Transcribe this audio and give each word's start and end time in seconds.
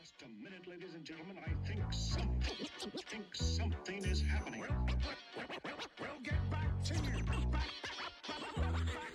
Just. 0.00 0.20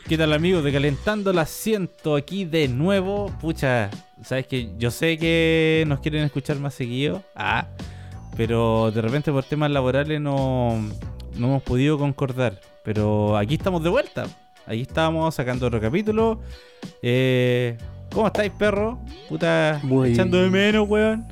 ¿Qué 0.07 0.19
tal 0.19 0.33
amigos 0.33 0.63
de 0.63 0.71
Calentando 0.71 1.31
el 1.31 1.39
Asiento 1.39 2.15
aquí 2.15 2.45
de 2.45 2.67
nuevo? 2.67 3.35
Pucha, 3.41 3.89
sabes 4.23 4.45
que 4.45 4.69
yo 4.77 4.91
sé 4.91 5.17
que 5.17 5.83
nos 5.87 5.99
quieren 5.99 6.23
escuchar 6.23 6.59
más 6.59 6.75
seguido. 6.75 7.23
Ah, 7.35 7.67
pero 8.37 8.91
de 8.91 9.01
repente 9.01 9.31
por 9.31 9.43
temas 9.45 9.71
laborales 9.71 10.21
no, 10.21 10.79
no 11.35 11.47
hemos 11.47 11.63
podido 11.63 11.97
concordar. 11.97 12.61
Pero 12.83 13.35
aquí 13.35 13.55
estamos 13.55 13.81
de 13.83 13.89
vuelta. 13.89 14.27
Aquí 14.67 14.81
estamos 14.81 15.33
sacando 15.33 15.65
otro 15.65 15.81
capítulo. 15.81 16.39
Eh, 17.01 17.75
¿Cómo 18.15 18.27
estáis, 18.27 18.51
perro? 18.51 18.97
Puta, 19.29 19.79
Muy- 19.83 20.13
echando 20.13 20.41
de 20.41 20.49
menos, 20.49 20.87
weón. 20.89 21.25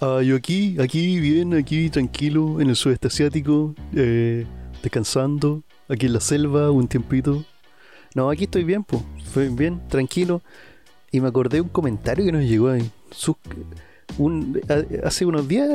Ah, 0.00 0.20
yo 0.22 0.36
aquí, 0.36 0.76
aquí 0.80 1.18
bien, 1.18 1.52
aquí 1.54 1.90
tranquilo, 1.90 2.60
en 2.60 2.68
el 2.68 2.76
sudeste 2.76 3.08
asiático, 3.08 3.74
eh, 3.94 4.46
descansando, 4.82 5.62
aquí 5.88 6.06
en 6.06 6.12
la 6.12 6.20
selva, 6.20 6.70
un 6.70 6.86
tiempito. 6.86 7.44
No, 8.14 8.30
aquí 8.30 8.44
estoy 8.44 8.62
bien, 8.64 8.84
pues, 8.84 9.02
bien, 9.56 9.80
tranquilo. 9.88 10.42
Y 11.10 11.20
me 11.20 11.28
acordé 11.28 11.56
de 11.56 11.62
un 11.62 11.68
comentario 11.70 12.24
que 12.24 12.32
nos 12.32 12.44
llegó 12.44 12.68
ahí. 12.68 12.88
Sus- 13.10 13.36
un- 14.18 14.60
a- 14.68 15.06
hace 15.08 15.26
unos 15.26 15.48
días. 15.48 15.68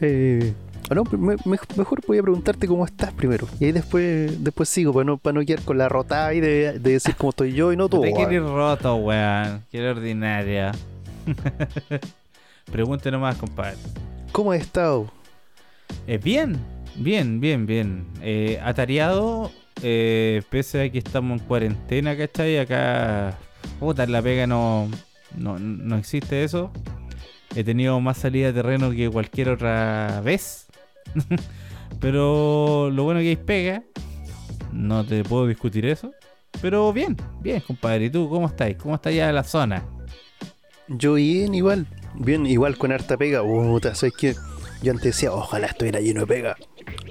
Eh, 0.00 0.52
no, 0.90 1.04
me- 1.04 1.36
me- 1.44 1.58
mejor 1.76 2.00
voy 2.06 2.18
a 2.18 2.22
preguntarte 2.22 2.66
cómo 2.66 2.84
estás 2.84 3.12
primero. 3.12 3.46
Y 3.60 3.66
ahí 3.66 3.72
después, 3.72 4.42
después 4.42 4.68
sigo, 4.68 4.92
para 4.92 5.04
no, 5.04 5.18
para 5.18 5.34
no 5.38 5.44
quedar 5.46 5.62
con 5.62 5.78
la 5.78 5.88
rotada 5.88 6.34
y 6.34 6.40
de, 6.40 6.78
de 6.78 6.92
decir 6.92 7.14
cómo 7.16 7.30
estoy 7.30 7.52
yo 7.52 7.72
y 7.72 7.76
no 7.76 7.88
tú. 7.90 8.00
Te 8.00 8.08
weón. 8.12 8.16
quieres 8.28 8.42
roto, 8.48 8.96
weón. 8.96 9.62
Qué 9.70 9.88
ordinaria. 9.88 10.72
Pregunte 12.70 13.10
nomás, 13.10 13.36
compadre. 13.36 13.76
¿Cómo 14.32 14.52
has 14.52 14.60
estado? 14.60 15.10
Eh, 16.06 16.18
bien, 16.22 16.56
bien, 16.96 17.40
bien, 17.40 17.66
bien. 17.66 18.06
Eh, 18.22 18.60
atareado, 18.62 19.50
eh, 19.82 20.42
pese 20.50 20.82
a 20.82 20.90
que 20.90 20.98
estamos 20.98 21.40
en 21.40 21.46
cuarentena, 21.46 22.16
¿cachai? 22.16 22.58
Acá, 22.58 23.36
puta, 23.80 24.04
en 24.04 24.12
la 24.12 24.22
pega 24.22 24.46
no, 24.46 24.88
no, 25.36 25.58
no 25.58 25.96
existe 25.96 26.44
eso. 26.44 26.70
He 27.56 27.64
tenido 27.64 27.98
más 28.00 28.18
salida 28.18 28.46
de 28.48 28.52
terreno 28.52 28.92
que 28.92 29.10
cualquier 29.10 29.48
otra 29.50 30.20
vez. 30.24 30.66
Pero 32.00 32.90
lo 32.90 33.04
bueno 33.04 33.20
que 33.20 33.28
hay 33.30 33.36
pega, 33.36 33.82
no 34.72 35.04
te 35.04 35.22
puedo 35.24 35.46
discutir 35.46 35.84
eso. 35.86 36.12
Pero 36.62 36.92
bien, 36.92 37.16
bien, 37.40 37.60
compadre. 37.60 38.06
¿Y 38.06 38.10
tú 38.10 38.28
cómo 38.28 38.46
estáis? 38.46 38.76
¿Cómo 38.76 38.94
está 38.94 39.10
ya 39.10 39.30
la 39.32 39.44
zona? 39.44 39.84
Yo 40.88 41.14
bien, 41.14 41.54
igual. 41.54 41.86
Bien, 42.14 42.44
igual 42.46 42.76
con 42.76 42.92
harta 42.92 43.16
pega. 43.16 43.42
Puta, 43.42 43.94
¿sabes 43.94 44.14
qué? 44.18 44.34
Yo 44.82 44.92
antes 44.92 45.04
decía, 45.14 45.32
ojalá 45.32 45.66
estuviera 45.68 46.00
lleno 46.00 46.20
de 46.22 46.26
pega. 46.26 46.56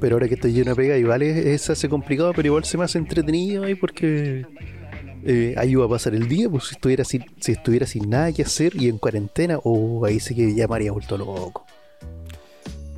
Pero 0.01 0.15
ahora 0.15 0.27
que 0.27 0.33
estoy 0.35 0.53
lleno 0.53 0.71
de 0.71 0.75
pega, 0.75 0.97
igual 0.97 1.21
es, 1.21 1.37
es- 1.37 1.69
hace 1.69 1.87
complicado, 1.87 2.33
pero 2.35 2.47
igual 2.47 2.63
se 2.65 2.77
me 2.77 2.83
hace 2.83 2.97
entretenido 2.97 3.63
ahí 3.63 3.75
porque 3.75 4.45
eh, 5.23 5.53
ayuda 5.57 5.85
a 5.85 5.89
pasar 5.89 6.15
el 6.15 6.27
día. 6.27 6.49
Pues 6.49 6.65
si 6.65 6.73
estuviera 6.75 7.05
sin, 7.85 8.09
nada 8.09 8.31
que 8.33 8.41
hacer 8.41 8.75
y 8.75 8.89
en 8.89 8.97
cuarentena, 8.97 9.59
o 9.63 10.03
ahí 10.05 10.19
sí 10.19 10.35
que 10.35 10.53
ya 10.53 10.67
me 10.67 10.75
haría 10.75 10.91
vuelto 10.91 11.17
loco. 11.17 11.65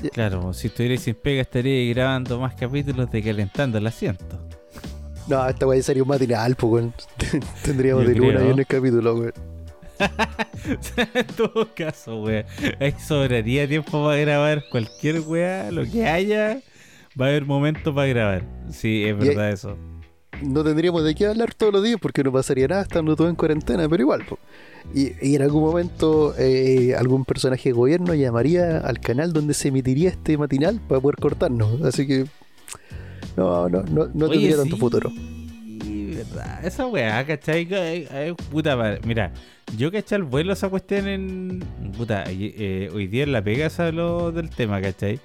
Claro, 0.10 0.54
si 0.54 0.68
estuvierais 0.68 1.02
sin 1.02 1.16
pega 1.16 1.42
estaría 1.42 1.94
grabando 1.94 2.40
más 2.40 2.56
capítulos 2.56 3.10
de 3.12 3.22
Calentando 3.22 3.78
el 3.78 3.88
Asiento. 3.88 4.40
No, 5.28 5.48
esta 5.48 5.68
weá 5.68 5.82
sería 5.84 6.04
un 6.04 6.10
matinal, 6.10 6.56
pues 6.56 6.72
weón. 6.74 6.94
Tendríamos 7.64 8.06
de 8.08 8.16
luna 8.16 8.40
ahí 8.40 8.50
en 8.50 8.60
el 8.60 8.66
capítulo, 8.68 9.16
weón. 9.16 9.34
en 11.14 11.28
todo 11.36 11.70
caso, 11.76 12.24
weá. 12.24 12.46
Ahí 12.80 12.96
sobraría 13.06 13.68
tiempo 13.68 14.04
para 14.04 14.18
grabar 14.18 14.64
cualquier 14.72 15.20
weá, 15.22 15.72
lo 15.72 15.86
que 15.86 16.08
haya. 16.08 16.60
Va 17.20 17.26
a 17.26 17.30
haber 17.30 17.46
momento 17.46 17.94
para 17.94 18.08
grabar. 18.08 18.44
Sí, 18.72 19.04
es 19.06 19.12
Y- 19.12 19.28
verdad 19.28 19.52
eso. 19.52 19.78
No 20.42 20.64
tendríamos 20.64 21.04
de 21.04 21.16
qué 21.16 21.28
hablar 21.28 21.54
todos 21.54 21.74
los 21.74 21.84
días 21.84 21.98
porque 22.02 22.24
no 22.24 22.32
pasaría 22.32 22.68
nada 22.68 22.82
estando 22.82 23.16
todo 23.16 23.30
en 23.30 23.36
cuarentena, 23.36 23.88
pero 23.88 24.02
igual. 24.02 24.26
po. 24.26 24.40
Y, 24.94 25.12
y 25.22 25.36
en 25.36 25.42
algún 25.44 25.64
momento 25.64 26.34
eh, 26.38 26.96
algún 26.98 27.24
personaje 27.26 27.70
de 27.70 27.74
gobierno 27.74 28.14
llamaría 28.14 28.80
al 28.80 29.00
canal 29.00 29.32
donde 29.34 29.54
se 29.54 29.68
emitiría 29.70 30.10
este 30.10 30.38
matinal 30.38 30.80
para 30.88 31.00
poder 31.02 31.18
cortarnos. 31.18 31.82
Así 31.84 32.08
que 32.08 32.26
no, 33.38 33.70
no, 33.70 33.84
no, 33.84 34.10
no 34.14 34.26
Oye, 34.26 34.34
tendría 34.40 34.58
tanto 34.58 34.78
futuro. 34.78 35.12
verdad. 35.14 36.66
Esa 36.66 36.88
weá, 36.88 37.26
¿cachai? 37.26 37.68
Ay, 37.74 38.08
ay, 38.12 38.34
Puta 38.52 38.76
madre. 38.76 39.00
Mira, 39.06 39.32
yo 39.78 39.92
caché 39.92 40.16
el 40.16 40.24
vuelo 40.24 40.54
esa 40.54 40.70
cuestión 40.70 41.08
en. 41.08 41.64
Puta, 41.98 42.24
eh, 42.28 42.90
hoy 42.94 43.08
día 43.08 43.24
en 43.24 43.32
la 43.32 43.44
pega 43.44 43.70
se 43.70 43.84
habló 43.84 44.32
del 44.32 44.50
tema, 44.50 44.82
¿cachai? 44.82 45.20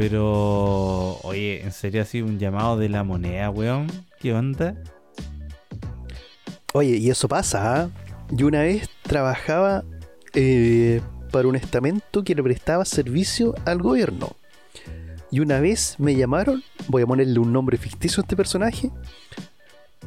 Pero, 0.00 1.18
oye, 1.24 1.62
¿en 1.62 1.72
serio 1.72 2.00
así 2.00 2.22
un 2.22 2.38
llamado 2.38 2.78
de 2.78 2.88
la 2.88 3.04
moneda, 3.04 3.50
weón? 3.50 3.86
¿Qué 4.18 4.32
onda? 4.32 4.74
Oye, 6.72 6.96
y 6.96 7.10
eso 7.10 7.28
pasa. 7.28 7.82
¿ah? 7.82 7.90
Yo 8.30 8.46
una 8.46 8.62
vez 8.62 8.88
trabajaba 9.02 9.84
eh, 10.32 11.02
para 11.30 11.48
un 11.48 11.54
estamento 11.54 12.24
que 12.24 12.34
le 12.34 12.42
prestaba 12.42 12.86
servicio 12.86 13.54
al 13.66 13.82
gobierno. 13.82 14.30
Y 15.30 15.40
una 15.40 15.60
vez 15.60 15.96
me 15.98 16.16
llamaron, 16.16 16.62
voy 16.88 17.02
a 17.02 17.06
ponerle 17.06 17.38
un 17.38 17.52
nombre 17.52 17.76
ficticio 17.76 18.22
a 18.22 18.24
este 18.24 18.36
personaje, 18.36 18.90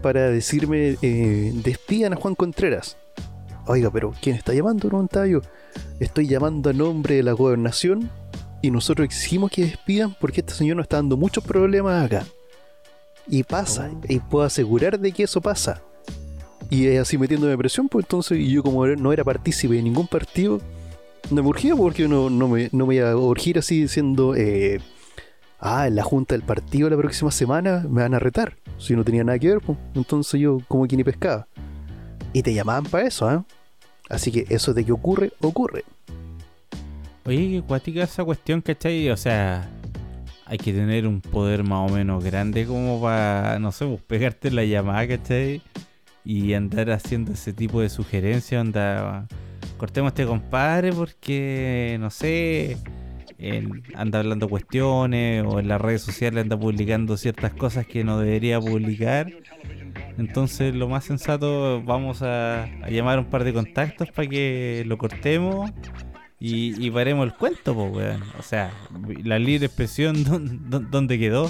para 0.01 0.21
decirme, 0.31 0.97
eh, 1.03 1.51
despidan 1.53 2.13
a 2.13 2.15
Juan 2.15 2.33
Contreras. 2.33 2.97
Oiga, 3.67 3.91
pero 3.91 4.11
¿quién 4.19 4.37
está 4.37 4.55
llamando? 4.55 4.87
Preguntaba 4.87 5.27
yo. 5.27 5.41
Estoy 5.99 6.27
llamando 6.27 6.71
a 6.71 6.73
nombre 6.73 7.13
de 7.13 7.21
la 7.21 7.33
gobernación 7.33 8.09
y 8.63 8.71
nosotros 8.71 9.03
exigimos 9.03 9.51
que 9.51 9.65
despidan 9.65 10.15
porque 10.21 10.39
este 10.39 10.53
señor 10.53 10.77
nos 10.77 10.85
está 10.85 10.95
dando 10.95 11.17
muchos 11.17 11.43
problemas 11.43 12.05
acá. 12.05 12.25
Y 13.27 13.43
pasa, 13.43 13.91
y 14.07 14.19
puedo 14.19 14.45
asegurar 14.45 14.97
de 14.97 15.11
que 15.11 15.23
eso 15.23 15.41
pasa. 15.41 15.81
Y 16.69 16.87
es 16.87 17.01
así 17.01 17.17
metiéndome 17.17 17.57
presión, 17.57 17.89
pues 17.89 18.05
entonces, 18.05 18.39
y 18.39 18.49
yo 18.49 18.63
como 18.63 18.87
no 18.87 19.11
era 19.11 19.25
partícipe 19.25 19.73
de 19.73 19.81
ningún 19.81 20.07
partido, 20.07 20.61
no 21.29 21.43
me 21.43 21.49
urgía 21.49 21.75
porque 21.75 22.07
no, 22.07 22.29
no, 22.29 22.47
me, 22.47 22.69
no 22.71 22.85
me 22.85 22.95
iba 22.95 23.11
a 23.11 23.17
urgir 23.17 23.59
así 23.59 23.81
diciendo, 23.81 24.33
eh, 24.33 24.79
ah, 25.59 25.85
en 25.87 25.95
la 25.95 26.03
junta 26.03 26.33
del 26.33 26.43
partido 26.43 26.89
la 26.89 26.95
próxima 26.95 27.31
semana 27.31 27.85
me 27.89 28.01
van 28.01 28.13
a 28.13 28.19
retar, 28.19 28.55
si 28.77 28.95
no 28.95 29.03
tenía 29.03 29.25
nada 29.25 29.39
que 29.39 29.49
ver, 29.49 29.59
pues. 29.59 29.77
entonces 29.93 30.39
yo 30.39 30.59
como 30.69 30.87
que 30.87 30.95
ni 30.95 31.03
pescaba. 31.03 31.47
Y 32.31 32.41
te 32.43 32.53
llamaban 32.53 32.85
para 32.85 33.05
eso, 33.07 33.27
¿ah? 33.27 33.43
Así 34.09 34.31
que 34.31 34.45
eso 34.47 34.73
de 34.73 34.85
que 34.85 34.93
ocurre, 34.93 35.33
ocurre. 35.41 35.83
Oye, 37.25 37.49
qué 37.49 37.61
cuática 37.65 38.03
esa 38.03 38.25
cuestión, 38.25 38.61
¿cachai? 38.61 39.09
O 39.09 39.15
sea, 39.15 39.69
hay 40.45 40.57
que 40.57 40.73
tener 40.73 41.07
un 41.07 41.21
poder 41.21 41.63
más 41.63 41.89
o 41.89 41.93
menos 41.93 42.21
grande 42.21 42.65
como 42.65 43.01
para, 43.01 43.59
no 43.59 43.71
sé, 43.71 43.85
pues, 43.85 44.01
pegarte 44.01 44.51
la 44.51 44.65
llamada, 44.65 45.07
¿cachai? 45.07 45.61
Y 46.25 46.53
andar 46.53 46.91
haciendo 46.91 47.31
ese 47.31 47.53
tipo 47.53 47.79
de 47.79 47.87
sugerencias, 47.87 48.59
onda, 48.59 49.25
cortemos 49.77 50.09
a 50.09 50.11
este 50.11 50.25
compadre 50.25 50.91
porque, 50.91 51.95
no 52.01 52.09
sé, 52.09 52.77
anda 53.95 54.19
hablando 54.19 54.49
cuestiones 54.49 55.45
o 55.47 55.59
en 55.61 55.69
las 55.69 55.79
redes 55.79 56.01
sociales 56.01 56.41
anda 56.41 56.59
publicando 56.59 57.15
ciertas 57.15 57.53
cosas 57.53 57.87
que 57.87 58.03
no 58.03 58.19
debería 58.19 58.59
publicar. 58.59 59.31
Entonces 60.17 60.75
lo 60.75 60.89
más 60.89 61.05
sensato, 61.05 61.81
vamos 61.83 62.21
a, 62.21 62.63
a 62.63 62.89
llamar 62.89 63.17
un 63.19 63.25
par 63.25 63.45
de 63.45 63.53
contactos 63.53 64.11
para 64.11 64.27
que 64.27 64.83
lo 64.85 64.97
cortemos 64.97 65.71
y, 66.43 66.85
y 66.87 66.91
paremos 66.91 67.25
el 67.25 67.33
cuento, 67.33 67.73
pues, 67.73 67.93
weón. 67.95 68.23
O 68.39 68.43
sea, 68.43 68.71
la 69.23 69.39
libre 69.39 69.67
expresión, 69.67 70.23
¿dó- 70.25 70.39
dó- 70.39 70.85
¿dónde 70.89 71.17
quedó? 71.19 71.49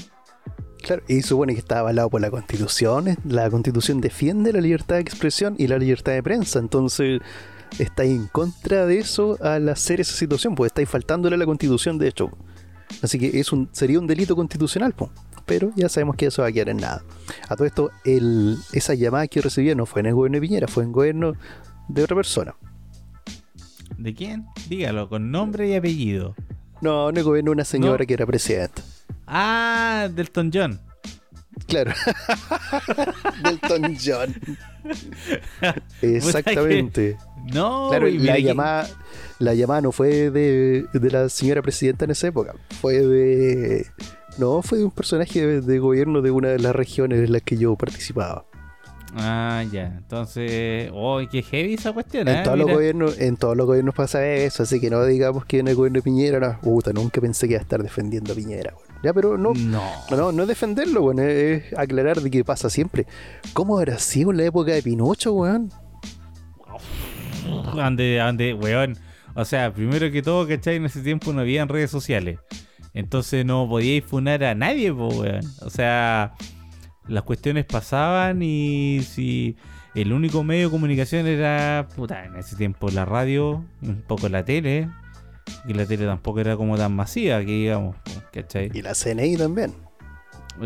Claro, 0.81 1.01
y 1.07 1.21
supone 1.21 1.53
que 1.53 1.59
está 1.59 1.79
avalado 1.79 2.09
por 2.09 2.19
la 2.21 2.29
constitución. 2.29 3.17
La 3.25 3.49
constitución 3.49 4.01
defiende 4.01 4.51
la 4.51 4.59
libertad 4.61 4.95
de 4.95 5.01
expresión 5.01 5.55
y 5.57 5.67
la 5.67 5.77
libertad 5.77 6.11
de 6.11 6.21
prensa. 6.21 6.59
Entonces, 6.59 7.21
estáis 7.79 8.11
en 8.11 8.27
contra 8.27 8.85
de 8.85 8.99
eso 8.99 9.37
al 9.41 9.69
hacer 9.69 10.01
esa 10.01 10.13
situación, 10.15 10.55
pues 10.55 10.69
estáis 10.71 10.89
faltándole 10.89 11.35
a 11.35 11.39
la 11.39 11.45
constitución, 11.45 11.97
de 11.97 12.09
hecho. 12.09 12.29
Así 13.01 13.17
que 13.17 13.43
sería 13.71 13.97
un 13.99 14.07
delito 14.07 14.35
constitucional, 14.35 14.93
pues. 14.93 15.09
Pero 15.45 15.71
ya 15.75 15.89
sabemos 15.89 16.15
que 16.17 16.25
eso 16.27 16.41
va 16.41 16.49
a 16.49 16.51
quedar 16.51 16.69
en 16.69 16.77
nada. 16.77 17.03
A 17.49 17.55
todo 17.55 17.65
esto, 17.65 17.89
el, 18.05 18.57
esa 18.73 18.93
llamada 18.93 19.27
que 19.27 19.41
recibí 19.41 19.73
no 19.75 19.85
fue 19.85 20.01
en 20.01 20.07
el 20.07 20.13
gobierno 20.15 20.35
de 20.37 20.41
Piñera, 20.41 20.67
fue 20.67 20.83
en 20.83 20.91
gobierno 20.91 21.33
de 21.89 22.03
otra 22.03 22.15
persona. 22.15 22.55
¿De 24.03 24.13
quién? 24.13 24.45
Dígalo, 24.67 25.07
con 25.07 25.31
nombre 25.31 25.69
y 25.69 25.75
apellido. 25.75 26.35
No, 26.81 27.05
gobierno 27.23 27.51
de 27.51 27.53
una 27.55 27.63
señora 27.63 27.99
No. 28.03 28.05
que 28.05 28.13
era 28.13 28.25
presidenta. 28.25 28.81
Ah, 29.25 30.09
Delton 30.13 30.51
John. 30.53 30.77
Claro. 31.67 31.93
Delton 33.43 33.95
John. 34.03 34.35
Exactamente. 36.01 37.17
No, 37.53 37.87
Claro, 37.91 38.07
la 38.09 38.35
que- 38.35 38.43
llamada, 38.43 38.89
la 39.39 39.53
llamada 39.53 39.79
no 39.79 39.93
fue 39.93 40.29
de, 40.31 40.85
de 40.93 41.09
la 41.11 41.29
señora 41.29 41.61
presidenta 41.61 42.03
en 42.03 42.11
esa 42.11 42.27
época, 42.27 42.55
fue 42.81 42.99
de... 42.99 43.87
No, 44.37 44.61
fue 44.63 44.79
de 44.79 44.83
un 44.83 44.91
personaje 44.91 45.45
de, 45.47 45.61
de 45.61 45.79
gobierno 45.79 46.21
de 46.21 46.31
una 46.31 46.49
de 46.49 46.59
las 46.59 46.75
regiones 46.75 47.19
en 47.23 47.31
las 47.31 47.41
que 47.43 47.55
yo 47.55 47.75
participaba. 47.77 48.43
Ah, 49.15 49.63
ya. 49.71 49.93
Entonces, 49.97 50.89
oh, 50.93 51.21
qué 51.31 51.43
heavy 51.43 51.75
esa 51.75 51.93
cuestión. 51.93 52.27
En 52.27 52.37
¿eh? 52.37 52.41
todos 52.43 52.57
los 52.57 52.69
gobiernos, 52.69 53.19
en 53.19 53.37
todos 53.37 53.55
los 53.55 53.67
gobiernos 53.67 53.93
pasa 53.93 54.25
eso, 54.25 54.63
así 54.63 54.79
que 54.79 54.89
no 54.89 55.05
digamos 55.05 55.45
que 55.45 55.59
en 55.59 55.67
el 55.67 55.75
gobierno 55.75 55.97
de 55.97 56.01
Piñera, 56.03 56.39
no, 56.39 56.59
puta, 56.59 56.91
nunca 56.93 57.21
pensé 57.21 57.47
que 57.47 57.53
iba 57.53 57.59
a 57.59 57.63
estar 57.63 57.83
defendiendo 57.83 58.33
a 58.33 58.35
Piñera, 58.35 58.73
weón. 58.75 58.99
Ya, 59.03 59.13
pero 59.13 59.37
no, 59.37 59.53
No. 59.53 59.83
no, 60.09 60.31
no 60.31 60.43
es 60.43 60.47
defenderlo, 60.47 61.03
weón, 61.03 61.19
es, 61.19 61.63
aclarar 61.77 62.21
de 62.21 62.31
que 62.31 62.43
pasa 62.43 62.69
siempre. 62.69 63.05
¿Cómo 63.53 63.77
habrá 63.77 63.99
sido 63.99 64.31
en 64.31 64.37
la 64.37 64.45
época 64.45 64.71
de 64.71 64.81
Pinocho, 64.81 65.33
weón? 65.33 65.69
Ande, 67.79 68.19
ande, 68.19 68.53
weón. 68.53 68.97
O 69.35 69.45
sea, 69.45 69.73
primero 69.73 70.11
que 70.11 70.21
todo, 70.21 70.47
¿cachai? 70.47 70.77
En 70.77 70.85
ese 70.85 71.01
tiempo 71.01 71.33
no 71.33 71.41
habían 71.41 71.67
redes 71.69 71.91
sociales. 71.91 72.39
Entonces 72.93 73.45
no 73.45 73.67
podíais 73.67 74.03
funar 74.05 74.43
a 74.43 74.55
nadie, 74.55 74.93
po, 74.93 75.07
weón. 75.07 75.41
O 75.61 75.69
sea, 75.69 76.33
las 77.07 77.23
cuestiones 77.23 77.65
pasaban 77.65 78.41
y 78.41 79.01
si 79.03 79.55
el 79.95 80.13
único 80.13 80.43
medio 80.43 80.67
de 80.67 80.71
comunicación 80.71 81.27
era, 81.27 81.87
puta, 81.95 82.25
en 82.25 82.35
ese 82.35 82.55
tiempo 82.55 82.89
la 82.89 83.05
radio, 83.05 83.63
un 83.81 84.01
poco 84.07 84.29
la 84.29 84.43
tele, 84.45 84.89
y 85.67 85.73
la 85.73 85.85
tele 85.85 86.05
tampoco 86.05 86.39
era 86.39 86.55
como 86.55 86.77
tan 86.77 86.95
masiva, 86.95 87.39
que 87.39 87.45
digamos, 87.51 87.95
¿cachai? 88.31 88.71
Y 88.73 88.81
la 88.81 88.93
CNI 88.95 89.37
también. 89.37 89.73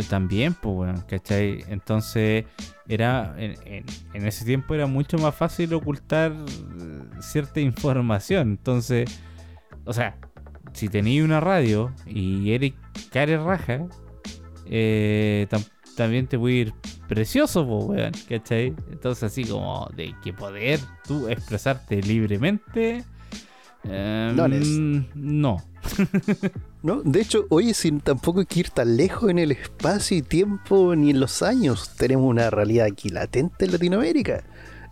También, 0.10 0.54
pues, 0.54 0.76
bueno, 0.76 1.04
¿cachai? 1.08 1.64
Entonces, 1.70 2.46
era 2.88 3.34
en, 3.38 3.56
en- 3.66 3.86
en 4.14 4.26
ese 4.28 4.44
tiempo 4.46 4.76
era 4.76 4.86
mucho 4.86 5.18
más 5.18 5.34
fácil 5.34 5.74
ocultar 5.74 6.34
cierta 7.22 7.60
información. 7.62 8.50
Entonces, 8.52 9.10
o 9.86 9.94
sea, 9.94 10.18
si 10.74 10.90
tenías 10.90 11.24
una 11.26 11.40
radio 11.40 11.92
y 12.06 12.52
eres 12.52 12.74
care 13.12 13.38
raja, 13.38 13.86
eh, 14.66 15.48
tam- 15.50 15.66
también 15.98 16.28
te 16.28 16.40
puede 16.40 16.56
ir 16.56 16.74
precioso, 17.10 17.68
pues, 17.68 17.86
weón, 17.86 18.12
¿cachai? 18.30 18.74
Entonces, 18.92 19.24
así 19.24 19.44
como 19.44 19.90
de 19.96 20.16
que 20.24 20.32
poder 20.32 20.80
tú 21.06 21.28
expresarte 21.28 22.02
libremente. 22.02 23.04
eh, 23.84 24.32
No 24.36 24.48
les- 24.48 24.68
no. 25.16 25.58
¿No? 26.84 27.02
De 27.04 27.22
hecho, 27.22 27.46
oye, 27.50 27.74
sin 27.74 28.00
tampoco 28.02 28.40
hay 28.42 28.46
que 28.46 28.60
ir 28.62 28.70
tan 28.70 28.96
lejos 28.98 29.30
en 29.30 29.40
el 29.40 29.52
espacio 29.52 30.18
y 30.18 30.22
tiempo 30.22 30.96
ni 30.96 31.10
en 31.12 31.20
los 31.20 31.42
años. 31.42 31.92
Tenemos 31.98 32.30
una 32.30 32.50
realidad 32.50 32.88
aquí 32.92 33.10
latente 33.10 33.66
en 33.66 33.72
Latinoamérica. 33.72 34.44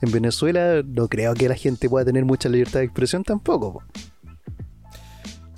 En 0.01 0.11
Venezuela 0.11 0.81
no 0.85 1.07
creo 1.07 1.33
que 1.33 1.47
la 1.49 1.55
gente 1.55 1.89
pueda 1.89 2.05
tener 2.05 2.25
mucha 2.25 2.49
libertad 2.49 2.79
de 2.79 2.85
expresión 2.85 3.23
tampoco. 3.23 3.73
po. 3.73 3.83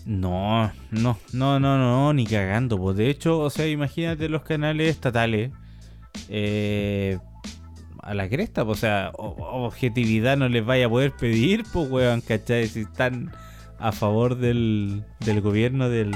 No, 0.08 0.72
no, 0.92 1.18
no, 1.34 1.60
no, 1.60 1.78
no, 1.78 2.14
ni 2.14 2.26
cagando. 2.26 2.78
Pues 2.78 2.96
de 2.96 3.10
hecho, 3.10 3.40
o 3.40 3.50
sea, 3.50 3.68
imagínate 3.68 4.30
los 4.30 4.42
canales 4.44 4.90
estatales 4.90 5.52
eh, 6.30 7.20
a 8.02 8.14
la 8.14 8.30
cresta, 8.30 8.64
pues, 8.64 8.78
o 8.78 8.82
sea, 8.82 9.12
objetividad 9.18 10.38
no 10.38 10.48
les 10.48 10.66
vaya 10.66 10.86
a 10.86 10.90
poder 10.90 11.12
pedir, 11.12 11.66
pues, 11.74 11.90
weón, 11.92 12.22
¿cachai? 12.22 12.68
Si 12.68 12.82
están 12.82 13.32
a 13.80 13.92
favor 13.92 14.38
del, 14.38 15.04
del 15.20 15.42
gobierno 15.42 15.90
del 15.90 16.12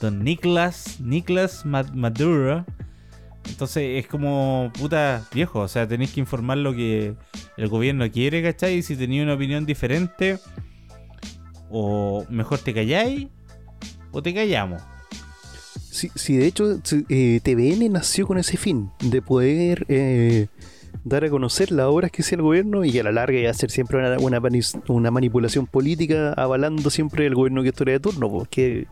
don 0.00 0.24
Nicolás, 0.24 0.98
Nicolás 1.00 1.66
Ma- 1.66 1.84
Maduro. 1.92 2.64
Entonces 3.46 4.02
es 4.02 4.06
como 4.06 4.72
puta 4.78 5.22
viejo, 5.34 5.60
o 5.60 5.68
sea, 5.68 5.86
tenéis 5.86 6.12
que 6.12 6.20
informar 6.20 6.56
lo 6.58 6.72
que 6.72 7.14
el 7.58 7.68
gobierno 7.68 8.10
quiere, 8.10 8.42
¿cachai? 8.42 8.76
Y 8.76 8.82
si 8.82 8.96
tenéis 8.96 9.22
una 9.24 9.34
opinión 9.34 9.66
diferente, 9.66 10.38
o 11.72 12.24
mejor 12.28 12.58
te 12.58 12.74
calláis 12.74 13.28
o 14.12 14.22
te 14.22 14.34
callamos. 14.34 14.82
Sí, 15.90 16.10
sí, 16.14 16.36
de 16.36 16.46
hecho, 16.46 16.78
eh, 17.08 17.40
TVN 17.42 17.90
nació 17.90 18.26
con 18.26 18.38
ese 18.38 18.56
fin, 18.56 18.90
de 19.00 19.20
poder 19.20 19.84
eh, 19.88 20.48
dar 21.04 21.24
a 21.24 21.30
conocer 21.30 21.70
las 21.70 21.86
obras 21.86 22.10
que 22.10 22.22
hacía 22.22 22.36
el 22.36 22.42
gobierno 22.42 22.84
y 22.84 22.98
a 22.98 23.02
la 23.02 23.12
larga 23.12 23.38
y 23.38 23.46
hacer 23.46 23.70
siempre 23.70 23.98
una, 24.18 25.10
manipulación 25.10 25.66
política 25.66 26.32
avalando 26.32 26.88
siempre 26.90 27.26
el 27.26 27.34
gobierno 27.34 27.62
que 27.62 27.70
estuviera 27.70 27.98
de 27.98 28.00
turno, 28.00 28.30
porque 28.30 28.86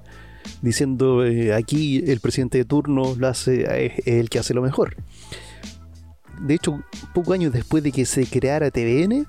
diciendo 0.62 1.24
eh, 1.24 1.54
aquí 1.54 2.02
el 2.06 2.20
presidente 2.20 2.58
de 2.58 2.64
turno 2.64 3.16
hace, 3.26 3.86
es 3.86 4.06
el 4.06 4.28
que 4.28 4.38
hace 4.38 4.52
lo 4.52 4.62
mejor. 4.62 4.96
De 6.40 6.54
hecho, 6.54 6.82
pocos 7.14 7.34
años 7.34 7.52
después 7.52 7.82
de 7.82 7.92
que 7.92 8.06
se 8.06 8.26
creara 8.26 8.70
TVN, 8.70 9.26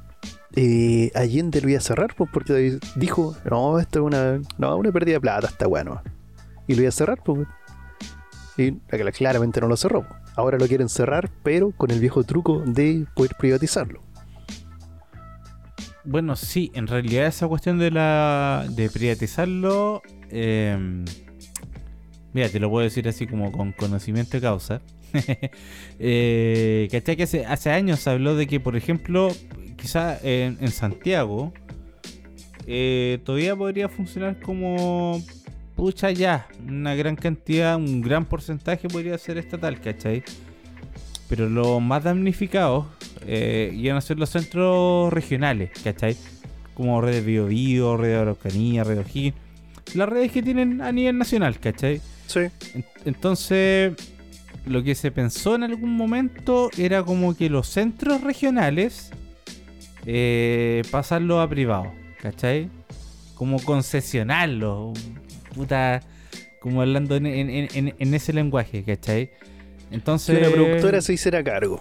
eh, 0.55 1.11
Allende 1.15 1.61
lo 1.61 1.69
iba 1.69 1.77
a 1.77 1.81
cerrar 1.81 2.13
pues, 2.15 2.29
porque 2.31 2.79
dijo, 2.95 3.35
no, 3.49 3.79
esto 3.79 3.99
es 3.99 4.05
una, 4.05 4.41
no, 4.57 4.75
una 4.77 4.91
pérdida 4.91 5.15
de 5.15 5.21
plata, 5.21 5.47
está 5.47 5.67
bueno. 5.67 6.01
Y 6.67 6.75
lo 6.75 6.81
iba 6.81 6.89
a 6.89 6.93
cerrar, 6.93 7.21
pues. 7.23 7.47
Y 8.57 8.71
la- 8.89 9.11
claramente 9.11 9.61
no 9.61 9.67
lo 9.67 9.77
cerró. 9.77 10.05
Ahora 10.35 10.57
lo 10.57 10.67
quieren 10.67 10.89
cerrar, 10.89 11.29
pero 11.43 11.71
con 11.71 11.91
el 11.91 11.99
viejo 11.99 12.23
truco 12.23 12.61
de 12.65 13.05
poder 13.15 13.31
privatizarlo. 13.37 14.01
Bueno, 16.03 16.35
sí, 16.35 16.71
en 16.73 16.87
realidad 16.87 17.27
esa 17.27 17.47
cuestión 17.47 17.77
de 17.77 17.91
la 17.91 18.65
de 18.69 18.89
privatizarlo, 18.89 20.01
eh, 20.29 21.03
mira, 22.33 22.49
te 22.49 22.59
lo 22.59 22.69
puedo 22.69 22.83
decir 22.83 23.07
así 23.07 23.27
como 23.27 23.51
con 23.51 23.71
conocimiento 23.71 24.31
de 24.37 24.41
causa. 24.41 24.81
eh, 25.99 26.87
¿Cachai? 26.91 27.15
Que 27.15 27.23
hace, 27.23 27.45
hace 27.45 27.69
años 27.71 27.99
se 27.99 28.09
habló 28.09 28.35
de 28.35 28.47
que, 28.47 28.59
por 28.59 28.75
ejemplo, 28.75 29.29
quizá 29.77 30.17
en, 30.23 30.57
en 30.61 30.71
Santiago 30.71 31.53
eh, 32.67 33.19
todavía 33.25 33.55
podría 33.55 33.89
funcionar 33.89 34.39
como 34.39 35.21
pucha 35.75 36.11
ya, 36.11 36.47
una 36.67 36.93
gran 36.95 37.15
cantidad, 37.15 37.75
un 37.75 38.01
gran 38.01 38.25
porcentaje 38.25 38.87
podría 38.87 39.17
ser 39.17 39.37
estatal, 39.37 39.79
¿cachai? 39.81 40.23
Pero 41.27 41.49
los 41.49 41.81
más 41.81 42.03
damnificados 42.03 42.85
eh, 43.25 43.71
iban 43.73 43.97
a 43.97 44.01
ser 44.01 44.19
los 44.19 44.29
centros 44.29 45.11
regionales, 45.13 45.71
¿cachai? 45.83 46.15
Como 46.73 47.01
redes 47.01 47.25
Bio 47.25 47.45
Bio, 47.47 47.97
Red 47.97 48.09
de 48.09 48.15
Araucanía, 48.15 48.83
Red 48.83 48.99
O'Higgins. 48.99 49.35
Las 49.95 50.07
redes 50.09 50.31
que 50.31 50.41
tienen 50.43 50.81
a 50.81 50.91
nivel 50.91 51.17
nacional, 51.17 51.59
¿cachai? 51.59 52.01
Sí. 52.27 52.41
En- 52.75 52.85
Entonces, 53.05 53.93
lo 54.65 54.83
que 54.83 54.95
se 54.95 55.11
pensó 55.11 55.55
en 55.55 55.63
algún 55.63 55.95
momento 55.95 56.69
era 56.77 57.03
como 57.03 57.35
que 57.35 57.49
los 57.49 57.67
centros 57.67 58.21
regionales 58.21 59.11
eh, 60.05 60.81
pasarlos 60.91 61.39
a 61.43 61.49
privados, 61.49 61.87
¿cachai? 62.21 62.69
Como 63.35 63.61
concesionarlos, 63.63 64.97
puta, 65.55 66.01
como 66.59 66.81
hablando 66.81 67.15
en, 67.15 67.25
en- 67.25 67.49
en- 67.73 67.95
en 67.97 68.13
ese 68.13 68.33
lenguaje, 68.33 68.83
¿cachai? 68.83 69.27
Que 69.27 69.95
Entonces... 69.95 70.37
una 70.39 70.49
productora 70.51 71.01
se 71.01 71.13
hiciera 71.13 71.43
cargo. 71.43 71.79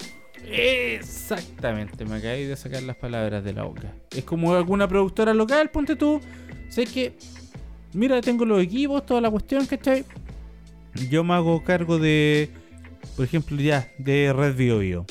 Exactamente, 0.51 2.05
me 2.05 2.17
acabé 2.17 2.47
de 2.47 2.57
sacar 2.57 2.83
las 2.83 2.97
palabras 2.97 3.45
de 3.45 3.53
la 3.53 3.63
boca. 3.65 3.93
Es 4.11 4.25
como 4.25 4.55
alguna 4.55 4.89
productora 4.89 5.35
local, 5.35 5.71
ponte 5.71 5.97
tú. 5.97 6.21
Sé 6.71 6.85
que, 6.87 7.13
mira, 7.93 8.21
tengo 8.21 8.45
los 8.45 8.63
equipos, 8.63 9.05
toda 9.05 9.21
la 9.21 9.31
cuestión, 9.31 9.67
¿cachai? 9.67 10.05
Yo 11.11 11.23
me 11.25 11.35
hago 11.35 11.63
cargo 11.63 11.99
de, 11.99 12.51
por 13.17 13.25
ejemplo, 13.25 13.57
ya, 13.61 13.91
de 13.99 14.33
Red 14.33 14.57
Bio 14.57 14.79
Bio. 14.79 15.07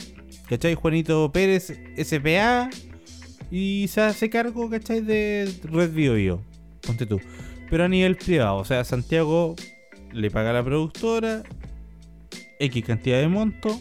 ¿Cachai? 0.48 0.76
Juanito 0.76 1.32
Pérez, 1.32 1.74
SPA. 1.98 2.70
Y 3.52 3.88
se 3.88 4.02
hace 4.02 4.30
cargo, 4.30 4.70
¿cachai? 4.70 5.02
De 5.02 5.52
Red 5.64 5.92
Bio 5.94 6.14
Bio. 6.14 6.42
Ponte 6.86 7.06
tú. 7.06 7.20
Pero 7.70 7.84
a 7.84 7.88
nivel 7.88 8.16
privado, 8.16 8.58
o 8.58 8.66
sea, 8.66 8.84
Santiago 8.84 9.56
le 10.12 10.32
paga 10.32 10.50
a 10.50 10.54
la 10.54 10.64
productora 10.64 11.44
X 12.60 12.84
cantidad 12.84 13.20
de 13.20 13.28
monto 13.28 13.80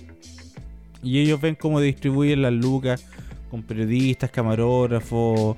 y 1.03 1.21
ellos 1.21 1.41
ven 1.41 1.55
cómo 1.55 1.81
distribuyen 1.81 2.43
las 2.43 2.53
lucas 2.53 3.05
con 3.50 3.62
periodistas, 3.62 4.31
camarógrafos 4.31 5.57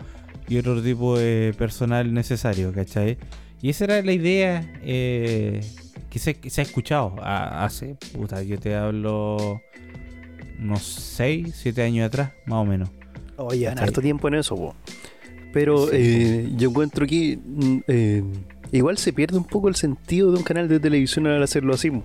y 0.49 0.59
otro 0.59 0.83
tipo 0.83 1.19
de 1.19 1.55
personal 1.59 2.13
necesario, 2.13 2.73
¿cachai? 2.73 3.19
Y 3.63 3.71
esa 3.71 3.85
era 3.85 4.03
la 4.03 4.13
idea 4.13 4.73
eh, 4.83 5.61
que, 6.11 6.19
se, 6.19 6.35
que 6.35 6.51
se 6.51 6.61
ha 6.61 6.65
escuchado 6.65 7.15
a- 7.21 7.65
hace, 7.65 7.97
puta, 8.17 8.43
yo 8.43 8.59
te 8.59 8.75
hablo 8.75 9.61
unos 10.59 10.83
6, 10.83 11.55
7 11.57 11.83
años 11.83 12.07
atrás, 12.07 12.33
más 12.47 12.59
o 12.59 12.65
menos. 12.65 12.91
Oye, 13.37 13.67
¿Cachai? 13.67 13.85
harto 13.85 14.01
tiempo 14.03 14.29
en 14.29 14.35
eso, 14.35 14.55
po. 14.57 14.75
Pero 15.53 15.87
Sí. 15.87 15.93
eh, 15.95 16.49
yo 16.57 16.69
encuentro 16.69 17.07
que 17.07 17.39
mm, 17.43 17.79
eh, 17.89 18.23
igual 18.73 18.99
se 18.99 19.13
pierde 19.13 19.37
un 19.39 19.45
poco 19.45 19.69
el 19.69 19.75
sentido 19.77 20.31
de 20.33 20.39
un 20.39 20.45
canal 20.45 20.69
de 20.69 20.79
televisión 20.79 21.27
al 21.27 21.43
hacerlo 21.43 21.75
así. 21.75 21.91
po. 21.91 22.05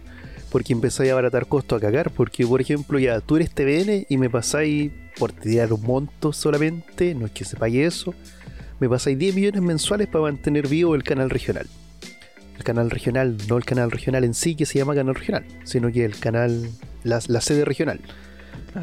Porque 0.51 0.71
empezáis 0.71 1.09
a 1.09 1.13
abaratar 1.13 1.47
costos 1.47 1.77
a 1.77 1.81
cagar. 1.81 2.11
Porque, 2.11 2.47
por 2.47 2.61
ejemplo, 2.61 2.97
ya 2.97 3.19
tú 3.19 3.35
eres 3.35 3.51
TVN 3.51 4.05
y 4.07 4.17
me 4.17 4.29
pasáis 4.29 4.91
por 5.19 5.31
tirar 5.33 5.73
un 5.73 5.81
monto 5.81 6.31
solamente, 6.31 7.13
no 7.13 7.25
es 7.25 7.31
que 7.33 7.43
se 7.43 7.57
pague 7.57 7.85
eso, 7.85 8.13
me 8.79 8.87
pasáis 8.87 9.17
10 9.17 9.35
millones 9.35 9.61
mensuales 9.61 10.07
para 10.07 10.23
mantener 10.23 10.67
vivo 10.69 10.95
el 10.95 11.03
canal 11.03 11.29
regional. 11.29 11.67
El 12.57 12.63
canal 12.63 12.89
regional, 12.89 13.37
no 13.47 13.57
el 13.57 13.65
canal 13.65 13.91
regional 13.91 14.23
en 14.23 14.33
sí 14.33 14.55
que 14.55 14.65
se 14.65 14.79
llama 14.79 14.95
canal 14.95 15.15
regional, 15.15 15.45
sino 15.63 15.91
que 15.91 16.05
el 16.05 16.17
canal, 16.17 16.69
la, 17.03 17.19
la 17.27 17.41
sede 17.41 17.65
regional. 17.65 17.99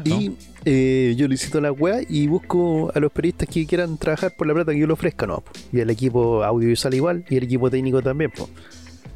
Y 0.05 0.31
eh, 0.65 1.13
yo 1.17 1.27
licito 1.27 1.61
la 1.61 1.71
web 1.71 2.05
y 2.09 2.27
busco 2.27 2.91
a 2.95 2.99
los 2.99 3.11
periodistas 3.11 3.47
que 3.49 3.65
quieran 3.65 3.97
trabajar 3.97 4.33
por 4.35 4.47
la 4.47 4.53
plata 4.53 4.71
que 4.71 4.79
yo 4.79 4.87
le 4.87 4.93
ofrezca, 4.93 5.27
¿no? 5.27 5.43
Y 5.71 5.79
el 5.79 5.89
equipo 5.89 6.43
audiovisual 6.43 6.93
igual 6.95 7.25
y 7.29 7.37
el 7.37 7.43
equipo 7.43 7.69
técnico 7.69 8.01
también, 8.01 8.31
po. 8.31 8.49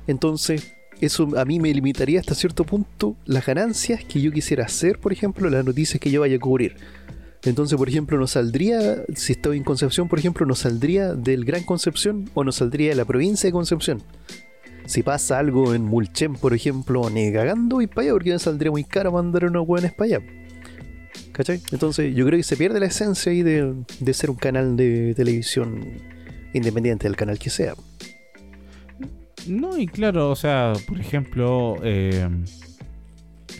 Entonces, 0.05 0.75
eso 1.01 1.29
a 1.37 1.45
mí 1.45 1.59
me 1.59 1.73
limitaría 1.73 2.19
hasta 2.19 2.35
cierto 2.35 2.63
punto 2.63 3.15
las 3.25 3.45
ganancias 3.45 4.03
que 4.03 4.21
yo 4.21 4.31
quisiera 4.31 4.65
hacer, 4.65 4.99
por 4.99 5.11
ejemplo, 5.11 5.49
las 5.49 5.65
noticias 5.65 5.99
que 5.99 6.11
yo 6.11 6.21
vaya 6.21 6.37
a 6.37 6.39
cubrir. 6.39 6.75
Entonces, 7.43 7.77
por 7.77 7.87
ejemplo, 7.87 8.17
no 8.17 8.27
saldría, 8.27 9.03
si 9.15 9.33
estoy 9.33 9.57
en 9.57 9.63
Concepción, 9.63 10.07
por 10.07 10.19
ejemplo, 10.19 10.45
no 10.45 10.55
saldría 10.55 11.13
del 11.13 11.45
Gran 11.45 11.63
Concepción 11.63 12.29
o 12.33 12.43
no 12.43 12.51
saldría 12.51 12.89
de 12.89 12.95
la 12.95 13.05
provincia 13.05 13.47
de 13.47 13.51
Concepción. 13.51 14.01
Si 14.87 15.03
pasa 15.03 15.37
algo 15.37 15.75
en 15.75 15.83
Mulchen, 15.83 16.33
por 16.33 16.53
ejemplo, 16.53 17.09
ni 17.09 17.31
cagando 17.31 17.81
y 17.81 17.87
para 17.87 18.03
allá, 18.03 18.11
porque 18.13 18.31
me 18.31 18.39
saldría 18.39 18.71
muy 18.71 18.83
caro 18.83 19.11
mandar 19.11 19.45
unos 19.45 19.67
hueones 19.67 19.93
para 19.93 20.05
allá. 20.15 20.25
¿Cachai? 21.33 21.61
Entonces, 21.71 22.15
yo 22.15 22.25
creo 22.25 22.39
que 22.39 22.43
se 22.43 22.57
pierde 22.57 22.79
la 22.79 22.87
esencia 22.87 23.31
ahí 23.31 23.43
de, 23.43 23.75
de 23.99 24.13
ser 24.13 24.31
un 24.31 24.37
canal 24.37 24.75
de 24.75 25.13
televisión 25.13 25.81
independiente 26.53 27.07
del 27.07 27.15
canal 27.15 27.37
que 27.37 27.49
sea. 27.49 27.75
No, 29.45 29.77
y 29.77 29.87
claro, 29.87 30.31
o 30.31 30.35
sea, 30.35 30.73
por 30.87 30.99
ejemplo, 30.99 31.75
eh, 31.83 32.27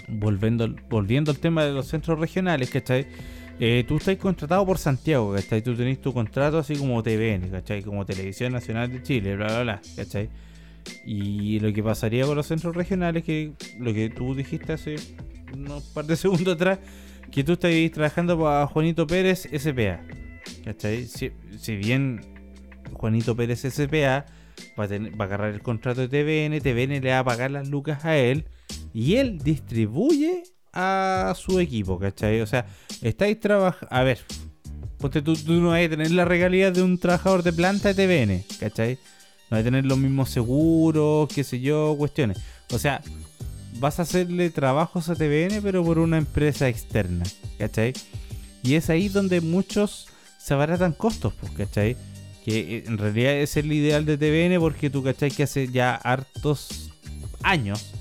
volviendo, 0.07 0.74
volviendo 0.89 1.31
al 1.31 1.39
tema 1.39 1.65
de 1.65 1.74
los 1.74 1.88
centros 1.88 2.19
regionales, 2.19 2.69
¿cachai? 2.69 3.05
Eh, 3.60 3.84
tú 3.88 3.98
estás 3.98 4.15
contratado 4.17 4.65
por 4.65 4.77
Santiago, 4.77 5.34
¿cachai? 5.34 5.62
Tú 5.62 5.75
tenés 5.75 6.01
tu 6.01 6.13
contrato 6.13 6.57
así 6.57 6.75
como 6.75 7.03
TVN, 7.03 7.50
¿cachai? 7.50 7.84
Como 7.84 8.05
Televisión 8.05 8.53
Nacional 8.53 8.91
de 8.91 9.03
Chile, 9.03 9.36
bla, 9.36 9.48
bla, 9.48 9.62
bla, 9.63 9.81
¿cachai? 9.96 10.29
Y 11.06 11.60
lo 11.60 11.72
que 11.74 11.84
pasaría 11.84 12.25
con 12.25 12.36
los 12.36 12.48
centros 12.48 12.75
regionales, 12.75 13.24
que 13.24 13.53
lo 13.79 13.94
que 13.94 14.10
tú 14.10 14.36
dijiste 14.36 14.74
hace 14.74 14.96
unos 15.53 15.84
par 15.84 16.06
de 16.06 16.15
segundos 16.17 16.56
atrás, 16.56 16.79
que 17.32 17.44
tú 17.44 17.53
estás 17.53 17.72
trabajando 17.91 18.39
para 18.39 18.67
Juanito 18.67 19.08
Pérez 19.08 19.48
SPA, 19.58 20.01
¿cachai? 20.63 21.06
Si, 21.06 21.32
si 21.60 21.75
bien 21.75 22.22
Juanito 22.94 23.36
Pérez 23.36 23.62
SPA 23.62 24.25
va 24.79 24.84
a, 24.84 24.88
tener, 24.88 25.20
va 25.20 25.25
a 25.25 25.27
agarrar 25.27 25.53
el 25.53 25.62
contrato 25.62 26.06
de 26.06 26.08
TVN, 26.08 26.60
TVN 26.62 27.01
le 27.01 27.12
va 27.12 27.20
a 27.20 27.24
pagar 27.24 27.51
las 27.51 27.67
lucas 27.67 28.06
a 28.06 28.17
él 28.17 28.46
y 28.94 29.15
él 29.15 29.39
distribuye 29.39 30.44
a 30.74 31.34
su 31.36 31.60
equipo, 31.60 32.00
¿cachai? 32.00 32.41
O 32.41 32.48
sea, 32.48 32.65
estáis 33.01 33.39
trabajando... 33.39 33.88
A 33.94 34.03
ver, 34.03 34.20
porque 34.98 35.22
tú, 35.22 35.36
tú, 35.36 35.53
no 35.53 35.70
vas 35.70 35.86
a 35.86 35.89
tener 35.89 36.12
la 36.12 36.25
regalía 36.25 36.72
de 36.72 36.82
un 36.82 36.98
trabajador 36.98 37.44
de 37.44 37.53
planta 37.53 37.94
de 37.94 38.08
TVN, 38.08 38.44
¿cachai? 38.60 38.98
No 39.49 39.57
a 39.57 39.63
tener 39.63 39.85
los 39.85 39.97
mismos 39.97 40.29
seguros, 40.29 41.29
qué 41.33 41.43
sé 41.43 41.59
yo, 41.59 41.95
cuestiones. 41.97 42.39
O 42.73 42.79
sea, 42.79 43.01
vas 43.79 43.99
a 43.99 44.01
hacerle 44.01 44.49
trabajos 44.49 45.09
a 45.09 45.15
TVN, 45.15 45.61
pero 45.61 45.83
por 45.83 45.99
una 45.99 46.17
empresa 46.17 46.67
externa, 46.67 47.23
¿cachai? 47.57 47.93
Y 48.63 48.75
es 48.75 48.89
ahí 48.89 49.07
donde 49.07 49.41
muchos 49.41 50.07
se 50.37 50.53
abaratan 50.53 50.93
costos, 50.93 51.33
pues, 51.39 51.51
¿cachai? 51.53 51.95
Que 52.43 52.77
eh, 52.77 52.83
en 52.87 52.97
realidad 52.97 53.33
es 53.33 53.57
el 53.57 53.71
ideal 53.71 54.05
de 54.05 54.17
TVN 54.17 54.59
porque 54.59 54.89
tú, 54.89 55.03
¿cachai? 55.03 55.31
Que 55.31 55.43
hace 55.43 55.67
ya 55.69 55.95
hartos 55.95 56.91
años 57.43 57.93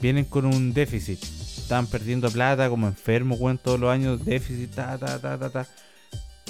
vienen 0.00 0.24
con 0.24 0.44
un 0.46 0.74
déficit. 0.74 1.22
Están 1.22 1.86
perdiendo 1.86 2.30
plata 2.30 2.68
como 2.68 2.86
enfermos, 2.86 3.40
weón, 3.40 3.58
todos 3.58 3.80
los 3.80 3.90
años 3.90 4.24
déficit, 4.24 4.74
ta, 4.74 4.98
ta, 4.98 5.18
ta, 5.18 5.38
ta, 5.38 5.50
ta. 5.50 5.68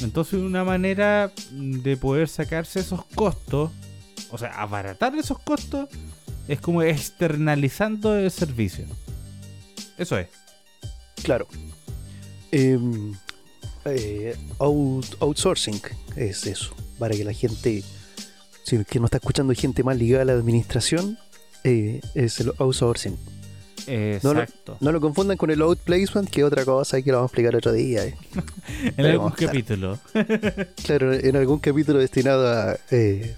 Entonces 0.02 0.40
una 0.40 0.64
manera 0.64 1.30
de 1.52 1.96
poder 1.96 2.28
sacarse 2.28 2.80
esos 2.80 3.04
costos, 3.14 3.70
o 4.30 4.38
sea, 4.38 4.60
abaratar 4.60 5.14
esos 5.14 5.38
costos, 5.38 5.88
es 6.48 6.60
como 6.60 6.82
externalizando 6.82 8.16
el 8.16 8.30
servicio. 8.30 8.84
Eso 9.96 10.18
es. 10.18 10.28
Claro. 11.22 11.46
Eh, 12.52 12.78
eh, 13.86 14.36
out, 14.58 15.06
outsourcing 15.20 15.80
es 16.16 16.46
eso. 16.46 16.74
Para 16.98 17.14
que 17.14 17.24
la 17.24 17.32
gente, 17.32 17.82
si 18.64 18.84
que 18.84 18.98
no 19.00 19.06
está 19.06 19.18
escuchando 19.18 19.52
gente 19.54 19.82
más 19.82 19.96
ligada 19.96 20.22
a 20.22 20.26
la 20.26 20.32
administración, 20.32 21.18
eh, 21.64 22.00
es 22.14 22.40
el 22.40 22.52
outsourcing. 22.58 23.16
Exacto. 23.86 24.22
No 24.28 24.34
lo, 24.34 24.78
no 24.80 24.92
lo, 24.92 25.00
confundan 25.00 25.36
con 25.36 25.50
el 25.50 25.60
outplacement, 25.60 26.30
que 26.30 26.40
es 26.40 26.46
otra 26.46 26.64
cosa 26.64 27.02
que 27.02 27.10
lo 27.10 27.18
vamos 27.18 27.30
a 27.30 27.32
explicar 27.32 27.56
otro 27.56 27.72
día. 27.72 28.04
eh. 28.06 28.16
en 28.96 29.06
algún 29.06 29.32
capítulo. 29.32 29.98
Claro, 30.84 31.12
en 31.12 31.36
algún 31.36 31.58
capítulo 31.58 31.98
destinado 31.98 32.48
a, 32.48 32.78
eh, 32.90 33.36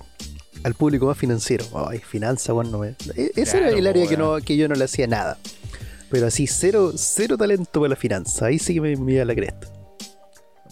al 0.65 0.75
público 0.75 1.07
más 1.07 1.17
financiero. 1.19 1.65
Ay, 1.89 1.99
finanza, 1.99 2.53
bueno, 2.53 2.71
no 2.71 2.79
me- 2.79 2.95
e- 3.17 3.33
Ese 3.37 3.53
Claro, 3.59 3.69
era 3.69 3.79
el 3.79 3.87
área 3.87 4.07
que, 4.07 4.17
no, 4.17 4.37
que 4.39 4.57
yo 4.57 4.69
no 4.69 4.75
le 4.75 4.85
hacía 4.85 5.07
nada. 5.07 5.39
Pero 6.11 6.27
así, 6.27 6.47
cero, 6.47 6.93
cero 6.97 7.37
talento 7.37 7.81
para 7.81 7.91
la 7.91 7.97
finanza. 7.97 8.47
Ahí 8.47 8.59
sí 8.59 8.75
que 8.75 8.81
me 8.81 8.93
envía 8.93 9.25
la 9.25 9.35
cresta. 9.35 9.67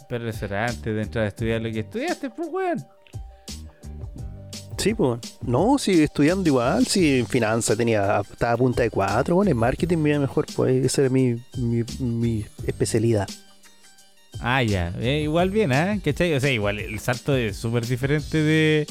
Pero 0.09 0.29
eso 0.29 0.45
era 0.45 0.67
antes 0.67 0.95
de 0.95 1.03
entrar 1.03 1.25
a 1.25 1.29
estudiar 1.29 1.61
lo 1.61 1.71
que 1.73 1.81
estudiaste, 1.81 2.31
pues, 2.31 2.49
weón. 2.53 2.85
Sí, 4.79 4.93
pues. 4.95 5.19
No, 5.43 5.79
sí, 5.79 6.03
estudiando 6.03 6.47
igual. 6.49 6.87
Sí, 6.87 7.21
en 7.21 7.27
finanza 7.27 7.75
tenía, 7.75 8.21
estaba 8.21 8.53
a 8.53 8.57
punta 8.57 8.83
de 8.83 8.91
cuatro. 8.91 9.37
Bueno, 9.37 9.51
en 9.51 9.57
marketing 9.57 9.97
me 9.99 10.11
iba 10.11 10.19
mejor. 10.19 10.47
Pues 10.55 10.85
esa 10.85 11.01
era 11.03 11.11
mi, 11.11 11.37
mi, 11.57 11.83
mi 12.01 12.45
especialidad. 12.67 13.27
Ah, 14.41 14.63
ya. 14.63 14.93
Eh, 15.01 15.21
igual 15.23 15.51
bien, 15.51 15.73
¿eh? 15.73 16.01
¿Cachai? 16.05 16.35
O 16.35 16.41
sea, 16.41 16.51
igual 16.51 16.81
el 16.81 16.99
salto 17.01 17.35
es 17.35 17.57
súper 17.57 17.87
diferente 17.87 18.37
de 18.43 18.87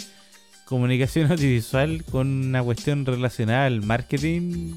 comunicación 0.66 1.32
audiovisual 1.32 2.04
con 2.06 2.28
una 2.28 2.64
cuestión 2.64 3.06
relacionada 3.06 3.66
al 3.66 3.82
marketing 3.82 4.74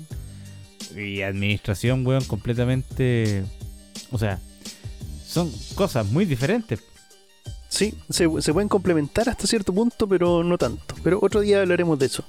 y 0.96 1.22
administración, 1.22 2.06
weón, 2.06 2.24
completamente... 2.24 3.44
O 4.10 4.18
sea, 4.18 4.38
son 5.26 5.52
cosas 5.74 6.06
muy 6.06 6.24
diferentes. 6.24 6.80
Sí, 7.68 7.94
se, 8.08 8.28
se 8.40 8.52
pueden 8.52 8.68
complementar 8.68 9.28
hasta 9.28 9.46
cierto 9.46 9.72
punto, 9.72 10.08
pero 10.08 10.42
no 10.44 10.56
tanto. 10.56 10.94
Pero 11.02 11.18
otro 11.20 11.40
día 11.40 11.60
hablaremos 11.60 11.98
de 11.98 12.06
eso. 12.06 12.24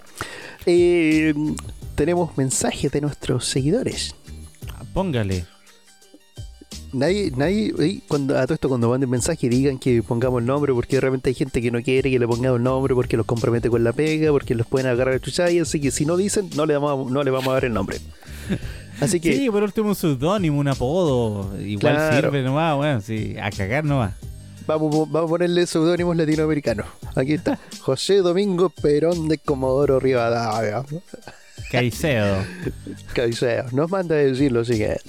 Eh, 0.66 1.34
tenemos 1.96 2.38
mensajes 2.38 2.92
de 2.92 3.02
nuestros 3.02 3.46
seguidores. 3.46 4.16
Póngale. 4.94 5.46
Nadie, 6.94 7.32
nadie, 7.36 8.02
cuando, 8.08 8.38
a 8.38 8.44
todo 8.44 8.54
esto 8.54 8.70
cuando 8.70 8.90
manden 8.90 9.10
mensaje 9.10 9.50
digan 9.50 9.78
que 9.78 10.02
pongamos 10.02 10.40
el 10.42 10.46
nombre, 10.48 10.74
porque 10.74 10.96
de 10.96 11.02
repente 11.02 11.30
hay 11.30 11.34
gente 11.36 11.62
que 11.62 11.70
no 11.70 11.82
quiere 11.82 12.10
que 12.10 12.18
le 12.18 12.28
pongamos 12.28 12.58
el 12.58 12.64
nombre 12.64 12.96
porque 12.96 13.18
los 13.18 13.26
compromete 13.26 13.70
con 13.70 13.84
la 13.84 13.92
pega, 13.94 14.32
porque 14.32 14.56
los 14.56 14.66
pueden 14.68 14.88
agarrar 14.88 15.16
a 15.16 15.20
chuchar, 15.20 15.52
y 15.52 15.60
así 15.60 15.80
que 15.82 15.92
si 15.92 16.06
no 16.06 16.16
dicen, 16.18 16.50
no 16.56 16.66
le 16.66 16.76
vamos, 16.78 17.08
a- 17.08 17.12
no 17.12 17.24
le 17.24 17.32
vamos 17.32 17.50
a 17.50 17.54
dar 17.54 17.66
el 17.66 17.74
nombre. 17.74 17.98
Así 19.00 19.20
que, 19.20 19.36
Sí, 19.38 19.48
por 19.52 19.62
último 19.62 19.90
un 19.90 19.96
seudónimo, 19.96 20.58
un 20.60 20.68
apodo. 20.70 21.56
Igual 21.62 21.94
Claro. 21.94 22.16
sirve 22.32 22.42
nomás, 22.42 22.80
weón. 22.80 23.02
Sí, 23.04 23.36
a 23.40 23.52
cagar 23.52 23.84
nomás. 23.86 24.14
vamos, 24.66 24.90
vamos 25.12 25.30
a 25.30 25.32
ponerle 25.34 25.68
seudónimos 25.68 26.16
latinoamericanos. 26.18 26.88
Aquí 27.16 27.34
está, 27.34 27.60
José 27.82 28.18
Domingo 28.18 28.70
Perón 28.70 29.28
de 29.28 29.38
Comodoro 29.38 30.00
Rivadavia. 30.00 30.84
Caicedo. 31.70 32.38
Cabeceo, 33.14 33.66
nos 33.72 33.90
manda 33.92 34.16
a 34.16 34.20
decir 34.20 34.52
lo 34.52 34.66
siguiente. 34.66 35.04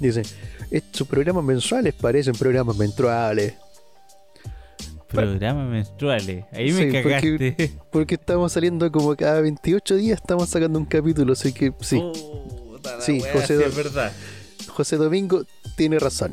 Dice, 0.00 0.22
estos 0.70 1.06
programas 1.06 1.44
mensuales 1.44 1.94
parecen 1.94 2.34
programas 2.34 2.76
menstruales. 2.76 3.54
Programas 5.08 5.68
menstruales. 5.70 6.44
Ahí 6.52 6.72
me 6.72 6.86
Sí, 6.86 6.92
cagaste. 6.92 7.30
porque- 7.32 7.70
Porque 7.92 8.14
estamos 8.16 8.52
saliendo 8.52 8.90
como 8.90 9.14
cada 9.14 9.40
28 9.40 9.94
días, 9.96 10.20
estamos 10.20 10.48
sacando 10.48 10.78
un 10.78 10.86
capítulo, 10.86 11.32
así 11.34 11.52
que 11.52 11.72
sí, 11.80 12.00
Sí, 13.00 13.20
José 13.32 13.64
es 13.64 13.74
verdad. 13.76 14.12
José 14.68 14.96
Domingo 14.96 15.44
tiene 15.76 15.98
razón. 15.98 16.32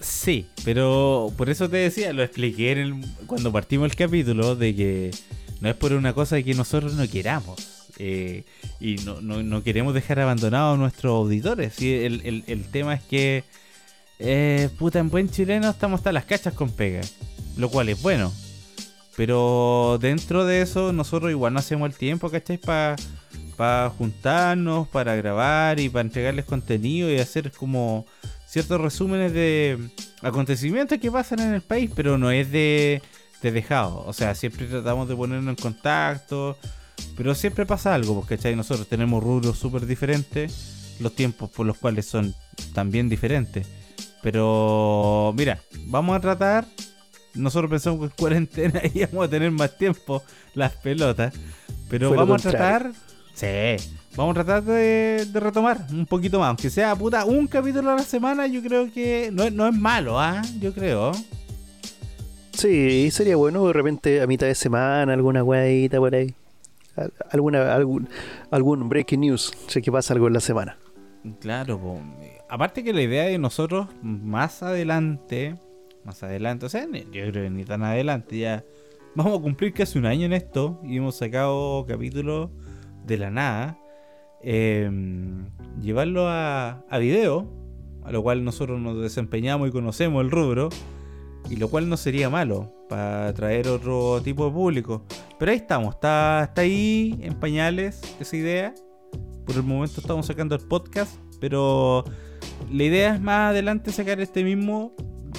Sí, 0.00 0.46
pero 0.64 1.32
por 1.36 1.48
eso 1.48 1.68
te 1.68 1.78
decía, 1.78 2.12
lo 2.12 2.22
expliqué 2.22 2.72
en 2.72 2.78
el- 2.78 3.04
cuando 3.26 3.50
partimos 3.52 3.90
el 3.90 3.96
capítulo, 3.96 4.54
de 4.56 4.74
que 4.74 5.10
no 5.60 5.68
es 5.68 5.74
por 5.76 5.92
una 5.92 6.12
cosa 6.12 6.42
que 6.42 6.54
nosotros 6.54 6.94
no 6.94 7.08
queramos. 7.08 7.81
Eh, 7.98 8.44
y 8.80 8.96
no, 9.04 9.20
no- 9.20 9.42
no 9.42 9.62
queremos 9.62 9.94
dejar 9.94 10.20
abandonados 10.20 10.74
a 10.74 10.78
nuestros 10.78 11.10
auditores. 11.12 11.78
El, 11.80 12.20
el- 12.24 12.44
el 12.46 12.64
tema 12.70 12.94
es 12.94 13.02
que, 13.02 13.44
eh, 14.18 14.68
puta, 14.78 14.98
en 14.98 15.10
buen 15.10 15.28
chileno 15.30 15.70
estamos 15.70 15.98
hasta 16.00 16.12
las 16.12 16.24
cachas 16.24 16.54
con 16.54 16.70
pega. 16.70 17.00
Lo 17.56 17.68
cual 17.68 17.88
es 17.90 18.00
bueno. 18.00 18.32
Pero 19.16 19.98
dentro 20.00 20.46
de 20.46 20.62
eso, 20.62 20.92
nosotros 20.92 21.30
igual 21.30 21.52
no 21.52 21.58
hacemos 21.58 21.88
el 21.90 21.94
tiempo, 21.96 22.30
¿cachai? 22.30 22.56
Para 22.58 23.90
juntarnos, 23.90 24.88
para 24.88 25.14
grabar 25.16 25.78
y 25.78 25.88
para 25.90 26.00
entregarles 26.02 26.46
contenido 26.46 27.10
y 27.10 27.18
hacer 27.18 27.52
como 27.52 28.06
ciertos 28.46 28.80
resúmenes 28.80 29.32
de 29.34 29.78
acontecimientos 30.22 30.98
que 30.98 31.10
pasan 31.10 31.40
en 31.40 31.52
el 31.54 31.60
país, 31.60 31.90
pero 31.94 32.16
no 32.16 32.30
es 32.30 32.50
de, 32.50 33.02
de 33.42 33.52
dejado. 33.52 34.02
O 34.06 34.12
sea, 34.14 34.34
siempre 34.34 34.66
tratamos 34.66 35.08
de 35.08 35.14
ponernos 35.16 35.50
en 35.56 35.62
contacto, 35.62 36.56
pero 37.16 37.34
siempre 37.34 37.66
pasa 37.66 37.94
algo, 37.94 38.14
porque 38.14 38.36
¿cachai? 38.36 38.56
nosotros 38.56 38.86
tenemos 38.88 39.22
rubros 39.22 39.58
súper 39.58 39.86
diferentes, 39.86 40.96
los 41.00 41.14
tiempos 41.14 41.50
por 41.50 41.66
los 41.66 41.78
cuales 41.78 42.06
son 42.06 42.34
también 42.74 43.08
diferentes. 43.08 43.66
Pero 44.22 45.32
mira, 45.36 45.58
vamos 45.86 46.16
a 46.16 46.20
tratar. 46.20 46.64
Nosotros 47.34 47.70
pensamos 47.70 47.98
que 48.00 48.04
en 48.06 48.12
cuarentena 48.16 48.80
íbamos 48.94 49.26
a 49.26 49.28
tener 49.30 49.50
más 49.50 49.76
tiempo 49.76 50.22
las 50.54 50.72
pelotas. 50.76 51.34
Pero 51.88 52.08
Fue 52.08 52.16
vamos 52.16 52.44
a 52.46 52.50
tratar. 52.50 52.92
Sí, 53.34 53.46
vamos 54.14 54.32
a 54.36 54.44
tratar 54.44 54.62
de, 54.62 55.26
de 55.26 55.40
retomar 55.40 55.86
un 55.90 56.06
poquito 56.06 56.38
más. 56.38 56.48
Aunque 56.48 56.70
sea 56.70 56.94
puta 56.94 57.24
un 57.24 57.46
capítulo 57.46 57.90
a 57.90 57.96
la 57.96 58.02
semana, 58.02 58.46
yo 58.46 58.62
creo 58.62 58.92
que 58.92 59.30
no, 59.32 59.44
es- 59.44 59.52
no 59.52 59.66
es 59.66 59.74
malo, 59.74 60.20
¿ah? 60.20 60.42
Yo 60.60 60.72
creo. 60.74 61.12
Sí, 62.52 63.10
sería 63.10 63.36
bueno 63.36 63.66
de 63.66 63.72
repente 63.72 64.20
a 64.22 64.26
mitad 64.26 64.46
de 64.46 64.54
semana, 64.54 65.12
alguna 65.14 65.42
weadita 65.42 65.98
por 65.98 66.14
ahí. 66.14 66.34
Al- 66.96 67.12
Alguna, 67.30 67.74
algún, 67.74 68.08
algún 68.50 68.88
breaking 68.88 69.20
news, 69.20 69.52
sé 69.68 69.80
que 69.82 69.90
pasa 69.92 70.14
algo 70.14 70.26
en 70.26 70.34
la 70.34 70.40
semana. 70.40 70.76
Claro, 71.40 71.98
aparte 72.48 72.82
que 72.82 72.92
la 72.92 73.02
idea 73.02 73.24
de 73.24 73.38
nosotros 73.38 73.86
más 74.02 74.62
adelante, 74.62 75.56
más 76.04 76.22
adelante, 76.22 76.66
o 76.66 76.68
sea, 76.68 76.84
yo 76.86 77.00
creo 77.10 77.32
que 77.32 77.50
ni 77.50 77.64
tan 77.64 77.82
adelante, 77.84 78.38
ya 78.38 78.64
vamos 79.14 79.38
a 79.38 79.42
cumplir 79.42 79.72
casi 79.72 79.98
un 79.98 80.06
año 80.06 80.26
en 80.26 80.32
esto 80.32 80.80
y 80.84 80.96
hemos 80.96 81.16
sacado 81.16 81.86
capítulos 81.86 82.50
de 83.06 83.18
la 83.18 83.30
nada, 83.30 83.78
eh, 84.42 84.90
llevarlo 85.80 86.26
a, 86.28 86.84
a 86.90 86.98
video, 86.98 87.46
a 88.04 88.10
lo 88.10 88.20
cual 88.22 88.42
nosotros 88.44 88.80
nos 88.80 89.00
desempeñamos 89.00 89.68
y 89.68 89.70
conocemos 89.70 90.24
el 90.24 90.30
rubro, 90.32 90.70
y 91.50 91.56
lo 91.56 91.68
cual 91.68 91.88
no 91.88 91.96
sería 91.96 92.30
malo 92.30 92.72
para 92.88 93.28
atraer 93.28 93.68
otro 93.68 94.20
tipo 94.22 94.46
de 94.46 94.52
público. 94.52 95.04
Pero 95.38 95.50
ahí 95.50 95.58
estamos, 95.58 95.94
está, 95.94 96.44
está 96.44 96.62
ahí 96.62 97.18
en 97.22 97.34
pañales 97.34 98.00
esa 98.20 98.36
idea. 98.36 98.74
Por 99.44 99.56
el 99.56 99.62
momento 99.62 100.00
estamos 100.00 100.26
sacando 100.26 100.54
el 100.54 100.62
podcast, 100.62 101.18
pero 101.40 102.04
la 102.70 102.84
idea 102.84 103.14
es 103.14 103.20
más 103.20 103.50
adelante 103.50 103.92
sacar 103.92 104.20
este 104.20 104.44
mismo 104.44 104.94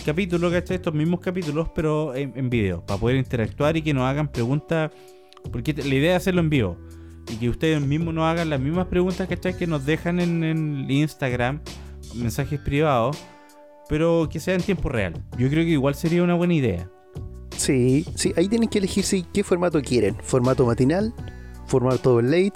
capítulo, 0.06 0.52
¿cachai? 0.52 0.76
Estos 0.76 0.94
mismos 0.94 1.20
capítulos, 1.20 1.70
pero 1.74 2.14
en, 2.16 2.34
en 2.36 2.50
video, 2.50 2.86
para 2.86 3.00
poder 3.00 3.18
interactuar 3.18 3.78
y 3.78 3.82
que 3.82 3.94
nos 3.94 4.04
hagan 4.04 4.28
preguntas, 4.28 4.92
porque 5.52 5.74
la 5.74 5.96
idea 5.96 6.12
es 6.16 6.24
hacerlo 6.24 6.42
en 6.42 6.50
vivo. 6.50 6.78
Y 7.32 7.38
que 7.38 7.50
ustedes 7.50 7.82
mismos 7.82 8.14
nos 8.14 8.26
hagan 8.26 8.50
las 8.50 8.60
mismas 8.60 8.88
preguntas, 8.88 9.28
¿cachai? 9.28 9.58
Que 9.58 9.66
nos 9.66 9.86
dejan 9.86 10.20
en, 10.20 10.44
en 10.44 10.92
Instagram, 10.92 11.62
mensajes 12.16 12.60
privados, 12.60 13.18
pero 13.90 14.28
que 14.32 14.40
sea 14.40 14.56
en 14.56 14.62
tiempo 14.62 14.90
real. 14.90 15.14
Yo 15.38 15.50
creo 15.50 15.64
que 15.64 15.72
igual 15.72 15.96
sería 15.96 16.24
una 16.24 16.34
buena 16.36 16.54
idea. 16.54 16.90
Sí, 17.58 18.06
sí, 18.16 18.34
ahí 18.36 18.48
tienen 18.48 18.68
que 18.70 18.80
elegir 18.80 19.04
si, 19.04 19.24
qué 19.24 19.44
formato 19.44 19.82
quieren. 19.82 20.16
Formato 20.24 20.66
matinal, 20.66 21.14
formato 21.68 22.22
late, 22.22 22.54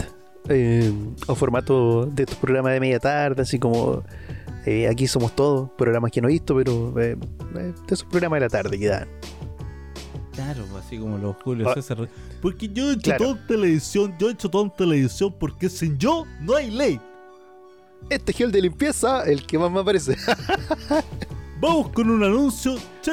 eh, 0.49 0.91
o 1.27 1.35
formato 1.35 2.05
de 2.07 2.23
estos 2.23 2.37
programas 2.37 2.73
de 2.73 2.79
media 2.79 2.99
tarde, 2.99 3.41
así 3.43 3.59
como 3.59 4.03
eh, 4.65 4.87
aquí 4.87 5.07
somos 5.07 5.35
todos, 5.35 5.69
programas 5.77 6.11
que 6.11 6.19
no 6.21 6.27
he 6.27 6.31
visto, 6.33 6.55
pero 6.55 6.99
eh, 6.99 7.15
eh, 7.55 7.57
de 7.57 7.73
esos 7.93 8.03
programas 8.05 8.37
de 8.37 8.45
la 8.45 8.49
tarde 8.49 8.77
que 8.79 8.87
dan. 8.87 9.07
Claro, 10.33 10.65
pues, 10.71 10.85
así 10.85 10.97
como 10.99 11.17
los 11.17 11.35
Julio 11.43 11.69
Ah. 11.69 11.73
César. 11.73 12.07
Porque 12.41 12.67
yo 12.69 12.89
he 12.89 12.93
hecho 12.93 13.01
Claro. 13.01 13.23
todo 13.25 13.37
en 13.37 13.47
televisión, 13.47 14.15
yo 14.19 14.29
he 14.29 14.33
hecho 14.33 14.49
todo 14.49 14.63
en 14.63 14.71
televisión 14.71 15.33
porque 15.39 15.69
sin 15.69 15.97
yo 15.97 16.25
no 16.41 16.55
hay 16.55 16.69
ley. 16.69 16.99
Este 18.09 18.31
gel 18.33 18.51
de 18.51 18.61
limpieza, 18.61 19.23
el 19.23 19.45
que 19.45 19.57
más 19.59 19.71
me 19.71 19.79
aparece. 19.81 20.15
Vamos 21.59 21.89
con 21.89 22.09
un 22.09 22.23
anuncio, 22.23 22.75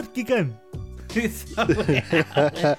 wea. 1.89 2.79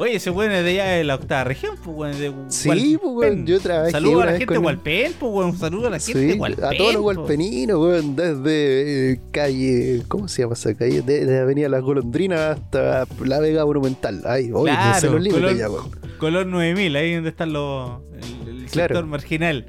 Oye, 0.00 0.14
ese 0.14 0.30
weón 0.30 0.52
es 0.52 0.62
de 0.62 0.70
allá 0.80 0.84
de 0.92 1.02
la 1.02 1.16
octava 1.16 1.42
región, 1.42 1.74
pues 1.82 1.96
weón. 1.96 2.20
De 2.20 2.32
Sí, 2.50 2.96
pues, 3.02 3.14
weón, 3.14 3.46
yo 3.46 3.58
trabajé 3.58 3.90
Saludos 3.90 4.22
a 4.22 4.26
la 4.26 4.32
vez 4.32 4.38
gente 4.38 4.54
de 4.54 4.58
Hualpén, 4.60 5.12
pues 5.18 5.32
weón. 5.32 5.58
Saludos 5.58 5.86
a 5.88 5.90
la 5.90 5.98
gente 5.98 6.20
Sí, 6.20 6.26
de 6.26 6.34
Hualpén. 6.34 6.64
a 6.64 6.70
todos 6.70 6.92
los 6.92 6.96
po. 6.96 7.02
gualpeninos, 7.02 7.78
weón, 7.80 8.14
desde 8.14 9.12
eh, 9.12 9.20
calle, 9.32 10.02
¿cómo 10.06 10.28
se 10.28 10.42
llama 10.42 10.54
esa 10.54 10.72
calle? 10.74 11.02
De, 11.02 11.26
de 11.26 11.40
Avenida 11.40 11.68
Las 11.68 11.82
Golondrinas 11.82 12.58
hasta 12.60 13.06
la 13.24 13.40
Vega 13.40 13.64
Monumental. 13.66 14.22
Ay, 14.24 14.52
oye, 14.52 14.70
Claro, 14.72 15.00
sé 15.00 15.10
los 15.10 15.20
límites 15.20 15.58
ya, 15.58 15.68
weón. 15.68 15.90
Color 16.18 16.46
9000, 16.46 16.94
ahí 16.96 17.14
donde 17.14 17.30
están 17.30 17.52
los. 17.52 18.00
El, 18.46 18.48
el 18.60 18.64
Claro. 18.66 18.94
sector 18.94 19.06
marginal. 19.06 19.66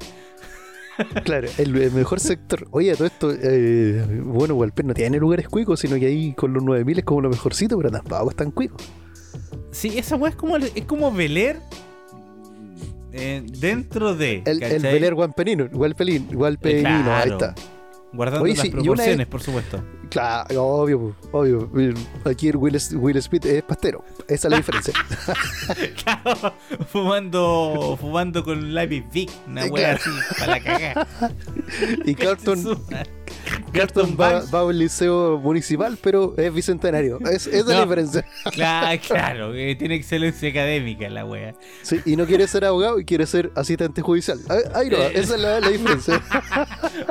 Claro, 1.24 1.48
el, 1.58 1.76
el 1.76 1.92
mejor 1.92 2.20
sector. 2.20 2.66
Oye, 2.70 2.94
todo 2.94 3.06
esto, 3.06 3.32
eh, 3.32 4.04
bueno, 4.24 4.54
Hualpén 4.54 4.86
no 4.86 4.94
tiene 4.94 5.18
lugares 5.18 5.48
cuicos, 5.48 5.80
sino 5.80 5.96
que 5.96 6.06
ahí 6.06 6.32
con 6.34 6.52
los 6.52 6.62
9000 6.62 6.98
es 6.98 7.04
como 7.04 7.20
lo 7.22 7.30
mejorcito, 7.30 7.76
pero 7.76 7.90
tampoco 7.90 8.30
están 8.30 8.50
cuicos. 8.50 8.82
Sí, 9.70 9.98
esa 9.98 10.16
weá 10.16 10.30
es 10.30 10.36
como, 10.36 10.56
es 10.56 10.84
como 10.86 11.12
Beler 11.12 11.56
eh, 13.12 13.42
dentro 13.58 14.14
de. 14.14 14.42
El, 14.46 14.62
el. 14.62 14.82
Beler 14.82 15.14
Gualpenino, 15.14 15.68
Gualpelín, 15.72 16.28
Gualpenino, 16.32 16.88
ahí 16.88 17.02
Claro. 17.02 17.32
está. 17.32 17.54
Guardando 18.12 18.44
Oye, 18.44 18.54
las 18.54 18.62
sí, 18.62 18.70
proporciones, 18.70 19.18
vez- 19.18 19.26
por 19.28 19.40
supuesto. 19.42 19.84
Claro, 20.10 20.66
obvio, 20.66 21.14
obvio. 21.30 21.70
Aquí 22.24 22.48
el 22.48 22.56
Will, 22.56 22.76
Will 22.94 23.22
Smith 23.22 23.44
es 23.46 23.62
pastero. 23.62 24.04
Esa 24.26 24.48
es 24.48 24.50
la 24.50 24.56
diferencia. 24.56 24.92
Claro, 26.02 26.52
fumando, 26.88 27.96
fumando 28.00 28.42
con 28.42 28.74
lápiz 28.74 29.04
Vic, 29.12 29.30
una 29.46 29.68
claro. 29.68 29.98
así, 30.02 30.10
para 30.38 30.52
la 30.52 30.60
cagada. 30.60 31.08
Y 32.04 32.14
Carlton, 32.16 32.82
Carlton 33.72 34.16
va, 34.20 34.42
va 34.52 34.60
a 34.60 34.64
un 34.64 34.78
liceo 34.78 35.38
municipal, 35.38 35.96
pero 36.02 36.34
es 36.36 36.52
bicentenario. 36.52 37.18
Es, 37.30 37.46
es 37.46 37.64
la 37.66 37.74
No. 37.76 37.82
diferencia. 37.82 38.24
Claro, 38.52 39.00
claro, 39.06 39.52
que 39.52 39.76
tiene 39.76 39.94
excelencia 39.94 40.48
académica 40.50 41.08
la 41.08 41.24
wea. 41.24 41.54
Sí, 41.82 42.00
y 42.04 42.16
no 42.16 42.26
quiere 42.26 42.46
ser 42.48 42.64
abogado 42.64 42.98
y 42.98 43.04
quiere 43.04 43.26
ser 43.26 43.50
asistente 43.54 44.02
judicial. 44.02 44.38
Ahí- 44.74 44.90
no, 44.90 44.96
esa 44.96 45.34
es 45.34 45.40
la, 45.40 45.60
la 45.60 45.68
diferencia. 45.68 46.20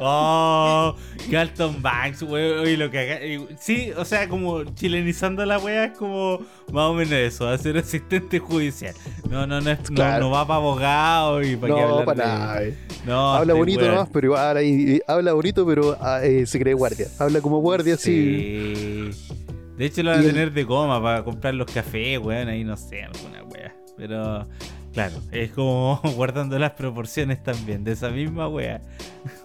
Oh, 0.01 0.95
Carlton 1.31 1.81
Banks, 1.81 2.21
oye, 2.23 2.77
lo 2.77 2.89
que 2.89 3.35
eh, 3.35 3.47
Sí, 3.59 3.91
o 3.97 4.05
sea, 4.05 4.27
como 4.29 4.63
chilenizando 4.75 5.45
la 5.45 5.57
wea 5.59 5.85
es 5.85 5.97
como 5.97 6.39
más 6.71 6.85
o 6.85 6.93
menos 6.93 7.13
eso, 7.13 7.47
hacer 7.47 7.77
asistente 7.77 8.39
judicial. 8.39 8.93
No, 9.29 9.45
no, 9.47 9.59
no, 9.61 9.71
es, 9.71 9.79
Claro. 9.79 10.25
no, 10.25 10.31
va 10.31 10.45
para 10.47 10.57
abogado 10.57 11.41
y 11.43 11.55
para 11.55 11.73
qué 11.75 11.81
No, 11.81 11.87
hablar 11.87 12.05
para 12.05 12.23
de- 12.23 12.29
nada. 12.39 12.63
eh. 12.63 12.77
No, 13.05 13.33
Habla 13.33 13.53
bonito 13.53 13.81
weón. 13.81 13.95
nomás, 13.95 14.09
pero 14.11 14.27
igual 14.27 14.57
ahí, 14.57 14.95
eh, 14.97 15.01
habla 15.07 15.33
bonito, 15.33 15.65
pero 15.65 15.97
ah, 16.01 16.19
eh, 16.23 16.45
se 16.49 16.59
cree 16.59 16.73
guardia. 16.73 17.07
Habla 17.19 17.41
como 17.41 17.59
guardia, 17.59 17.95
sí. 17.97 19.12
Sí. 19.13 19.33
De 19.77 19.85
hecho 19.85 20.03
lo 20.03 20.09
van 20.12 20.19
a 20.19 20.23
el- 20.23 20.27
tener 20.31 20.51
de 20.51 20.63
goma 20.65 21.01
para 21.01 21.23
comprar 21.23 21.53
los 21.53 21.71
cafés, 21.71 22.19
weón, 22.19 22.47
ahí 22.49 22.63
no 22.63 22.75
sé, 22.75 23.03
alguna 23.03 23.43
wea. 23.43 23.73
Pero, 23.95 24.45
claro, 24.93 25.15
es 25.31 25.51
como 25.51 26.01
guardando 26.15 26.59
las 26.59 26.71
proporciones 26.71 27.41
también 27.43 27.83
de 27.83 27.93
esa 27.93 28.09
misma 28.09 28.47
wea. 28.49 28.81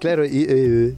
Claro, 0.01 0.25
y 0.25 0.47
eh, 0.49 0.95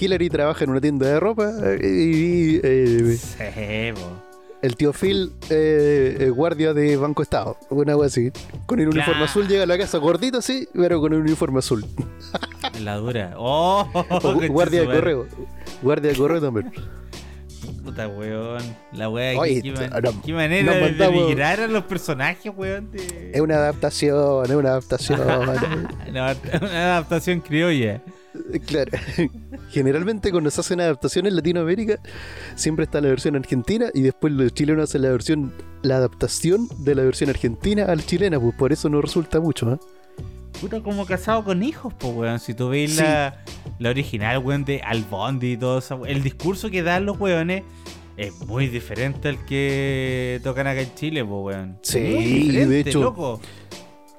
Hillary 0.00 0.28
trabaja 0.30 0.64
en 0.64 0.70
una 0.70 0.80
tienda 0.80 1.06
de 1.08 1.20
ropa 1.20 1.52
eh, 1.64 1.78
y 1.82 2.60
eh, 2.62 3.16
Sí, 3.16 3.92
po. 3.94 4.29
El 4.62 4.76
tío 4.76 4.92
Phil 4.92 5.32
eh, 5.50 6.16
es 6.20 6.30
guardia 6.30 6.72
de 6.74 6.96
Banco 6.96 7.22
Estado. 7.22 7.56
Una 7.70 7.94
cosa 7.94 8.06
así. 8.06 8.30
Con 8.66 8.78
el 8.80 8.86
uniforme 8.88 9.12
Claro. 9.12 9.24
azul 9.24 9.48
llega 9.48 9.62
a 9.62 9.66
la 9.66 9.78
casa 9.78 9.98
gordito, 9.98 10.38
así, 10.38 10.68
pero 10.74 11.00
con 11.00 11.12
el 11.12 11.20
uniforme 11.20 11.58
azul. 11.60 11.84
La 12.80 12.96
dura. 12.96 13.34
Oh, 13.36 13.88
O 14.10 14.34
guardia 14.48 14.80
de 14.82 14.86
correo. 14.86 15.26
Guardia 15.82 16.10
de 16.12 16.16
correo 16.16 16.40
también. 16.40 16.72
Puta, 17.84 18.08
weón. 18.08 18.62
La 18.92 19.08
wea, 19.08 19.38
Oye, 19.38 19.62
qué, 19.62 19.72
qué 19.72 19.88
man- 19.88 20.02
no- 20.02 20.22
qué 20.22 20.32
manera 20.32 20.74
de 20.74 20.80
mandamos- 20.82 21.20
denigrar 21.22 21.60
a 21.60 21.66
los 21.66 21.84
personajes, 21.84 22.52
weón. 22.54 22.90
de- 22.90 23.30
Es 23.34 23.40
una 23.40 23.56
adaptación, 23.56 24.44
es 24.44 24.50
una 24.52 24.70
adaptación. 24.70 25.20
Una 26.08 26.30
adaptación 26.94 27.40
criolla. 27.40 28.02
Claro. 28.66 28.90
Generalmente 29.70 30.30
cuando 30.30 30.50
se 30.50 30.60
hacen 30.60 30.80
adaptaciones 30.80 31.30
en 31.30 31.36
Latinoamérica, 31.36 31.98
siempre 32.54 32.84
está 32.84 33.00
la 33.00 33.08
versión 33.08 33.36
argentina 33.36 33.86
y 33.94 34.02
después 34.02 34.32
los 34.32 34.52
chilenos 34.54 34.84
hacen 34.90 35.02
la 35.02 35.10
versión, 35.10 35.52
la 35.82 35.96
adaptación 35.96 36.68
de 36.78 36.94
la 36.94 37.02
versión 37.02 37.30
argentina 37.30 37.84
al 37.86 38.04
chilena, 38.04 38.38
pues 38.40 38.54
por 38.54 38.72
eso 38.72 38.88
no 38.88 39.00
resulta 39.00 39.40
mucho, 39.40 39.72
¿eh? 39.72 39.78
Puta, 40.60 40.82
como 40.82 41.06
casado 41.06 41.44
con 41.44 41.62
hijos, 41.62 41.94
pues, 41.98 42.14
weón. 42.14 42.38
Si 42.40 42.54
tú 42.54 42.68
veis 42.68 42.96
Sí. 42.96 43.02
la, 43.02 43.42
la 43.78 43.90
original, 43.90 44.38
weón, 44.38 44.64
de 44.64 44.80
Albondi 44.82 45.52
y 45.52 45.56
todo 45.56 45.78
eso, 45.78 46.04
el 46.06 46.22
discurso 46.22 46.70
que 46.70 46.82
dan 46.82 47.06
los 47.06 47.18
weones 47.18 47.62
es 48.16 48.38
muy 48.46 48.66
diferente 48.68 49.28
al 49.28 49.44
que 49.46 50.40
tocan 50.42 50.66
acá 50.66 50.82
en 50.82 50.94
Chile, 50.94 51.24
pues, 51.24 51.56
weón. 51.56 51.78
Sí, 51.82 51.98
Muy 52.00 52.50
de 52.66 52.80
hecho. 52.80 53.00
loco. 53.00 53.40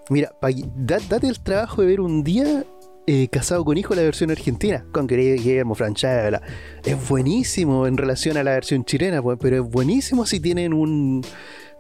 Mira, 0.10 0.32
pa- 0.42 0.50
da- 0.76 1.00
date 1.08 1.28
el 1.28 1.40
trabajo 1.40 1.82
de 1.82 1.88
ver 1.88 2.02
un 2.02 2.24
día 2.24 2.64
eh, 3.08 3.28
Casado 3.30 3.64
con 3.66 3.78
Hijo 3.78 3.96
la 3.96 4.02
versión 4.04 4.32
argentina, 4.32 4.86
con 4.92 5.08
Guillermo 5.08 5.76
Francella. 5.76 6.42
Es 6.84 7.08
buenísimo 7.10 7.88
en 7.88 7.98
relación 7.98 8.38
a 8.38 8.44
la 8.44 8.52
versión 8.52 8.86
chilena, 8.86 9.22
pues, 9.22 9.38
pero 9.42 9.64
es 9.64 9.70
buenísimo 9.70 10.26
si 10.26 10.40
tienen 10.40 10.74
un... 10.74 11.22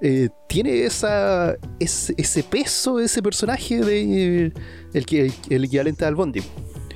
eh, 0.02 0.30
tiene 0.48 0.84
esa 0.84 1.56
ese, 1.80 2.14
ese 2.18 2.44
peso, 2.44 3.00
ese 3.00 3.22
personaje 3.22 3.80
de 3.82 4.46
eh, 4.48 4.54
el, 4.94 5.06
que- 5.06 5.32
el 5.50 5.66
equivalente 5.66 6.06
al 6.06 6.16
Bondi. 6.16 6.42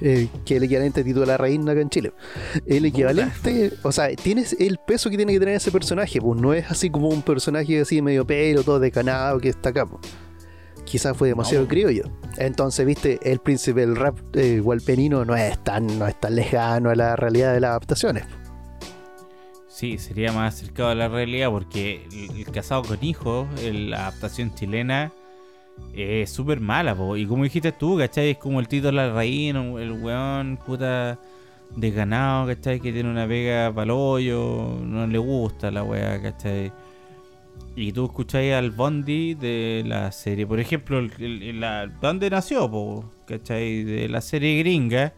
eh, 0.02 0.28
que 0.46 0.56
es 0.56 0.58
el 0.58 0.64
equivalente 0.66 1.02
a 1.02 1.26
la 1.26 1.38
Reina 1.38 1.72
acá 1.72 1.82
en 1.82 1.90
Chile. 1.90 2.12
El 2.66 2.84
equivalente, 2.86 3.72
o 3.84 3.92
sea, 3.92 4.10
tienes 4.16 4.56
el 4.60 4.78
peso 4.86 5.10
que 5.10 5.18
tiene 5.18 5.32
que 5.34 5.40
tener 5.40 5.56
ese 5.56 5.72
personaje, 5.72 6.20
pues 6.20 6.42
no 6.42 6.54
es 6.54 6.70
así 6.70 6.90
como 6.90 7.08
un 7.10 7.22
personaje 7.22 7.80
así 7.80 8.02
medio 8.02 8.26
pelo, 8.28 8.64
todo 8.64 8.80
decanado 8.80 9.40
que 9.40 9.50
está 9.50 9.70
acá. 9.70 9.86
pues 9.86 10.02
quizás 10.86 11.18
fue 11.18 11.28
demasiado 11.30 11.64
No. 11.64 11.70
criollo. 11.70 12.04
Entonces, 12.38 12.86
viste, 12.86 13.20
el 13.24 13.40
príncipe 13.40 13.82
del 13.82 13.96
rap 13.96 14.18
eh, 14.34 14.60
gualpenino 14.60 15.26
no 15.26 15.36
es 15.36 15.62
tan, 15.64 16.00
no 16.00 16.08
es 16.08 16.20
tan 16.20 16.36
lejano 16.36 16.90
a 16.92 16.96
la 16.96 17.16
realidad 17.16 17.54
de 17.54 17.60
las 17.60 17.72
adaptaciones. 17.72 18.24
Sí, 19.68 19.98
sería 19.98 20.32
más 20.32 20.56
acercado 20.56 20.90
a 20.90 20.96
la 20.96 21.10
realidad 21.10 21.50
porque 21.50 22.08
el, 22.12 22.38
el 22.40 22.46
casado 22.52 22.84
con 22.84 23.04
hijos, 23.04 23.48
la 23.62 24.08
adaptación 24.08 24.54
chilena, 24.56 25.12
es 25.94 26.30
súper 26.30 26.62
mala, 26.62 26.96
po. 26.96 27.18
Y 27.18 27.26
como 27.26 27.44
dijiste 27.44 27.74
tú, 27.74 27.98
¿cachai? 27.98 28.32
Es 28.32 28.38
como 28.38 28.62
el 28.62 28.70
Tito 28.70 28.92
la 28.94 29.12
Reina, 29.12 29.60
el 29.82 29.92
weón 29.92 30.58
puta 30.66 31.20
de 31.76 31.92
ganado, 31.92 32.48
¿cachai? 32.48 32.80
Que 32.80 32.94
tiene 32.94 33.10
una 33.10 33.28
pega 33.28 33.74
pa'l 33.74 33.90
hoyo, 33.92 34.78
no 34.82 35.06
le 35.08 35.18
gusta 35.18 35.72
la 35.72 35.84
weá, 35.84 36.22
¿cachai? 36.22 36.72
Y 37.76 37.92
tú 37.92 38.06
escucháis 38.06 38.54
al 38.54 38.72
Bondi 38.72 39.34
de 39.34 39.84
la 39.86 40.12
serie, 40.12 40.48
por 40.48 40.60
ejemplo, 40.60 41.00
el, 41.00 41.12
el- 41.20 41.60
la, 41.60 41.88
¿dónde 41.88 42.30
nació? 42.30 42.70
Po, 42.70 43.12
¿Cachai? 43.28 43.84
De 43.84 44.08
la 44.10 44.22
serie 44.22 44.60
gringa. 44.60 45.14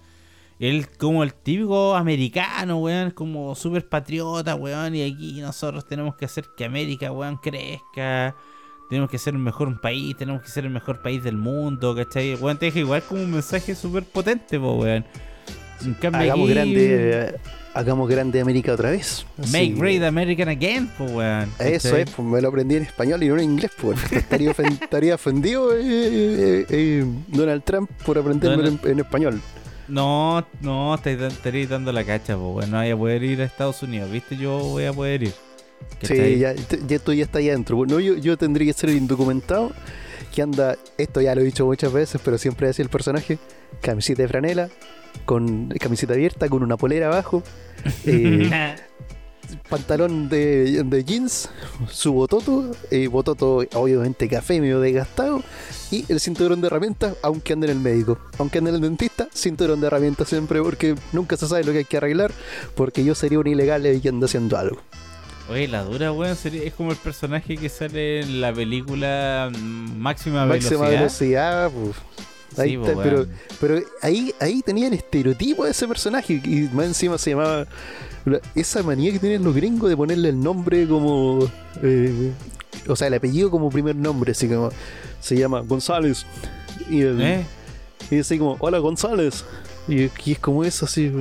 Él 0.59 0.87
como 0.97 1.21
el 1.23 1.35
típico 1.35 1.93
americano, 1.95 2.77
weón, 2.79 3.11
como 3.11 3.53
súper 3.53 3.87
patriota, 3.87 4.55
weón, 4.55 4.95
y 4.95 5.03
aquí 5.03 5.39
nosotros 5.39 5.85
tenemos 5.85 6.15
que 6.15 6.25
hacer 6.25 6.45
que 6.57 6.65
América, 6.65 7.11
weón, 7.11 7.37
crezca. 7.37 8.35
Tenemos 8.89 9.11
que 9.11 9.17
ser 9.19 9.33
el 9.35 9.39
mejor 9.39 9.79
país, 9.81 10.15
tenemos 10.17 10.41
que 10.41 10.47
ser 10.49 10.65
el 10.65 10.71
mejor 10.71 11.01
país 11.03 11.23
del 11.23 11.35
mundo, 11.37 11.93
¿cachai? 11.95 12.33
Weón, 12.35 12.57
te 12.57 12.67
deja 12.67 12.79
igual 12.79 13.03
como 13.03 13.21
un 13.21 13.31
mensaje 13.31 13.75
súper 13.75 14.03
potente, 14.03 14.59
po, 14.59 14.73
weón. 14.77 15.05
En 15.85 15.93
cambio 15.93 16.21
Hagamos 16.21 16.45
aquí, 16.45 16.53
grande, 16.55 17.11
eh, 17.27 17.35
hagamos 17.73 18.10
grande 18.10 18.39
América 18.41 18.73
otra 18.73 18.91
vez. 18.91 19.25
Así- 19.38 19.51
Make 19.51 19.80
great 19.80 20.03
American 20.03 20.49
again, 20.49 20.88
po, 20.97 21.06
weón. 21.06 21.51
Eso 21.60 21.95
es, 21.95 22.10
pues 22.10 22.27
me 22.27 22.41
lo 22.41 22.49
aprendí 22.49 22.75
en 22.75 22.84
español 22.84 23.21
y 23.23 23.27
no 23.27 23.38
en 23.38 23.43
inglés, 23.43 23.71
pues. 23.82 23.99
Estaría, 24.12 24.51
ofen- 24.53 24.82
estaría 24.82 25.15
ofendido 25.15 25.73
eh, 25.73 25.80
eh, 25.84 26.65
eh, 26.69 27.06
Donald 27.27 27.63
Trump 27.63 27.89
por 28.06 28.17
aprenderlo 28.17 28.67
en, 28.67 28.80
en 28.84 28.99
español. 28.99 29.41
No, 29.88 30.45
no, 30.62 30.95
estaréis 30.95 31.69
dando 31.69 31.91
la 31.93 32.03
cacha, 32.03 32.36
po, 32.36 32.53
weón. 32.56 32.71
No 32.71 32.77
voy 32.80 32.89
a 32.89 32.97
poder 32.97 33.23
ir 33.23 33.41
a 33.41 33.45
Estados 33.45 33.82
Unidos, 33.84 34.12
¿viste? 34.12 34.36
Yo 34.36 34.58
voy 34.60 34.86
a 34.86 34.93
poder 34.93 35.23
ir. 35.23 35.34
Sí, 36.01 36.39
ya, 36.39 36.53
ya 36.53 36.95
esto 36.95 37.13
ya 37.13 37.23
está 37.23 37.38
ahí 37.39 37.49
adentro. 37.49 37.86
No, 37.86 37.99
yo, 37.99 38.15
yo 38.15 38.36
tendría 38.38 38.67
que 38.73 38.77
ser 38.80 38.89
el 38.89 38.97
indocumentado 38.97 39.71
que 40.34 40.41
anda, 40.41 40.75
esto 40.97 41.21
ya 41.21 41.34
lo 41.36 41.41
he 41.41 41.43
dicho 41.45 41.65
muchas 41.65 41.93
veces, 41.93 42.19
pero 42.23 42.38
siempre 42.38 42.67
así 42.67 42.82
el 42.82 42.89
personaje, 42.89 43.38
camiseta 43.82 44.23
de 44.23 44.27
franela, 44.27 44.69
con 45.25 45.69
camiseta 45.80 46.13
abierta, 46.13 46.47
con 46.49 46.63
una 46.63 46.77
polera 46.77 47.08
abajo, 47.08 47.43
eh, 48.06 48.49
pantalón 49.69 50.27
de, 50.30 50.84
de 50.84 51.03
jeans, 51.03 51.49
su 51.89 52.13
bototo, 52.13 52.71
eh, 52.91 53.08
bototo 53.08 53.63
obviamente 53.73 54.27
café 54.27 54.60
medio 54.60 54.80
desgastado, 54.80 55.41
y 55.91 56.06
el 56.12 56.19
cinturón 56.19 56.60
de 56.62 56.67
herramientas, 56.67 57.15
aunque 57.21 57.53
ande 57.53 57.67
en 57.67 57.77
el 57.77 57.80
médico, 57.80 58.17
aunque 58.39 58.58
ande 58.58 58.71
en 58.71 58.75
el 58.75 58.82
dentista, 58.82 59.27
cinturón 59.34 59.80
de 59.82 59.88
herramientas 59.88 60.27
siempre, 60.27 60.62
porque 60.62 60.95
nunca 61.13 61.38
se 61.38 61.47
sabe 61.47 61.63
lo 61.63 61.71
que 61.71 61.80
hay 61.80 61.86
que 61.86 61.97
arreglar, 61.97 62.32
porque 62.75 63.03
yo 63.06 63.15
sería 63.15 63.39
un 63.39 63.47
ilegal 63.47 63.86
y 63.86 63.99
que 64.01 64.10
anda 64.10 64.25
haciendo 64.25 64.58
algo. 64.58 64.82
Oye, 65.49 65.69
la 65.69 65.84
dura, 65.84 66.12
weón, 66.12 66.36
sería- 66.36 66.63
es 66.63 66.73
como 66.73 66.91
el 66.91 66.97
personaje 66.97 67.56
que 67.56 67.69
sale 67.69 68.19
en 68.19 68.41
la 68.41 68.51
película 68.53 69.49
mm, 69.49 69.97
Máxima, 69.97 70.45
Máxima 70.45 70.89
Velocidad. 70.89 70.89
velocidad, 70.89 71.71
pues. 71.71 71.95
Ahí 72.55 72.71
Sí, 72.71 72.77
po, 72.77 72.88
está, 72.88 73.03
pero, 73.03 73.25
pero 73.60 73.79
ahí, 74.01 74.33
ahí 74.39 74.62
tenía 74.62 74.88
el 74.88 74.93
estereotipo 74.93 75.65
de 75.65 75.71
ese 75.71 75.88
personaje 75.88 76.41
y 76.43 76.69
más 76.73 76.86
encima 76.88 77.17
se 77.17 77.31
llamaba 77.31 77.67
la- 78.25 78.39
esa 78.55 78.81
manía 78.83 79.12
que 79.12 79.19
tienen 79.19 79.43
los 79.43 79.53
gringos 79.53 79.89
de 79.89 79.97
ponerle 79.97 80.29
el 80.29 80.39
nombre 80.39 80.88
como 80.88 81.39
eh, 81.83 82.31
o 82.88 82.95
sea 82.95 83.07
el 83.07 83.13
apellido 83.15 83.51
como 83.51 83.69
primer 83.69 83.95
nombre 83.95 84.31
así 84.31 84.47
como 84.47 84.69
se 85.19 85.36
llama 85.38 85.60
González 85.62 86.25
y, 86.89 87.01
el, 87.01 87.21
¿Eh? 87.21 87.45
y 88.10 88.19
así 88.19 88.38
como 88.38 88.55
hola 88.60 88.79
González 88.79 89.43
y, 89.88 90.03
y 90.03 90.31
es 90.31 90.39
como 90.39 90.63
eso 90.63 90.86
así 90.86 91.12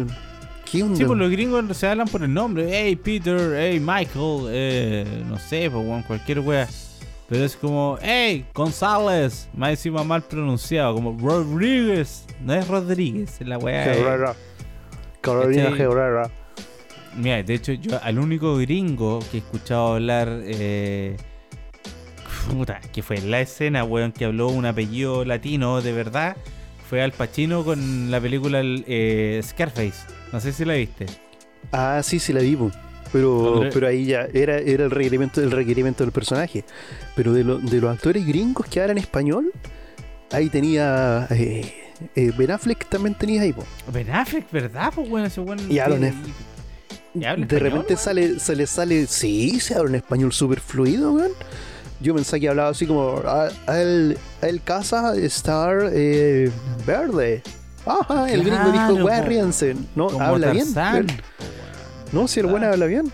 ¿qué 0.71 0.83
onda? 0.83 0.97
Sí, 0.97 1.05
pues 1.05 1.19
los 1.19 1.31
gringos 1.31 1.77
se 1.77 1.87
hablan 1.87 2.09
por 2.09 2.23
el 2.25 2.33
nombre. 2.35 2.67
Hey, 2.71 2.97
Peter, 2.97 3.55
hey, 3.57 3.79
Michael, 3.79 4.47
eh, 4.49 5.23
no 5.29 5.39
sé, 5.39 5.71
pues, 5.71 6.05
cualquier 6.07 6.41
wea. 6.41 6.69
Pero 7.29 7.45
es 7.45 7.57
como, 7.57 7.99
hey, 8.01 8.45
González, 8.55 9.49
más 9.55 9.71
encima 9.71 10.05
mal 10.05 10.23
pronunciado, 10.23 10.95
como 10.95 11.17
Rodríguez. 11.19 12.25
No 12.41 12.55
es 12.55 12.67
Rodríguez, 12.69 13.41
es 13.41 13.47
la 13.49 13.59
wea. 13.59 13.93
es- 13.93 13.99
Herrera. 13.99 14.35
Carolina. 15.21 15.69
Herrera 15.77 16.31
Mira, 17.17 17.43
de 17.43 17.55
hecho, 17.55 17.73
yo 17.73 17.99
al 18.03 18.19
único 18.19 18.57
gringo 18.59 19.19
que 19.31 19.39
he 19.39 19.41
escuchado 19.41 19.95
hablar, 19.95 20.29
eh, 20.45 21.17
puta, 22.51 22.81
que 22.93 23.03
fue 23.03 23.17
en 23.17 23.31
la 23.31 23.41
escena, 23.41 23.85
weón, 23.85 24.13
que 24.13 24.27
habló 24.27 24.49
un 24.49 24.67
apellido 24.67 25.25
latino 25.25 25.81
de 25.81 25.93
verdad, 25.93 26.37
fue 26.89 27.03
Al 27.03 27.13
Pacino 27.13 27.65
con 27.65 28.11
la 28.11 28.21
película 28.21 28.61
eh, 28.63 29.41
Scarface. 29.43 30.07
No 30.33 30.41
sé 30.41 30.53
si 30.53 30.65
la 30.65 30.75
viste. 30.75 31.07
Ah, 31.73 32.01
sí, 32.05 32.21
sí 32.21 32.33
la 32.33 32.41
vi. 32.41 32.57
Pero, 33.13 33.63
pero 33.73 33.87
ahí 33.87 34.07
ya 34.07 34.29
era, 34.33 34.59
era 34.59 34.85
el 34.85 34.91
requerimiento 34.91 35.41
del 35.41 35.51
requerimiento 35.51 36.05
del 36.05 36.13
personaje. 36.13 36.65
Pero 37.15 37.33
de, 37.33 37.45
lo- 37.45 37.59
de 37.59 37.81
los 37.81 37.95
actores 37.95 38.27
gringos 38.27 38.67
que 38.67 38.81
hablan 38.81 38.99
español, 38.99 39.53
ahí 40.33 40.49
tenía 40.51 41.27
eh, 41.31 41.73
eh, 42.15 42.33
Ben 42.37 42.51
Affleck 42.51 42.89
también 42.89 43.15
tenía 43.15 43.43
ahí, 43.43 43.53
po. 43.53 43.65
Ben 43.93 44.11
Affleck, 44.11 44.51
¿verdad? 44.51 44.93
Pues 44.95 45.09
bueno, 45.09 45.27
ese 45.27 45.41
weón. 45.41 45.59
Y 45.71 45.79
habla 45.79 45.97
De 45.99 46.09
español, 46.09 47.49
repente 47.49 47.95
weón. 47.95 48.05
sale, 48.05 48.39
se 48.41 48.57
le 48.57 48.67
sale, 48.67 49.07
sí, 49.07 49.59
se 49.61 49.75
habla 49.75 49.91
en 49.91 49.95
español 49.97 50.33
súper 50.33 50.61
fluido, 50.61 51.13
weón. 51.13 51.33
Yo 52.01 52.15
pensé 52.15 52.39
que 52.39 52.49
hablaba 52.51 52.69
así 52.69 52.87
como, 52.87 53.23
"Ah, 53.25 53.49
el, 53.69 54.19
el 54.43 54.61
casa 54.63 55.17
estar 55.17 55.79
eh, 55.95 56.51
verde. 56.87 57.43
Ajá, 57.87 58.31
el 58.31 58.43
gringo 58.45 58.71
dijo. 58.71 59.05
"Weá, 59.07 59.23
ríanse". 59.23 59.75
No, 59.95 60.09
habla 60.21 60.51
bien. 60.51 60.75
Tarzán. 60.75 61.07
No, 62.13 62.29
si 62.29 62.41
el 62.41 62.47
buen 62.47 62.65
Ah. 62.65 62.71
habla 62.71 62.87
bien. 62.87 63.13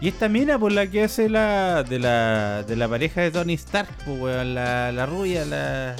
Y 0.00 0.08
esta 0.08 0.28
mina 0.28 0.58
por 0.58 0.72
la 0.72 0.86
que 0.86 1.02
hace 1.04 1.28
la 1.28 1.82
de 1.82 1.98
la 1.98 2.62
de 2.62 2.74
la 2.76 2.88
pareja 2.88 3.20
de 3.20 3.30
Tony 3.30 3.52
Stark, 3.54 3.88
pues 4.06 4.18
weón, 4.20 4.54
la, 4.54 4.92
la 4.92 5.04
rubia, 5.06 5.44
la 5.44 5.94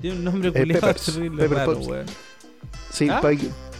tiene 0.00 0.16
un 0.16 0.24
nombre 0.24 0.48
Eh, 0.48 0.52
culiado 0.52 0.94
terrible 1.06 1.46
raro, 1.46 1.78
weón. 1.78 2.06
Sí, 2.90 3.08
¿Ah? 3.08 3.20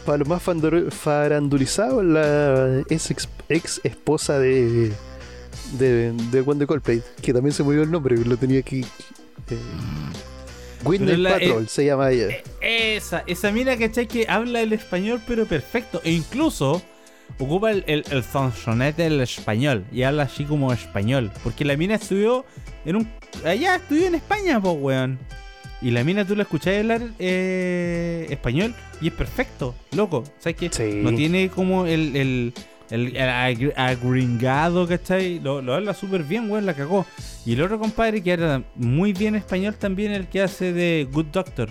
para 0.04 0.18
los 0.18 0.28
más 0.28 0.40
farandulizados, 0.42 2.04
la 2.04 2.82
ex, 2.88 3.28
ex 3.48 3.80
esposa 3.82 4.38
de, 4.38 4.92
de, 5.78 6.12
de 6.12 6.40
One 6.46 6.60
de 6.60 6.66
Coldplay, 6.68 7.02
que 7.20 7.32
también 7.32 7.52
se 7.52 7.64
murió 7.64 7.82
el 7.82 7.90
nombre, 7.90 8.16
lo 8.18 8.36
tenía 8.36 8.60
aquí. 8.60 8.82
Eh, 9.50 9.56
Whitney 10.84 11.16
la- 11.16 11.30
Patrol 11.32 11.68
se 11.68 11.86
llama 11.86 12.12
ella. 12.12 12.28
Esa, 12.60 13.24
esa 13.26 13.50
mina, 13.50 13.76
¿cachai? 13.76 14.06
Que 14.06 14.26
habla 14.28 14.60
el 14.60 14.72
español 14.72 15.20
pero 15.26 15.44
perfecto. 15.46 16.00
E 16.04 16.12
incluso 16.12 16.82
ocupa 17.38 17.70
el, 17.70 17.84
el, 17.86 18.04
el 18.10 18.22
sonsonete 18.22 19.04
del 19.04 19.20
español. 19.20 19.84
Y 19.92 20.02
habla 20.02 20.24
así 20.24 20.44
como 20.44 20.72
español. 20.72 21.30
Porque 21.42 21.64
la 21.64 21.76
mina 21.76 21.96
estudió 21.96 22.44
en 22.84 22.96
un... 22.96 23.08
Allá 23.44 23.76
estudió 23.76 24.06
en 24.06 24.14
España, 24.14 24.60
pues, 24.60 24.76
weón. 24.78 25.18
Y 25.82 25.90
la 25.90 26.02
mina 26.04 26.24
tú 26.24 26.34
la 26.34 26.44
escuchás 26.44 26.78
hablar 26.78 27.02
eh, 27.18 28.26
español 28.30 28.74
y 29.02 29.08
es 29.08 29.12
perfecto, 29.12 29.74
loco. 29.94 30.24
¿Sabes 30.38 30.56
qué? 30.56 30.70
Sí. 30.72 31.00
No 31.02 31.14
tiene 31.14 31.50
como 31.50 31.84
el, 31.84 32.16
el, 32.16 32.54
el, 32.88 33.14
el 33.14 33.28
agr- 33.28 33.74
agringado, 33.76 34.88
¿cachai? 34.88 35.38
Lo, 35.38 35.60
lo 35.60 35.74
habla 35.74 35.92
súper 35.92 36.22
bien, 36.24 36.50
weón, 36.50 36.64
la 36.64 36.72
cagó. 36.72 37.04
Y 37.44 37.52
el 37.52 37.62
otro 37.62 37.78
compadre 37.78 38.22
que 38.22 38.32
habla 38.32 38.62
muy 38.74 39.12
bien 39.12 39.34
español 39.34 39.74
también, 39.74 40.12
el 40.12 40.28
que 40.28 40.40
hace 40.40 40.72
de 40.72 41.06
Good 41.12 41.26
Doctor. 41.26 41.68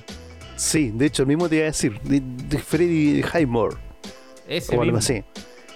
Sí, 0.56 0.92
de 0.94 1.08
hecho, 1.08 1.24
el 1.24 1.28
mismo 1.28 1.50
te 1.50 1.56
iba 1.56 1.64
a 1.64 1.68
decir, 1.68 2.00
de, 2.02 2.22
de 2.22 2.60
Freddy 2.60 3.24
Highmore 3.24 3.76
Ese 4.48 4.72
o 4.78 4.82
algo 4.82 4.98
mismo. 4.98 5.00
así. 5.00 5.24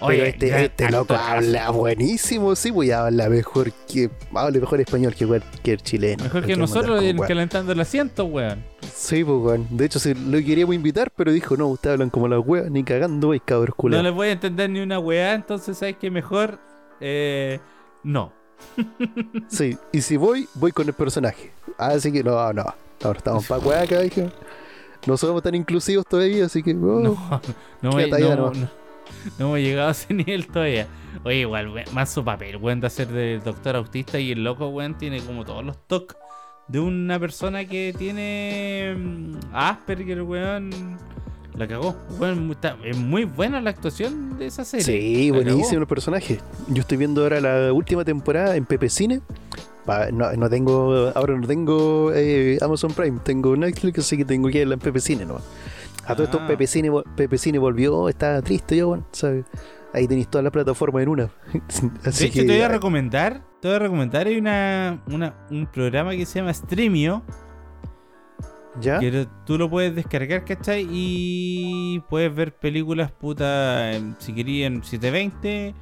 Oye, 0.02 0.18
Pero 0.18 0.26
este, 0.30 0.66
este 0.66 0.92
loco 0.92 1.14
habla 1.14 1.72
buenísimo, 1.72 2.56
sí, 2.56 2.72
pues 2.72 2.90
habla 2.92 3.28
mejor 3.28 3.74
que. 3.74 4.10
Habla 4.34 4.60
mejor 4.60 4.80
español 4.80 5.14
que 5.14 5.28
cualquier 5.28 5.82
chileno. 5.82 6.24
Mejor 6.24 6.46
que 6.46 6.56
nosotros 6.56 7.04
en- 7.04 7.18
calentando 7.18 7.74
el 7.74 7.80
asiento, 7.82 8.24
weón. 8.24 8.64
Sí, 8.94 9.26
pues, 9.26 9.38
weón. 9.42 9.68
De 9.72 9.86
hecho, 9.86 10.00
sí, 10.00 10.14
lo 10.14 10.38
queríamos 10.38 10.74
invitar, 10.74 11.12
pero 11.14 11.34
dijo, 11.34 11.58
no, 11.58 11.68
ustedes 11.68 11.96
hablan 11.96 12.10
como 12.10 12.30
las 12.30 12.40
weas, 12.46 12.72
ni 12.72 12.82
cagando, 12.86 13.28
vais 13.30 13.42
cabros 13.44 13.76
No 13.78 14.02
les 14.02 14.14
voy 14.14 14.30
a 14.30 14.32
entender 14.32 14.70
ni 14.70 14.80
una 14.80 15.00
weá, 15.00 15.34
entonces 15.34 15.78
sabes 15.78 15.98
que 15.98 16.10
mejor 16.10 16.60
eh, 17.02 17.60
no. 18.04 18.32
Sí, 19.50 19.78
y 19.92 20.02
si 20.02 20.16
voy, 20.16 20.48
voy 20.54 20.72
con 20.72 20.88
el 20.88 20.94
personaje. 20.94 21.52
Así 21.78 22.12
que 22.12 22.24
no, 22.24 22.54
no. 22.54 22.74
Ahora 23.04 23.18
estamos 23.18 23.46
pa' 23.48 23.58
weá 23.60 23.82
acá, 23.82 24.00
dije. 24.00 24.30
No 25.08 25.18
somos 25.18 25.42
tan 25.42 25.56
inclusivos 25.56 26.06
todavía, 26.06 26.46
así 26.46 26.62
que. 26.64 26.72
oh, 26.72 26.76
No, 27.00 27.02
no, 27.82 27.92
me- 27.94 28.08
no, 28.10 28.36
no. 28.52 28.70
no, 29.40 29.58
llegado 29.58 29.88
a 29.90 29.92
ese 29.92 30.14
nivel 30.14 30.48
todavía. 30.48 30.88
Oye, 31.24 31.38
igual, 31.40 31.74
más 31.94 32.10
su 32.12 32.24
papel, 32.24 32.58
weón, 32.58 32.80
de 32.82 32.88
hacer 32.88 33.08
de 33.08 33.40
doctor 33.40 33.76
autista 33.76 34.20
y 34.20 34.32
el 34.32 34.44
loco, 34.44 34.68
weón, 34.70 34.98
tiene 34.98 35.20
como 35.22 35.44
todos 35.46 35.64
los 35.66 35.78
toques 35.88 36.16
de 36.68 36.80
una 36.80 37.20
persona 37.20 37.66
que 37.66 37.96
tiene 37.98 38.96
mm, 38.98 39.36
Asperger, 39.54 40.22
weón. 40.22 40.70
La 41.56 41.68
cagó. 41.68 41.96
Mu- 42.20 42.54
está- 42.54 42.78
es 42.86 42.96
muy 42.96 43.26
buena 43.26 43.60
la 43.60 43.72
actuación 43.72 44.38
de 44.38 44.46
esa 44.46 44.64
serie. 44.64 44.86
Sí, 44.86 45.30
La 45.32 45.36
buenísimo 45.38 45.68
cagó. 45.70 45.82
el 45.82 45.88
personaje. 45.88 46.40
Yo 46.70 46.82
estoy 46.82 46.98
viendo 46.98 47.24
ahora 47.24 47.42
la 47.42 47.74
última 47.74 48.06
temporada 48.06 48.56
en 48.56 48.66
Pepe 48.66 48.88
Cine. 48.90 49.22
No, 50.14 50.32
no 50.34 50.50
tengo, 50.50 51.12
ahora 51.16 51.36
no 51.36 51.48
tengo 51.48 52.12
eh, 52.14 52.58
Amazon 52.62 52.92
Prime, 52.94 53.20
tengo 53.24 53.56
Netflix, 53.56 54.00
así 54.00 54.18
que 54.18 54.26
tengo 54.26 54.50
que 54.50 54.60
irla 54.62 54.76
en 54.76 54.80
Pepe 54.80 55.00
Cine, 55.00 55.26
¿no? 55.26 55.38
A 56.06 56.14
todo 56.16 56.24
esto 56.26 56.40
Ah. 56.42 56.48
Pepe 56.48 56.68
Cine, 56.68 56.92
vol- 56.92 57.06
Pepe 57.16 57.38
Cine 57.38 57.58
volvió, 57.60 58.08
estaba 58.10 58.42
triste 58.42 58.78
yo, 58.78 58.90
bueno, 58.90 59.06
¿sabes? 59.12 59.46
Ahí 59.94 60.08
tenéis 60.08 60.28
todas 60.28 60.44
las 60.44 60.54
plataformas 60.54 61.02
en 61.04 61.10
una. 61.10 61.24
De 62.04 62.10
así 62.10 62.26
hecho, 62.26 62.34
que 62.34 62.44
te 62.46 62.54
voy 62.54 62.62
a 62.62 62.68
recomendar, 62.68 63.44
te 63.62 63.68
voy 63.68 63.76
a 63.76 63.80
recomendar, 63.80 64.28
hay 64.28 64.38
una, 64.38 65.02
una- 65.08 65.34
un 65.50 65.66
programa 65.66 66.12
que 66.12 66.26
se 66.26 66.40
llama 66.40 66.54
Streamio, 66.54 67.24
¿Ya? 68.80 69.00
que 69.00 69.28
tú 69.46 69.58
lo 69.58 69.70
puedes 69.70 69.96
descargar, 69.96 70.46
¿cachai? 70.46 70.88
Y 70.90 72.00
puedes 72.10 72.34
ver 72.34 72.54
películas, 72.56 73.12
puta, 73.12 73.92
si 74.20 74.34
querías 74.34 74.68
en 74.72 74.84
720 74.84 75.74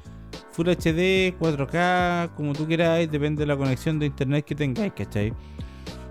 Full 0.52 0.68
HD, 0.68 1.34
4K, 1.38 2.30
como 2.36 2.52
tú 2.52 2.66
quieras, 2.66 2.98
depende 3.10 3.40
de 3.40 3.46
la 3.46 3.56
conexión 3.56 3.98
de 3.98 4.06
internet 4.06 4.44
que 4.44 4.54
tengáis, 4.54 4.92
¿cachai? 4.92 5.32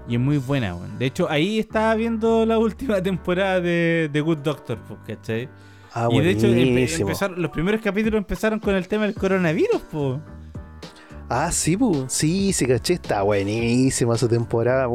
Y 0.07 0.15
es 0.15 0.19
muy 0.21 0.37
buena, 0.37 0.73
weón. 0.75 0.97
De 0.97 1.05
hecho, 1.07 1.29
ahí 1.29 1.59
estaba 1.59 1.93
viendo 1.95 2.45
la 2.45 2.57
última 2.59 3.01
temporada 3.01 3.59
de, 3.59 4.09
de 4.11 4.21
Good 4.21 4.37
Doctor, 4.37 4.77
pues, 4.87 4.99
¿cachai? 5.05 5.49
Ah, 5.93 6.07
y 6.11 6.19
de 6.21 6.29
hecho, 6.29 6.47
empe- 6.47 6.71
buenísimo. 6.71 7.07
empezaron, 7.09 7.41
los 7.41 7.51
primeros 7.51 7.81
capítulos 7.81 8.17
empezaron 8.19 8.59
con 8.59 8.75
el 8.75 8.87
tema 8.87 9.05
del 9.05 9.15
coronavirus, 9.15 9.81
pues. 9.91 10.19
Ah, 11.29 11.51
sí, 11.51 11.75
pu. 11.75 12.05
sí, 12.07 12.53
sí, 12.53 12.65
caché, 12.65 12.93
está 12.93 13.21
buenísima 13.21 14.15
esa 14.15 14.29
temporada. 14.29 14.87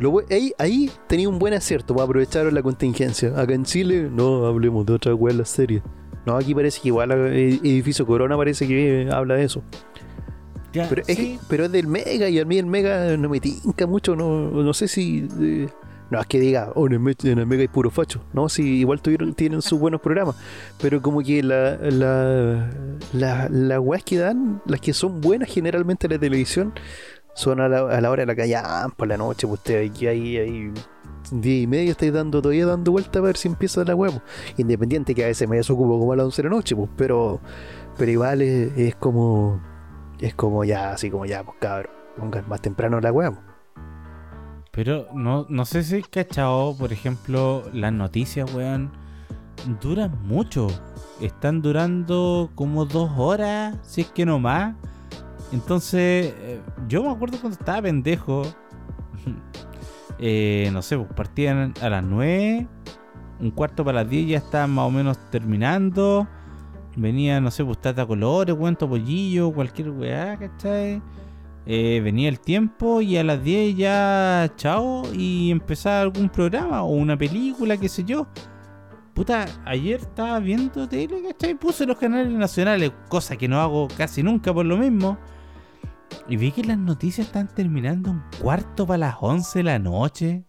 Lo 0.00 0.20
ahí, 0.28 0.52
ahí 0.58 0.90
tenía 1.06 1.28
un 1.28 1.38
buen 1.38 1.54
acierto, 1.54 1.94
pues 1.94 2.04
aprovecharon 2.04 2.52
la 2.52 2.62
contingencia. 2.62 3.28
Acá 3.40 3.54
en 3.54 3.64
Chile, 3.64 4.08
no 4.10 4.44
hablemos 4.46 4.84
de 4.86 4.94
otra 4.94 5.12
en 5.12 5.38
la 5.38 5.44
serie. 5.44 5.82
No, 6.28 6.36
aquí 6.36 6.54
parece 6.54 6.82
que 6.82 6.88
igual 6.88 7.10
el 7.10 7.58
edificio 7.64 8.04
Corona 8.04 8.36
parece 8.36 8.68
que 8.68 9.04
eh, 9.04 9.10
habla 9.10 9.36
de 9.36 9.44
eso. 9.44 9.62
Pero, 10.72 11.00
es, 11.06 11.18
pero 11.48 11.64
es 11.64 11.72
del 11.72 11.86
Mega 11.86 12.28
y 12.28 12.38
a 12.38 12.44
mí 12.44 12.58
el 12.58 12.66
Mega 12.66 13.16
no 13.16 13.30
me 13.30 13.40
tinca 13.40 13.86
mucho, 13.86 14.14
no, 14.14 14.50
no 14.50 14.74
sé 14.74 14.88
si... 14.88 15.26
Eh, 15.40 15.68
no 16.10 16.20
es 16.20 16.26
que 16.26 16.38
diga, 16.38 16.70
oh, 16.74 16.86
en 16.86 16.92
el, 16.92 17.46
Mega 17.46 17.62
hay 17.62 17.68
puro 17.68 17.90
facho, 17.90 18.22
¿no? 18.34 18.50
Si 18.50 18.62
igual 18.62 19.00
tuvieron, 19.00 19.32
tienen 19.32 19.62
sus 19.62 19.78
buenos 19.78 20.02
programas, 20.02 20.36
pero 20.82 21.00
como 21.00 21.22
que 21.22 21.42
la, 21.42 21.78
la, 21.78 22.70
la, 23.14 23.48
las 23.48 23.78
weas 23.78 24.04
que 24.04 24.18
dan, 24.18 24.60
las 24.66 24.82
que 24.82 24.92
son 24.92 25.22
buenas 25.22 25.48
generalmente 25.48 26.08
en 26.08 26.12
la 26.12 26.18
televisión, 26.18 26.74
son 27.34 27.58
a 27.60 27.68
la, 27.68 27.84
hora 27.84 28.20
de 28.22 28.26
la 28.26 28.36
callampa, 28.36 28.94
por 28.94 29.08
la 29.08 29.16
noche, 29.16 29.46
pues 29.46 29.60
usted 29.60 29.90
aquí 29.90 30.06
hay, 30.06 30.36
hay, 30.36 30.48
hay 30.48 30.72
10 31.32 31.62
y 31.62 31.66
media 31.66 31.90
estáis 31.90 32.12
dando, 32.12 32.40
todavía 32.42 32.66
dando 32.66 32.92
vuelta 32.92 33.12
para 33.12 33.26
ver 33.26 33.36
si 33.36 33.48
empieza 33.48 33.84
la 33.84 33.94
huevo. 33.94 34.22
Independiente 34.56 35.14
que 35.14 35.24
a 35.24 35.28
veces 35.28 35.48
me 35.48 35.56
desocupo 35.56 35.98
como 35.98 36.12
a 36.12 36.16
las 36.16 36.26
11 36.26 36.42
de 36.42 36.48
la 36.48 36.54
noche, 36.54 36.76
pues, 36.76 36.90
pero, 36.96 37.40
pero 37.96 38.10
igual 38.10 38.42
es, 38.42 38.76
es, 38.76 38.94
como, 38.96 39.60
es 40.20 40.34
como 40.34 40.64
ya, 40.64 40.92
así 40.92 41.10
como 41.10 41.26
ya, 41.26 41.42
pues 41.44 41.56
cabrón, 41.60 41.92
pongan 42.16 42.48
más 42.48 42.60
temprano 42.60 43.00
la 43.00 43.12
huevo. 43.12 43.38
Pero 44.70 45.08
no, 45.12 45.46
no 45.48 45.64
sé 45.64 45.82
si 45.82 46.02
cachao, 46.02 46.76
por 46.76 46.92
ejemplo, 46.92 47.64
las 47.72 47.92
noticias, 47.92 48.52
weón, 48.54 48.92
duran 49.80 50.16
mucho. 50.24 50.68
Están 51.20 51.62
durando 51.62 52.50
como 52.54 52.84
dos 52.84 53.10
horas, 53.16 53.76
si 53.82 54.02
es 54.02 54.06
que 54.08 54.24
no 54.24 54.38
más. 54.38 54.76
Entonces, 55.52 56.34
eh, 56.38 56.60
yo 56.88 57.02
me 57.02 57.10
acuerdo 57.10 57.40
cuando 57.40 57.58
estaba 57.58 57.82
pendejo, 57.82 58.42
eh, 60.18 60.70
no 60.72 60.82
sé, 60.82 60.96
pues 60.96 61.08
partían 61.14 61.74
a 61.80 61.88
las 61.88 62.02
9, 62.02 62.66
un 63.40 63.50
cuarto 63.50 63.84
para 63.84 64.02
las 64.02 64.10
10 64.10 64.28
ya 64.28 64.38
estaban 64.38 64.70
más 64.70 64.86
o 64.86 64.90
menos 64.90 65.18
terminando. 65.30 66.26
Venía, 66.96 67.40
no 67.40 67.50
sé, 67.50 67.64
pues 67.64 67.80
tata 67.80 68.04
colores, 68.06 68.54
cuento 68.56 68.88
pollillo, 68.88 69.52
cualquier 69.52 69.90
weá, 69.90 70.36
¿cachai? 70.36 71.00
Eh, 71.66 72.00
venía 72.02 72.28
el 72.28 72.40
tiempo 72.40 73.00
y 73.02 73.16
a 73.18 73.22
las 73.22 73.44
10 73.44 73.76
ya 73.76 74.50
chao 74.56 75.02
y 75.14 75.50
empezaba 75.50 76.00
algún 76.00 76.28
programa 76.28 76.82
o 76.82 76.88
una 76.88 77.16
película, 77.16 77.76
qué 77.76 77.88
sé 77.88 78.04
yo. 78.04 78.26
Puta, 79.14 79.46
ayer 79.64 80.00
estaba 80.00 80.40
viendo 80.40 80.88
tele, 80.88 81.22
¿cachai? 81.28 81.54
Puse 81.54 81.86
los 81.86 81.98
canales 81.98 82.32
nacionales, 82.32 82.90
cosa 83.08 83.36
que 83.36 83.48
no 83.48 83.60
hago 83.60 83.86
casi 83.96 84.22
nunca 84.22 84.52
por 84.52 84.64
lo 84.66 84.76
mismo. 84.76 85.18
Y 86.28 86.36
vi 86.36 86.52
que 86.52 86.62
las 86.64 86.78
noticias 86.78 87.26
están 87.26 87.48
terminando 87.48 88.10
un 88.10 88.22
cuarto 88.40 88.86
para 88.86 88.98
las 88.98 89.16
11 89.20 89.58
de 89.60 89.62
la 89.62 89.78
noche. 89.78 90.44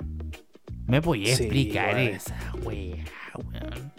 ¿Me 0.87 1.01
podía 1.01 1.35
Sí, 1.35 1.43
explicar 1.43 1.95
weón. 1.95 2.07
esa 2.07 2.35
wea, 2.63 3.05
weón? 3.37 3.89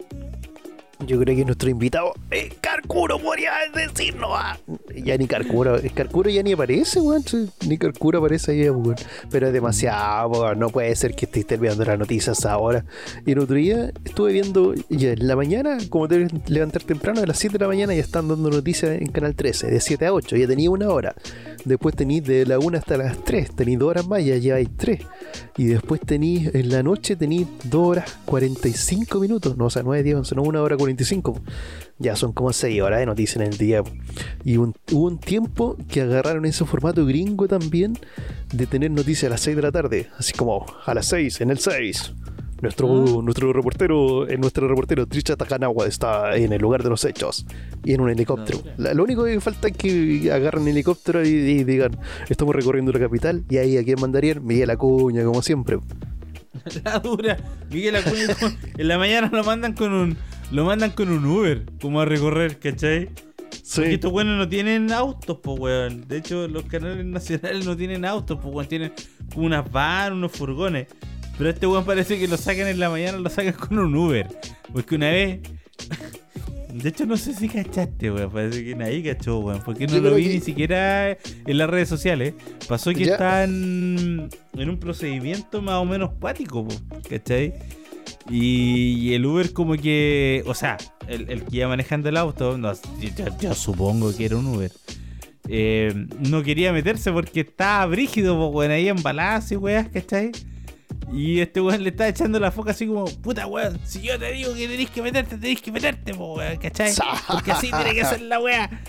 Yo 1.07 1.19
creo 1.19 1.35
que 1.35 1.43
nuestro 1.45 1.67
invitado, 1.67 2.13
eh, 2.29 2.53
Carcuro, 2.61 3.17
podría 3.17 3.53
decirnos. 3.73 4.29
ah. 4.35 4.55
Ya 4.95 5.17
ni 5.17 5.25
Carcuro, 5.25 5.79
Carcuro 5.95 6.29
ya 6.29 6.43
ni 6.43 6.51
aparece, 6.51 6.99
weón. 7.01 7.23
sí, 7.23 7.49
Ni 7.67 7.79
Carcuro 7.79 8.19
aparece 8.19 8.51
ahí, 8.51 8.69
weón. 8.69 8.95
Pero 9.31 9.47
es 9.47 9.53
demasiado, 9.53 10.29
weón. 10.29 10.59
No 10.59 10.69
puede 10.69 10.95
ser 10.95 11.15
que 11.15 11.25
estés 11.25 11.59
viendo 11.59 11.83
las 11.83 11.97
noticias 11.97 12.45
ahora. 12.45 12.85
Y 13.25 13.31
el 13.31 13.39
otro 13.39 13.55
día 13.55 13.91
estuve 14.05 14.33
viendo, 14.33 14.75
ya 14.89 15.13
en 15.13 15.27
la 15.27 15.35
mañana, 15.35 15.79
como 15.89 16.07
te 16.07 16.27
levantar 16.45 16.83
temprano, 16.83 17.21
a 17.21 17.25
las 17.25 17.39
7 17.39 17.57
de 17.57 17.63
la 17.63 17.67
mañana 17.69 17.95
ya 17.95 18.01
están 18.01 18.27
dando 18.27 18.51
noticias 18.51 19.01
en 19.01 19.07
Canal 19.11 19.33
13, 19.33 19.71
de 19.71 19.79
7 19.81 20.05
a 20.05 20.13
8. 20.13 20.35
Ya 20.37 20.45
tenía 20.47 20.69
una 20.69 20.89
hora. 20.89 21.15
Después 21.65 21.95
tenéis 21.95 22.23
de 22.23 22.45
la 22.45 22.57
1 22.59 22.77
hasta 22.77 22.97
las 22.97 23.23
3. 23.23 23.55
Tenéis 23.55 23.79
2 23.79 23.89
horas 23.89 24.07
más, 24.07 24.23
ya 24.25 24.35
lleváis 24.37 24.69
3. 24.77 24.99
Y 25.57 25.65
después 25.65 26.01
tenéis 26.01 26.53
en 26.55 26.69
la 26.69 26.81
noche 26.83 27.15
tenéis 27.15 27.47
2 27.65 27.87
horas 27.87 28.17
45 28.25 29.19
minutos. 29.19 29.57
No, 29.57 29.65
o 29.65 29.69
sea, 29.69 29.83
9, 29.83 30.03
10, 30.03 30.15
11, 30.17 30.35
no, 30.35 30.41
1 30.43 30.61
hora 30.63 30.77
45. 30.77 31.39
Ya 31.99 32.15
son 32.15 32.31
como 32.33 32.51
6 32.51 32.81
horas 32.81 32.99
de 32.99 33.05
noticias 33.05 33.35
en 33.37 33.51
el 33.51 33.57
día. 33.57 33.83
Y 34.43 34.57
un- 34.57 34.73
hubo 34.91 35.05
un 35.07 35.19
tiempo 35.19 35.77
que 35.87 36.01
agarraron 36.01 36.45
ese 36.45 36.65
formato 36.65 37.05
gringo 37.05 37.47
también 37.47 37.97
de 38.51 38.65
tener 38.65 38.89
noticias 38.91 39.29
a 39.29 39.33
las 39.33 39.41
6 39.41 39.55
de 39.55 39.61
la 39.61 39.71
tarde. 39.71 40.07
Así 40.17 40.33
como 40.33 40.65
a 40.85 40.93
las 40.93 41.05
6, 41.07 41.41
en 41.41 41.51
el 41.51 41.59
6. 41.59 42.13
Nuestro, 42.61 42.87
Ah. 43.19 43.21
nuestro 43.23 43.51
reportero, 43.53 44.27
eh, 44.29 44.37
nuestro 44.37 44.67
reportero 44.67 45.07
Trisha 45.07 45.35
Takanawa 45.35 45.87
está 45.87 46.35
en 46.37 46.53
el 46.53 46.61
lugar 46.61 46.83
de 46.83 46.89
los 46.89 47.03
hechos 47.05 47.45
y 47.83 47.93
en 47.93 48.01
un 48.01 48.09
helicóptero. 48.09 48.59
La- 48.77 48.93
lo 48.93 49.03
único 49.03 49.23
que 49.25 49.39
falta 49.41 49.67
es 49.69 49.77
que 49.77 50.31
agarren 50.31 50.63
el 50.63 50.69
helicóptero 50.69 51.25
y, 51.25 51.29
y 51.29 51.63
digan, 51.63 51.97
estamos 52.29 52.55
recorriendo 52.55 52.91
la 52.91 52.99
capital 52.99 53.43
y 53.49 53.57
ahí 53.57 53.77
a 53.77 53.83
quién 53.83 53.99
mandarían, 53.99 54.45
Miguel 54.45 54.69
Acuña, 54.69 55.23
como 55.23 55.41
siempre. 55.41 55.79
La 56.83 56.99
dura. 56.99 57.37
Miguel 57.71 57.95
Acuña 57.95 58.27
en 58.77 58.87
la 58.87 58.97
mañana 58.97 59.29
lo 59.33 59.43
mandan 59.43 59.73
con 59.73 59.93
un 59.93 60.17
lo 60.51 60.65
mandan 60.65 60.91
con 60.91 61.09
un 61.09 61.25
Uber 61.25 61.65
como 61.81 62.01
a 62.01 62.05
recorrer, 62.05 62.59
¿cachai? 62.59 63.09
Porque 63.73 63.93
estos 63.93 64.11
buenos 64.11 64.37
no 64.37 64.49
tienen 64.49 64.91
autos, 64.91 65.37
pues 65.41 65.57
weón. 65.59 66.07
De 66.07 66.17
hecho, 66.17 66.47
los 66.49 66.63
canales 66.65 67.05
nacionales 67.05 67.65
no 67.65 67.75
tienen 67.77 68.03
autos, 68.05 68.37
pues 68.41 68.53
weón. 68.53 68.67
Tienen 68.67 68.91
como 69.33 69.45
unas 69.45 69.71
van, 69.71 70.13
unos 70.13 70.31
furgones. 70.33 70.87
Pero 71.41 71.49
este 71.49 71.65
weón 71.65 71.85
parece 71.85 72.19
que 72.19 72.27
lo 72.27 72.37
sacan 72.37 72.67
en 72.67 72.79
la 72.79 72.91
mañana, 72.91 73.17
lo 73.17 73.27
sacan 73.27 73.53
con 73.53 73.79
un 73.79 73.95
Uber. 73.95 74.27
Porque 74.71 74.93
una 74.93 75.09
vez. 75.09 75.39
De 76.71 76.87
hecho, 76.89 77.07
no 77.07 77.17
sé 77.17 77.33
si 77.33 77.49
cachaste, 77.49 78.11
weón. 78.11 78.29
Parece 78.29 78.63
que 78.63 78.75
nadie 78.75 79.01
cachó, 79.01 79.39
weón. 79.39 79.59
Porque 79.65 79.87
no 79.87 79.93
Yo 79.95 80.01
lo 80.01 80.13
vi 80.13 80.25
que- 80.27 80.33
ni 80.35 80.39
siquiera 80.39 81.09
en 81.13 81.57
las 81.57 81.67
redes 81.67 81.89
sociales. 81.89 82.35
Pasó 82.67 82.93
que 82.93 83.05
Ya. 83.05 83.13
están 83.13 84.29
en 84.55 84.69
un 84.69 84.77
procedimiento 84.79 85.63
más 85.63 85.77
o 85.77 85.85
menos 85.85 86.11
cuático, 86.19 86.67
¿cachai? 87.09 87.55
Y, 88.29 89.11
el 89.15 89.25
Uber 89.25 89.51
como 89.51 89.73
que, 89.77 90.43
o 90.45 90.53
sea, 90.53 90.77
el, 91.07 91.27
el 91.27 91.43
que 91.45 91.57
iba 91.57 91.67
manejando 91.69 92.07
el 92.07 92.17
auto, 92.17 92.55
no, 92.55 92.71
yo, 92.71 93.25
yo 93.41 93.55
supongo 93.55 94.15
que 94.15 94.25
era 94.25 94.37
un 94.37 94.45
Uber, 94.45 94.71
eh, 95.49 95.91
no 96.29 96.43
quería 96.43 96.71
meterse 96.71 97.11
porque 97.11 97.39
estaba 97.39 97.83
brígido, 97.87 98.37
pues, 98.37 98.55
weón, 98.55 98.71
ahí 98.73 98.89
en 98.89 99.01
balazo 99.01 99.55
y 99.55 99.57
weas, 99.57 99.89
¿cachai? 99.89 100.31
Y 101.13 101.39
este 101.41 101.59
weón 101.59 101.83
le 101.83 101.89
estaba 101.89 102.09
echando 102.09 102.39
la 102.39 102.51
foca 102.51 102.71
así 102.71 102.87
como, 102.87 103.05
puta 103.05 103.45
weón, 103.47 103.79
si 103.83 104.01
yo 104.01 104.17
te 104.17 104.31
digo 104.31 104.53
que 104.53 104.67
tenés 104.67 104.89
que 104.89 105.01
meterte, 105.01 105.37
tenés 105.37 105.61
que 105.61 105.71
meterte, 105.71 106.13
po, 106.13 106.35
weón, 106.35 106.57
¿cachai? 106.57 106.93
Porque 107.27 107.51
así 107.51 107.69
tiene 107.69 107.93
que 107.93 108.05
ser 108.05 108.21
la 108.21 108.39
wea. 108.39 108.81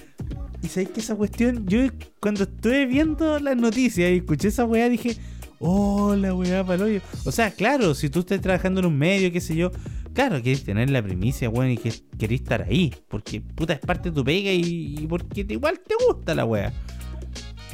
Y 0.63 0.69
sabéis 0.69 0.91
que 0.91 1.01
esa 1.01 1.17
cuestión, 1.17 1.67
yo 1.67 1.81
cuando 2.21 2.45
estuve 2.45 2.87
viendo 2.87 3.41
las 3.41 3.57
noticias 3.57 4.11
y 4.13 4.17
escuché 4.19 4.49
esa 4.49 4.65
weá, 4.65 4.89
dije, 4.89 5.17
oh, 5.59 6.15
la 6.15 6.33
weá 6.35 6.65
paloyo. 6.65 7.01
O 7.25 7.33
sea, 7.33 7.51
claro, 7.51 7.95
si 7.95 8.09
tú 8.09 8.21
estás 8.21 8.41
trabajando 8.41 8.79
en 8.81 8.87
un 8.87 8.97
medio, 8.97 9.33
qué 9.33 9.41
sé 9.41 9.57
yo, 9.57 9.73
claro, 10.15 10.41
querés 10.41 10.63
tener 10.63 10.89
la 10.91 11.03
primicia, 11.03 11.51
weón, 11.51 11.73
y 11.73 11.77
que 11.79 11.93
querés 12.17 12.43
estar 12.43 12.63
ahí. 12.63 12.95
Porque 13.09 13.41
puta 13.41 13.73
es 13.73 13.81
parte 13.81 14.11
de 14.11 14.15
tu 14.15 14.23
pega 14.25 14.53
y, 14.53 14.95
y 15.01 15.07
porque 15.09 15.43
te- 15.45 15.55
igual 15.55 15.81
te 15.81 15.97
gusta 16.07 16.33
la 16.37 16.45
weá. 16.45 16.73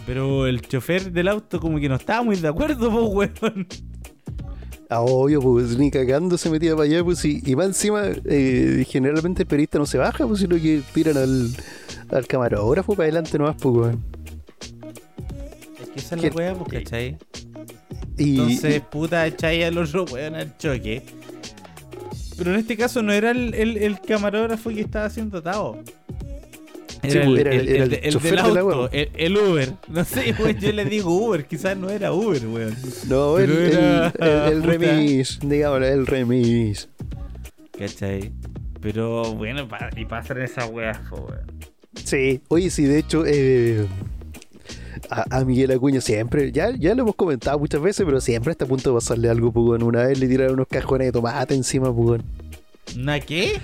Pero 0.06 0.46
el 0.46 0.62
chofer 0.62 1.12
del 1.12 1.28
auto 1.28 1.60
como 1.60 1.78
que 1.78 1.88
no 1.90 1.96
estaba 1.96 2.22
muy 2.22 2.36
de 2.36 2.48
acuerdo, 2.48 2.90
pues, 3.12 3.30
weón. 3.42 3.66
Ah, 4.90 5.00
obvio, 5.02 5.40
pues 5.42 5.76
ni 5.76 5.90
cagando 5.90 6.38
se 6.38 6.48
metía 6.48 6.72
para 6.74 6.84
allá, 6.84 7.04
pues 7.04 7.22
y, 7.24 7.42
y 7.44 7.54
más 7.56 7.66
encima, 7.66 8.04
eh, 8.24 8.86
generalmente 8.88 9.42
el 9.42 9.46
periodista 9.46 9.78
no 9.78 9.84
se 9.84 9.98
baja, 9.98 10.26
pues 10.26 10.40
sino 10.40 10.56
que 10.56 10.80
tiran 10.94 11.18
al, 11.18 11.50
al 12.10 12.26
camarógrafo 12.26 12.94
para 12.94 13.04
adelante 13.04 13.36
nomás, 13.38 13.56
pues, 13.60 13.74
weón. 13.76 14.04
Es 15.82 15.88
que 15.90 16.00
esa 16.00 16.16
es 16.16 16.22
la 16.22 16.28
weá, 16.30 16.54
pues, 16.54 16.82
¿cachai? 16.84 17.18
Y, 18.16 18.40
Entonces, 18.40 18.80
puta, 18.80 19.26
echáis 19.26 19.64
al 19.66 19.76
otro 19.78 20.04
weón 20.06 20.34
al 20.34 20.56
choque. 20.56 21.02
Pero 22.38 22.54
en 22.54 22.60
este 22.60 22.76
caso 22.76 23.02
no 23.02 23.12
era 23.12 23.30
el, 23.32 23.52
el- 23.54 23.76
el 23.76 24.00
camarógrafo 24.00 24.70
que 24.70 24.80
estaba 24.80 25.04
haciendo 25.04 25.42
Tao. 25.42 25.82
Era, 27.10 27.50
el, 27.52 28.12
chofer 28.12 28.42
del 28.42 28.54
de 28.54 28.62
la 28.62 28.88
el, 29.14 29.36
Uber. 29.36 29.72
No 29.88 30.04
sé, 30.04 30.34
weón, 30.38 30.58
yo 30.58 30.72
le 30.72 30.84
digo 30.84 31.10
Uber, 31.10 31.46
quizás 31.46 31.76
no 31.76 31.90
era 31.90 32.12
Uber, 32.12 32.46
weón. 32.46 32.76
no, 33.08 33.38
el, 33.38 33.50
era- 33.50 34.12
el- 34.48 34.62
remis, 34.64 35.38
digámosle, 35.42 35.90
el 35.92 36.06
remis. 36.06 36.88
¿Cachai? 37.78 38.32
Pero 38.80 39.34
bueno, 39.34 39.68
y 39.96 40.04
pasan 40.04 40.42
esas 40.42 40.70
weas, 40.70 40.98
weón. 41.10 41.40
Sí, 42.04 42.40
oye, 42.48 42.70
sí, 42.70 42.84
de 42.84 42.98
hecho, 43.00 43.24
eh, 43.26 43.86
a, 45.10 45.38
a 45.38 45.44
Miguel 45.44 45.70
Acuña 45.72 46.00
siempre, 46.00 46.52
ya, 46.52 46.70
ya 46.76 46.94
lo 46.94 47.02
hemos 47.02 47.14
comentado 47.16 47.58
muchas 47.58 47.80
veces, 47.80 48.04
pero 48.06 48.20
siempre 48.20 48.52
está 48.52 48.64
a 48.64 48.68
punto 48.68 48.90
de 48.90 48.94
pasarle 48.94 49.28
algo, 49.28 49.50
weón. 49.50 49.82
Una 49.82 50.04
vez 50.04 50.18
le 50.18 50.28
tiraron 50.28 50.54
unos 50.54 50.68
cajones 50.68 51.08
de 51.08 51.12
tomate 51.12 51.54
encima, 51.54 51.90
weón. 51.90 52.22
¿Una 52.96 53.20
qué? 53.20 53.58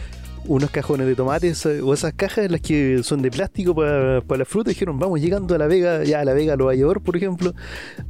Unos 0.46 0.70
cajones 0.70 1.06
de 1.06 1.14
tomates 1.14 1.64
eh, 1.66 1.80
o 1.80 1.94
esas 1.94 2.12
cajas 2.14 2.50
las 2.50 2.60
que 2.60 3.02
son 3.02 3.22
de 3.22 3.30
plástico 3.30 3.74
para 3.74 4.20
la 4.20 4.44
fruta. 4.44 4.70
Dijeron, 4.70 4.98
vamos 4.98 5.20
llegando 5.20 5.54
a 5.54 5.58
La 5.58 5.66
Vega, 5.66 6.04
ya 6.04 6.20
a 6.20 6.24
La 6.24 6.34
Vega, 6.34 6.56
lo 6.56 6.66
Vallador, 6.66 7.00
por 7.02 7.16
ejemplo, 7.16 7.54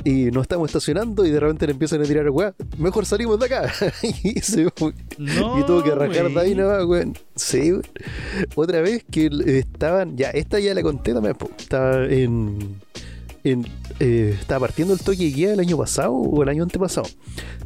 y 0.04 0.30
nos 0.30 0.42
estamos 0.42 0.68
estacionando 0.68 1.24
y 1.24 1.30
de 1.30 1.40
repente 1.40 1.66
le 1.66 1.72
empiezan 1.72 2.00
a 2.02 2.04
tirar, 2.04 2.28
weá, 2.30 2.54
mejor 2.78 3.06
salimos 3.06 3.38
de 3.38 3.46
acá. 3.46 3.72
y, 4.02 4.40
se 4.40 4.68
fue. 4.74 4.92
No, 5.18 5.60
y 5.60 5.64
tuvo 5.64 5.82
que 5.82 5.94
rajar 5.94 6.30
de 6.30 6.40
ahí 6.40 6.54
nomás, 6.54 6.84
weón. 6.84 7.14
Sí, 7.36 7.72
weón. 7.72 7.82
Otra 8.54 8.80
vez 8.80 9.04
que 9.10 9.30
estaban, 9.46 10.16
ya, 10.16 10.30
esta 10.30 10.58
ya 10.58 10.74
la 10.74 10.82
conté 10.82 11.12
también, 11.12 11.36
estaba 11.58 12.04
en. 12.06 12.80
En, 13.44 13.64
eh, 14.00 14.36
estaba 14.40 14.60
partiendo 14.60 14.94
el 14.94 15.00
toque 15.00 15.30
de 15.30 15.32
queda 15.32 15.52
el 15.52 15.60
año 15.60 15.76
pasado 15.76 16.14
o 16.14 16.42
el 16.42 16.48
año 16.48 16.62
antepasado. 16.62 17.06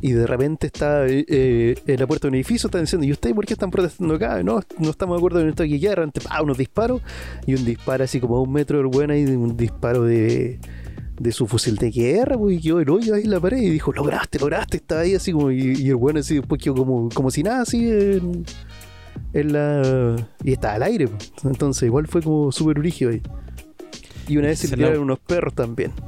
Y 0.01 0.13
de 0.13 0.27
repente 0.27 0.67
está 0.67 1.07
eh, 1.07 1.77
en 1.87 2.01
la 2.01 2.07
puerta 2.07 2.27
de 2.27 2.31
un 2.31 2.35
edificio, 2.35 2.67
están 2.67 2.83
diciendo, 2.83 3.07
¿y 3.07 3.13
ustedes 3.13 3.35
por 3.35 3.47
qué 3.47 3.55
están 3.55 3.71
protestando 3.71 4.15
acá? 4.15 4.43
No, 4.43 4.61
no 4.79 4.91
estamos 4.91 5.17
de 5.17 5.19
acuerdo 5.19 5.39
con 5.39 5.49
el 5.49 5.55
toque 5.55 5.71
de 5.71 5.81
queda. 5.81 5.91
De 5.91 5.97
repente, 5.97 6.21
unos 6.43 6.59
disparos 6.59 7.01
y 7.47 7.55
un 7.55 7.65
disparo 7.65 8.05
así 8.05 8.21
como 8.21 8.37
a 8.37 8.43
un 8.43 8.53
metro 8.53 8.79
del 8.79 8.87
weón 8.87 9.11
ahí, 9.11 9.25
un 9.25 9.57
disparo 9.57 10.03
de, 10.03 10.59
de 11.21 11.33
su 11.33 11.47
fusil 11.47 11.77
de 11.77 11.91
guerra, 11.91 12.37
pues, 12.37 12.57
y 12.57 12.61
quedó 12.61 12.81
el 12.81 12.91
hoyo 12.91 13.15
ahí 13.15 13.23
en 13.23 13.31
la 13.31 13.41
pared 13.41 13.59
y 13.59 13.71
dijo, 13.71 13.93
lograste, 13.93 14.39
lograste, 14.39 14.79
estaba 14.79 15.03
ahí 15.03 15.15
así 15.15 15.33
como, 15.33 15.51
y, 15.51 15.75
y 15.77 15.89
el 15.89 15.97
bueno 15.97 16.21
así 16.21 16.35
después 16.37 16.61
quedó 16.61 16.75
como, 16.75 17.09
como 17.11 17.31
si 17.31 17.43
nada 17.43 17.63
así 17.63 17.89
en, 17.89 18.45
en 19.33 19.53
la... 19.53 20.17
y 20.43 20.53
estaba 20.53 20.75
al 20.75 20.83
aire, 20.85 21.09
pues. 21.09 21.33
entonces 21.45 21.85
igual 21.85 22.07
fue 22.07 22.23
como 22.23 22.53
súper 22.53 22.79
rígido 22.79 23.11
ahí. 23.11 23.23
Y 24.29 24.37
una 24.37 24.49
vez 24.49 24.59
se 24.61 24.69
Se 24.69 24.77
tiraron 24.77 24.97
la- 24.97 25.03
unos 25.03 25.19
perros 25.19 25.55
también. 25.55 25.93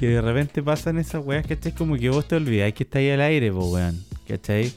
Que 0.00 0.08
de 0.08 0.20
repente 0.20 0.60
pasan 0.60 0.98
esas 0.98 1.24
weas, 1.24 1.46
¿cachai? 1.46 1.72
Como 1.72 1.96
que 1.96 2.08
vos 2.10 2.26
te 2.26 2.34
olvidáis 2.34 2.74
que 2.74 2.82
está 2.82 2.98
ahí 2.98 3.10
al 3.10 3.20
aire, 3.20 3.52
pues 3.52 3.66
weón. 3.68 4.04
¿Cachai? 4.26 4.72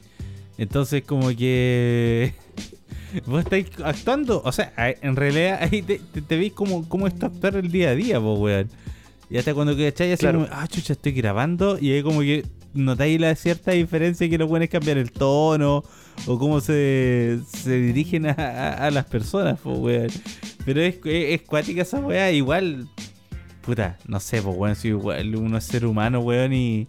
Entonces 0.59 1.03
como 1.03 1.29
que... 1.35 2.33
Vos 3.25 3.43
estáis 3.45 3.67
actuando, 3.83 4.41
o 4.43 4.51
sea, 4.51 4.73
en 4.77 5.15
realidad 5.15 5.57
ahí 5.61 5.81
te, 5.81 5.99
te, 5.99 6.21
te 6.21 6.37
veis 6.37 6.51
como, 6.53 6.87
como 6.89 7.07
esto 7.07 7.25
actuar 7.27 7.55
el 7.55 7.71
día 7.71 7.89
a 7.91 7.95
día, 7.95 8.19
pues 8.21 8.39
weón. 8.39 8.69
Y 9.29 9.37
hasta 9.37 9.53
cuando 9.55 9.75
cachai 9.75 10.11
así 10.11 10.19
Claro. 10.19 10.41
como, 10.43 10.51
ah, 10.53 10.67
chucha, 10.67 10.93
estoy 10.93 11.13
grabando, 11.13 11.79
y 11.79 11.91
ahí 11.93 12.03
como 12.03 12.19
que 12.19 12.45
notáis 12.75 13.19
la 13.19 13.35
cierta 13.35 13.71
diferencia 13.71 14.29
que 14.29 14.37
lo 14.37 14.47
bueno 14.47 14.65
es 14.65 14.69
cambiar 14.69 14.97
el 14.97 15.11
tono, 15.11 15.83
o 16.27 16.39
cómo 16.39 16.61
se, 16.61 17.39
se 17.47 17.79
dirigen 17.79 18.27
a, 18.27 18.31
a- 18.73 18.91
las 18.91 19.05
personas, 19.05 19.59
pues 19.63 19.77
weón. 19.79 20.07
Pero 20.65 20.81
es, 20.81 20.95
es, 21.05 21.39
es 21.39 21.41
cuática 21.41 21.81
esa 21.81 21.99
weá, 21.99 22.31
igual 22.31 22.87
puta, 23.61 23.97
no 24.07 24.19
sé, 24.19 24.41
pues 24.41 24.55
weón, 24.57 24.75
si 24.75 24.89
igual 24.89 25.35
uno 25.35 25.57
es 25.57 25.63
ser 25.63 25.85
humano, 25.85 26.19
weón, 26.19 26.53
y, 26.53 26.87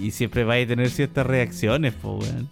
y 0.00 0.10
siempre 0.12 0.44
va 0.44 0.54
a 0.54 0.66
tener 0.66 0.88
ciertas 0.90 1.26
reacciones, 1.26 1.94
pues 2.00 2.24
weón. 2.30 2.48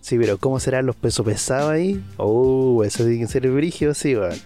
Sí, 0.00 0.18
pero 0.18 0.36
¿cómo 0.38 0.60
serán 0.60 0.84
los 0.86 0.96
pesos 0.96 1.24
pesados 1.24 1.70
ahí? 1.70 2.02
Oh, 2.18 2.82
eso 2.84 3.04
tiene 3.04 3.20
que 3.20 3.26
ser 3.26 3.46
el 3.46 3.52
brígido, 3.52 3.94
sí, 3.94 4.14
weón. 4.16 4.38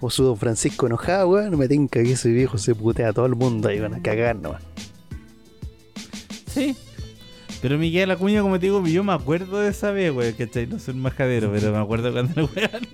O 0.00 0.10
su 0.10 0.24
don 0.24 0.36
Francisco 0.36 0.86
enojado, 0.86 1.28
weón, 1.30 1.56
me 1.58 1.68
tinca 1.68 2.02
que 2.02 2.12
ese 2.12 2.28
viejo 2.30 2.58
se 2.58 2.74
putea 2.74 3.10
a 3.10 3.12
todo 3.12 3.26
el 3.26 3.34
mundo 3.36 3.68
ahí, 3.68 3.78
van 3.80 3.94
a 3.94 4.02
cagar 4.02 4.36
nomás. 4.36 4.62
Pero 7.66 7.78
Miguel 7.78 8.12
Acuña, 8.12 8.42
como 8.42 8.60
te 8.60 8.66
digo, 8.66 8.86
yo 8.86 9.02
me 9.02 9.12
acuerdo 9.12 9.58
de 9.58 9.70
esa 9.70 9.90
vez, 9.90 10.12
weón, 10.12 10.34
¿cachai? 10.34 10.68
No 10.68 10.78
soy 10.78 10.94
un 10.94 11.00
majadero, 11.00 11.50
pero 11.50 11.72
me 11.72 11.78
acuerdo 11.78 12.12
cuando 12.12 12.40
el 12.40 12.48
weón 12.54 12.86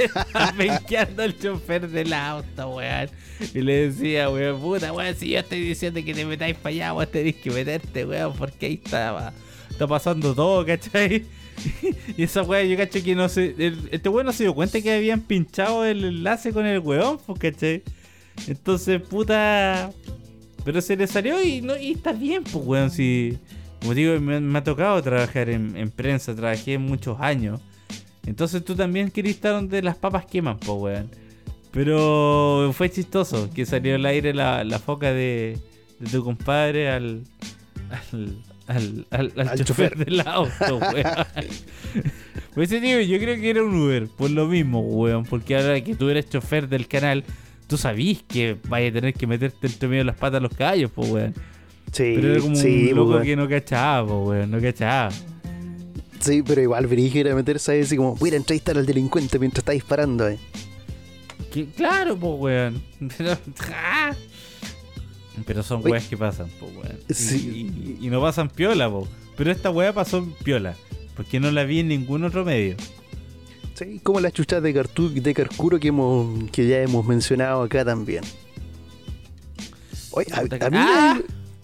estaba 0.00 0.52
penqueando 0.52 1.24
al 1.24 1.36
chofer 1.36 1.88
del 1.88 2.12
auto, 2.12 2.76
weón. 2.76 3.10
Y 3.52 3.62
le 3.62 3.88
decía, 3.88 4.30
weón, 4.30 4.60
puta, 4.60 4.92
weón, 4.92 5.16
si 5.16 5.30
yo 5.30 5.40
estoy 5.40 5.60
diciendo 5.60 6.00
que 6.04 6.14
te 6.14 6.24
metáis 6.24 6.54
para 6.54 6.68
allá, 6.72 6.94
weón, 6.94 7.10
tenés 7.10 7.34
que 7.34 7.50
meterte, 7.50 8.04
weón, 8.06 8.32
porque 8.34 8.66
ahí 8.66 8.80
estaba. 8.84 9.32
Está 9.68 9.88
pasando 9.88 10.36
todo, 10.36 10.64
¿cachai? 10.64 11.26
Y 12.16 12.22
esa 12.22 12.42
weón, 12.42 12.68
yo 12.68 12.76
cacho 12.76 13.02
que 13.02 13.16
no 13.16 13.28
sé. 13.28 13.56
este 13.90 14.08
weón 14.08 14.26
no 14.26 14.32
se 14.32 14.44
dio 14.44 14.54
cuenta 14.54 14.80
que 14.80 14.92
habían 14.92 15.20
pinchado 15.20 15.84
el 15.84 16.04
enlace 16.04 16.52
con 16.52 16.64
el 16.64 16.78
weón, 16.78 17.18
pues, 17.26 17.40
¿cachai? 17.40 17.82
Entonces, 18.46 19.02
puta. 19.02 19.90
Pero 20.64 20.80
se 20.80 20.94
le 20.94 21.08
salió 21.08 21.42
y, 21.42 21.60
no, 21.60 21.76
y 21.76 21.90
está 21.90 22.12
bien, 22.12 22.44
pues, 22.44 22.64
weón. 22.64 22.90
Si, 22.92 23.36
como 23.86 23.94
digo, 23.94 24.18
me, 24.20 24.40
me 24.40 24.58
ha 24.58 24.64
tocado 24.64 25.00
trabajar 25.00 25.48
en, 25.48 25.76
en 25.76 25.92
prensa, 25.92 26.34
trabajé 26.34 26.76
muchos 26.76 27.20
años. 27.20 27.60
Entonces 28.26 28.64
tú 28.64 28.74
también 28.74 29.12
querías 29.12 29.36
estar 29.36 29.52
donde 29.52 29.80
las 29.80 29.94
papas 29.96 30.26
queman, 30.26 30.58
pues, 30.58 30.76
weón. 30.76 31.10
Pero 31.70 32.72
fue 32.74 32.90
chistoso 32.90 33.48
que 33.54 33.64
salió 33.64 33.94
al 33.94 34.04
aire 34.06 34.34
la, 34.34 34.64
la 34.64 34.80
foca 34.80 35.12
de, 35.12 35.56
de 36.00 36.10
tu 36.10 36.24
compadre 36.24 36.90
al. 36.90 37.22
al. 38.10 38.36
al, 38.66 39.06
al, 39.10 39.32
al 39.36 39.48
Al 39.50 39.64
chofer, 39.64 39.92
chofer. 39.92 40.04
del 40.04 40.20
auto, 40.22 40.78
weón. 40.92 41.04
Pues 42.54 42.72
ese 42.72 42.80
tío, 42.80 43.00
yo 43.02 43.20
creo 43.20 43.36
que 43.36 43.50
era 43.50 43.62
un 43.62 43.72
Uber, 43.76 44.08
por 44.08 44.30
lo 44.30 44.48
mismo, 44.48 44.80
weón. 44.80 45.24
Porque 45.26 45.56
ahora 45.56 45.80
que 45.80 45.94
tú 45.94 46.08
eres 46.08 46.28
chofer 46.28 46.68
del 46.68 46.88
canal, 46.88 47.22
tú 47.68 47.76
sabís 47.76 48.24
que 48.26 48.56
vaya 48.68 48.88
a 48.88 48.92
tener 48.92 49.14
que 49.14 49.28
meterte 49.28 49.68
entre 49.68 49.86
medio 49.88 50.00
de 50.00 50.06
las 50.06 50.16
patas 50.16 50.38
a 50.38 50.42
los 50.42 50.52
caballos, 50.54 50.90
pues, 50.92 51.08
weón. 51.08 51.34
Sí, 51.92 52.12
Pero 52.16 52.32
era 52.32 52.40
como 52.40 52.56
sí, 52.56 52.88
un 52.90 52.96
loco 52.96 53.10
weón. 53.12 53.22
que 53.24 53.36
no 53.36 53.48
cachaba, 53.48 54.06
po, 54.08 54.24
weón, 54.24 54.50
no 54.50 54.60
cachaba. 54.60 55.10
Sí, 56.20 56.42
pero 56.42 56.60
igual 56.60 56.86
brígido 56.86 57.26
era 57.28 57.34
meterse 57.36 57.72
ahí 57.72 57.80
así 57.82 57.96
como, 57.96 58.16
voy 58.16 58.30
a 58.30 58.36
entrevistar 58.36 58.76
al 58.76 58.84
delincuente 58.86 59.38
mientras 59.38 59.60
está 59.60 59.72
disparando, 59.72 60.28
eh. 60.28 60.38
Que- 61.52 61.66
claro, 61.66 62.16
pues, 62.16 62.34
weón. 62.38 62.82
Pero, 65.46 65.62
son 65.62 65.80
Oye. 65.82 65.90
weas 65.92 66.04
que 66.08 66.16
pasan, 66.16 66.48
pues, 66.58 66.72
weón. 66.74 66.98
Sí. 67.10 67.68
Y, 68.00 68.06
y 68.06 68.10
no 68.10 68.20
pasan 68.22 68.48
piola, 68.48 68.90
po. 68.90 69.06
Pero 69.36 69.50
esta 69.52 69.70
wea 69.70 69.92
pasó 69.92 70.18
en 70.18 70.32
piola. 70.32 70.74
Porque 71.14 71.38
no 71.40 71.50
la 71.50 71.64
vi 71.64 71.80
en 71.80 71.88
ningún 71.88 72.24
otro 72.24 72.44
medio. 72.44 72.76
Sí, 73.74 74.00
como 74.02 74.20
las 74.20 74.32
chuchas 74.32 74.62
de, 74.62 74.72
Cartu 74.72 75.10
de 75.12 75.34
Carcuro 75.34 75.78
que, 75.78 75.88
hemos, 75.88 76.50
que 76.50 76.66
ya 76.66 76.80
hemos 76.80 77.04
mencionado 77.06 77.62
acá 77.62 77.84
también. 77.84 78.24
Oye, 80.10 80.26
a, 80.32 80.40
Puta 80.40 80.66
a 80.66 80.70
mí 80.70 80.76
¡Ah! 80.80 81.18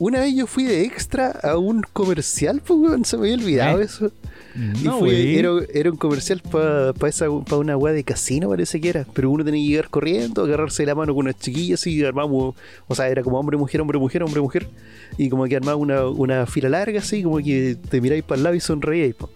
Una 0.05 0.21
vez 0.21 0.35
yo 0.35 0.47
fui 0.47 0.65
de 0.65 0.83
extra 0.85 1.31
a 1.43 1.57
un 1.59 1.83
comercial, 1.93 2.61
pues, 2.67 2.79
weón, 2.81 3.05
se 3.05 3.17
me 3.17 3.25
había 3.31 3.37
olvidado 3.45 3.81
¿Eh? 3.81 3.85
eso. 3.85 4.11
Y 4.55 4.85
No, 4.85 4.99
fui- 4.99 5.09
wey. 5.11 5.39
era, 5.39 5.51
era 5.73 5.91
un 5.91 5.97
comercial 5.97 6.43
para 6.51 6.93
pa 6.93 7.57
una 7.57 7.77
weá 7.77 7.95
de 7.95 8.05
casino, 8.05 8.49
parece 8.51 8.81
que 8.81 8.89
era. 8.91 9.07
Pero 9.15 9.31
uno 9.31 9.45
tenía 9.45 9.63
que 9.63 9.69
llegar 9.69 9.89
corriendo, 9.89 10.43
agarrarse 10.45 10.85
la 10.85 10.95
mano 10.95 11.15
con 11.15 11.25
unas 11.27 11.39
chiquillas 11.39 11.87
y 11.87 12.05
armamos. 12.05 12.55
O 12.87 12.95
sea, 12.95 13.09
era 13.09 13.23
como 13.23 13.39
hombre, 13.39 13.57
mujer, 13.57 13.81
hombre, 13.81 13.99
mujer, 13.99 14.23
hombre, 14.23 14.41
mujer. 14.43 14.69
Y 15.17 15.29
como 15.31 15.45
que 15.47 15.57
armaba 15.57 15.77
una, 15.77 16.07
una 16.07 16.45
fila 16.47 16.69
larga, 16.69 16.99
así, 17.01 17.23
como 17.23 17.39
que 17.39 17.77
te 17.89 18.01
miráis 18.01 18.25
para 18.25 18.37
el 18.39 18.43
lado 18.45 18.55
y 18.57 18.61
sonreíais. 18.61 19.15
po. 19.15 19.31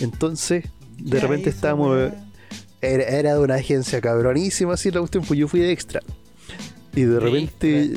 Entonces, 0.00 0.64
de 0.98 1.20
repente 1.20 1.48
estábamos. 1.50 2.10
Era, 2.82 3.04
era 3.04 3.34
de 3.34 3.40
una 3.40 3.54
agencia 3.56 4.00
cabronísima, 4.00 4.74
así 4.74 4.90
la 4.90 5.00
cuestión, 5.00 5.24
pues 5.26 5.38
yo 5.38 5.48
fui 5.48 5.60
de 5.60 5.70
extra. 5.72 6.02
Y 6.94 7.02
de 7.02 7.06
De 7.14 7.20
repente, 7.20 7.90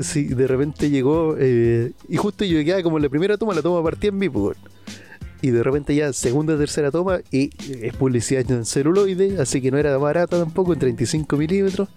sí, 0.00 0.24
de 0.24 0.46
repente 0.46 0.90
llegó, 0.90 1.36
eh, 1.38 1.92
y 2.08 2.16
justo 2.16 2.44
yo 2.44 2.62
quedaba 2.64 2.82
como 2.82 2.98
en 2.98 3.04
la 3.04 3.08
primera 3.08 3.36
toma, 3.36 3.54
la 3.54 3.62
toma 3.62 3.82
partía 3.82 4.10
en 4.10 4.18
mí, 4.18 4.28
pues. 4.28 4.56
Y 5.40 5.50
de 5.50 5.62
repente 5.62 5.94
ya 5.94 6.12
segunda, 6.12 6.58
tercera 6.58 6.90
toma, 6.90 7.20
y 7.30 7.50
es 7.80 7.94
publicidad 7.94 8.50
en 8.50 8.64
celuloide, 8.64 9.40
así 9.40 9.60
que 9.60 9.70
no 9.70 9.78
era 9.78 9.96
barata 9.96 10.38
tampoco, 10.38 10.72
en 10.72 10.80
35 10.80 11.36
milímetros. 11.36 11.88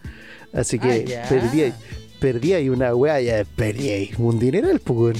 Así 0.53 0.77
que 0.77 1.17
Ah, 1.17 1.27
perdí, 1.29 1.73
perdí 2.19 2.53
ahí 2.53 2.69
una 2.69 2.93
weá, 2.93 3.19
ya 3.21 3.43
perdí 3.55 3.89
ahí 3.89 4.11
un 4.17 4.37
dineral, 4.37 4.79
pues. 4.79 5.17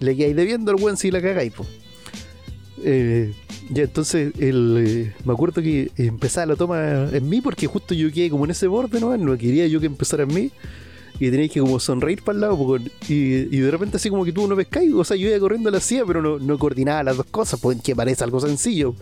Le 0.00 0.16
quedáis 0.16 0.36
debiendo 0.36 0.70
al 0.70 0.76
weón 0.76 0.96
si 0.96 1.10
la 1.10 1.20
cagáis, 1.20 1.52
pues. 1.54 1.68
Eh, 2.84 3.34
ya 3.70 3.82
entonces 3.82 4.32
el, 4.38 4.84
eh, 4.86 5.14
me 5.24 5.32
acuerdo 5.32 5.60
que 5.60 5.90
empezaba 5.96 6.46
la 6.46 6.56
toma 6.56 7.08
en 7.12 7.28
mí 7.28 7.40
porque 7.40 7.66
justo 7.66 7.92
yo 7.92 8.10
quedé 8.10 8.30
como 8.30 8.44
en 8.44 8.52
ese 8.52 8.66
borde, 8.66 9.00
¿no? 9.00 9.16
No 9.16 9.36
quería 9.36 9.66
yo 9.66 9.80
que 9.80 9.86
empezara 9.86 10.22
en 10.22 10.34
mí. 10.34 10.50
Y 11.20 11.30
tenéis 11.30 11.50
que 11.52 11.60
como 11.60 11.80
sonreír 11.80 12.22
para 12.22 12.36
el 12.36 12.40
lado. 12.42 12.56
po, 12.56 12.76
y, 12.78 12.84
y 13.08 13.58
de 13.58 13.70
repente 13.70 13.96
así 13.96 14.08
como 14.08 14.24
que 14.24 14.32
tú 14.32 14.46
no 14.46 14.54
pescáis. 14.56 14.92
O 14.94 15.02
sea, 15.04 15.16
yo 15.16 15.28
iba 15.28 15.38
corriendo 15.38 15.68
a 15.68 15.72
la 15.72 15.80
silla, 15.80 16.04
pero 16.06 16.22
no, 16.22 16.38
no 16.38 16.58
coordinaba 16.58 17.02
las 17.02 17.16
dos 17.16 17.26
cosas, 17.26 17.58
pues 17.60 17.80
que 17.82 17.96
parece 17.96 18.22
algo 18.24 18.40
sencillo. 18.40 18.94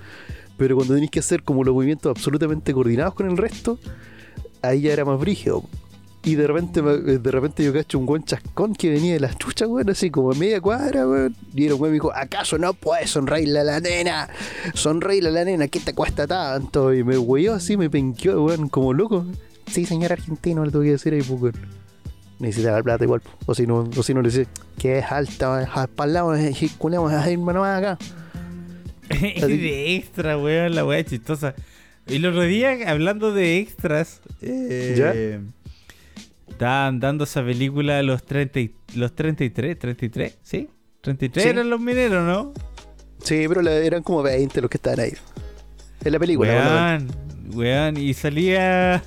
Pero 0.57 0.77
cuando 0.77 0.95
tenéis 0.95 1.11
que 1.11 1.19
hacer 1.21 1.43
como 1.43 1.63
los 1.65 1.75
movimientos 1.75 2.11
absolutamente 2.17 2.73
coordinados 2.73 3.13
con 3.15 3.31
el 3.31 3.37
resto, 3.37 3.79
ahí 4.63 4.81
ya 4.83 4.93
era 4.95 5.05
más 5.05 5.21
brígido. 5.21 5.65
Y 6.25 6.35
de 6.35 6.47
repente, 6.47 6.83
me- 6.83 6.97
de 7.19 7.31
repente 7.31 7.63
yo 7.63 7.73
cacho 7.73 7.99
un 7.99 8.07
buen 8.07 8.25
chascón 8.25 8.75
que 8.75 8.91
venía 8.91 9.13
de 9.13 9.21
las 9.21 9.37
chuchas, 9.39 9.69
weón, 9.69 9.91
así 9.91 10.11
como 10.11 10.33
en 10.33 10.39
media 10.41 10.61
cuadra, 10.61 11.07
weón. 11.07 11.37
Y 11.55 11.67
el 11.67 11.75
weón 11.75 11.91
me 11.91 11.95
dijo, 11.95 12.11
¿acaso 12.13 12.57
no 12.59 12.73
puedes 12.75 13.11
sonreírle 13.11 13.61
a 13.61 13.65
la 13.65 13.79
nena? 13.81 14.29
Sonreírle 14.75 15.29
a 15.29 15.33
la 15.33 15.45
nena, 15.45 15.69
¿qué 15.69 15.79
te 15.79 15.93
cuesta 15.95 16.27
tanto? 16.27 16.93
Y 16.95 17.05
me 17.05 17.17
weyó 17.19 17.55
así, 17.55 17.77
me 17.77 17.91
penqueó, 17.91 18.43
weón, 18.43 18.69
como 18.69 18.93
loco. 18.93 19.25
Sí, 19.71 19.85
señor 19.85 20.13
argentino, 20.13 20.65
le 20.65 20.73
tuve 20.73 20.87
que 20.87 20.91
decir 20.93 21.13
ahí, 21.13 21.23
pues, 21.23 21.55
weón. 22.39 22.49
Necesitaba 22.49 22.83
plata 22.83 23.05
igual, 23.05 23.23
o 23.47 23.55
si 23.55 23.67
no, 23.67 23.89
o 23.97 24.03
si 24.03 24.13
no 24.15 24.23
le 24.23 24.31
decía, 24.31 24.47
que 24.79 24.99
es 24.99 25.05
alta, 25.11 25.69
el 26.05 26.13
lado, 26.13 26.35
culemos 26.79 27.13
a 27.13 27.31
irme 27.31 27.53
nomás 27.53 27.79
acá. 27.83 27.99
de 29.47 29.97
extra, 29.97 30.37
weón, 30.39 30.75
la 30.75 30.85
weá 30.85 31.05
chistosa. 31.05 31.55
Y 32.07 32.17
el 32.17 32.27
otro 32.27 32.43
día, 32.43 32.77
hablando 32.91 33.33
de 33.33 33.59
extras, 33.59 34.21
eh, 34.43 35.41
estaban 36.49 37.01
dando 37.01 37.25
esa 37.25 37.45
película 37.45 38.03
los 38.03 38.23
30 38.25 38.61
y- 38.61 38.75
los 38.95 39.15
33, 39.15 39.79
33, 39.79 40.39
¿sí? 40.43 40.69
33 41.01 41.43
Sí. 41.45 41.49
eran 41.51 41.69
los 41.71 41.81
mineros, 41.81 42.25
¿no? 42.25 42.53
Sí, 43.23 43.45
pero 43.49 43.63
la- 43.63 43.73
eran 43.75 44.03
como 44.03 44.23
20 44.23 44.61
los 44.61 44.71
que 44.71 44.77
estaban 44.77 45.01
ahí. 45.01 45.13
En 46.05 46.13
la 46.13 46.19
película. 46.19 46.99
Weón, 47.01 47.09
weón, 47.55 47.97
y 47.97 48.15
salía. 48.15 49.03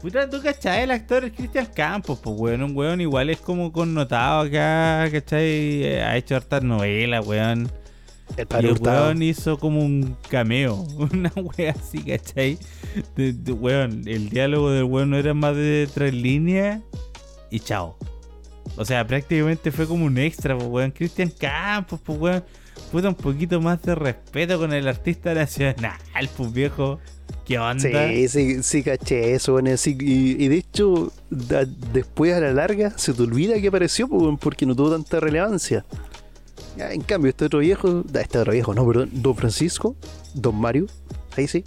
Puta, 0.00 0.28
tú 0.28 0.40
cachai, 0.42 0.82
el 0.82 0.90
actor 0.90 1.24
es 1.24 1.32
Cristian 1.32 1.66
Campos, 1.74 2.18
pues 2.22 2.36
weón, 2.38 2.62
un 2.62 2.76
weón 2.76 3.00
igual 3.00 3.30
es 3.30 3.38
como 3.38 3.72
connotado 3.72 4.42
acá, 4.42 5.08
cachai, 5.10 5.82
Eh, 5.84 6.02
ha 6.02 6.16
hecho 6.16 6.36
hartas 6.36 6.62
novelas, 6.62 7.26
weón. 7.26 7.70
El 8.36 8.46
Y 8.64 8.66
el 8.66 8.76
weón 9.06 9.22
hizo 9.22 9.58
como 9.58 9.80
un 9.80 10.16
cameo, 10.28 10.74
una 11.12 11.32
wea 11.36 11.72
así, 11.72 12.02
¿cachai? 12.02 12.58
De, 13.16 13.32
de- 13.32 13.52
weón, 13.52 14.02
el 14.06 14.28
diálogo 14.28 14.70
del 14.70 14.84
weón 14.84 15.10
no 15.10 15.16
era 15.16 15.32
más 15.34 15.56
de 15.56 15.88
tres 15.92 16.12
líneas 16.12 16.82
y 17.50 17.60
chao. 17.60 17.96
O 18.76 18.84
sea, 18.84 19.06
prácticamente 19.06 19.72
fue 19.72 19.86
como 19.86 20.04
un 20.04 20.18
extra, 20.18 20.54
pues 20.56 20.68
weón. 20.68 20.90
Cristian 20.90 21.30
Campos, 21.30 22.00
pues 22.04 22.18
weón. 22.18 22.44
Puta, 22.92 23.08
un 23.08 23.14
poquito 23.14 23.60
más 23.60 23.80
de 23.82 23.94
respeto 23.94 24.58
con 24.58 24.72
el 24.74 24.86
artista 24.86 25.32
nacional, 25.32 25.98
pues 26.36 26.52
viejo. 26.52 26.98
¿Qué 27.44 27.58
onda? 27.58 27.80
Sí, 28.12 28.28
sí, 28.28 28.62
sí, 28.62 28.82
caché 28.82 29.34
eso, 29.34 29.52
bueno, 29.52 29.76
sí, 29.76 29.96
y, 30.00 30.44
y 30.44 30.48
de 30.48 30.56
hecho, 30.56 31.12
da- 31.30 31.64
después 31.92 32.34
a 32.34 32.40
la 32.40 32.52
larga 32.52 32.90
se 32.96 33.12
te 33.12 33.22
olvida 33.22 33.60
que 33.60 33.68
apareció 33.68 34.08
pues, 34.08 34.36
porque 34.40 34.66
no 34.66 34.74
tuvo 34.74 34.90
tanta 34.90 35.20
relevancia. 35.20 35.84
En 36.78 37.00
cambio, 37.02 37.30
este 37.30 37.46
otro 37.46 37.60
viejo, 37.60 38.04
este 38.20 38.38
otro 38.38 38.52
viejo, 38.52 38.74
no, 38.74 38.86
perdón, 38.86 39.10
Don 39.12 39.34
Francisco, 39.36 39.96
Don 40.34 40.56
Mario, 40.56 40.86
ahí 41.36 41.46
sí. 41.48 41.64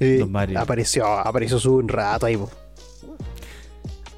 eh, 0.00 0.18
Don 0.20 0.30
Mario. 0.32 0.58
Apareció, 0.60 1.06
apareció 1.06 1.58
su 1.58 1.74
un 1.74 1.88
rato 1.88 2.26
ahí, 2.26 2.36
pues. 2.36 2.50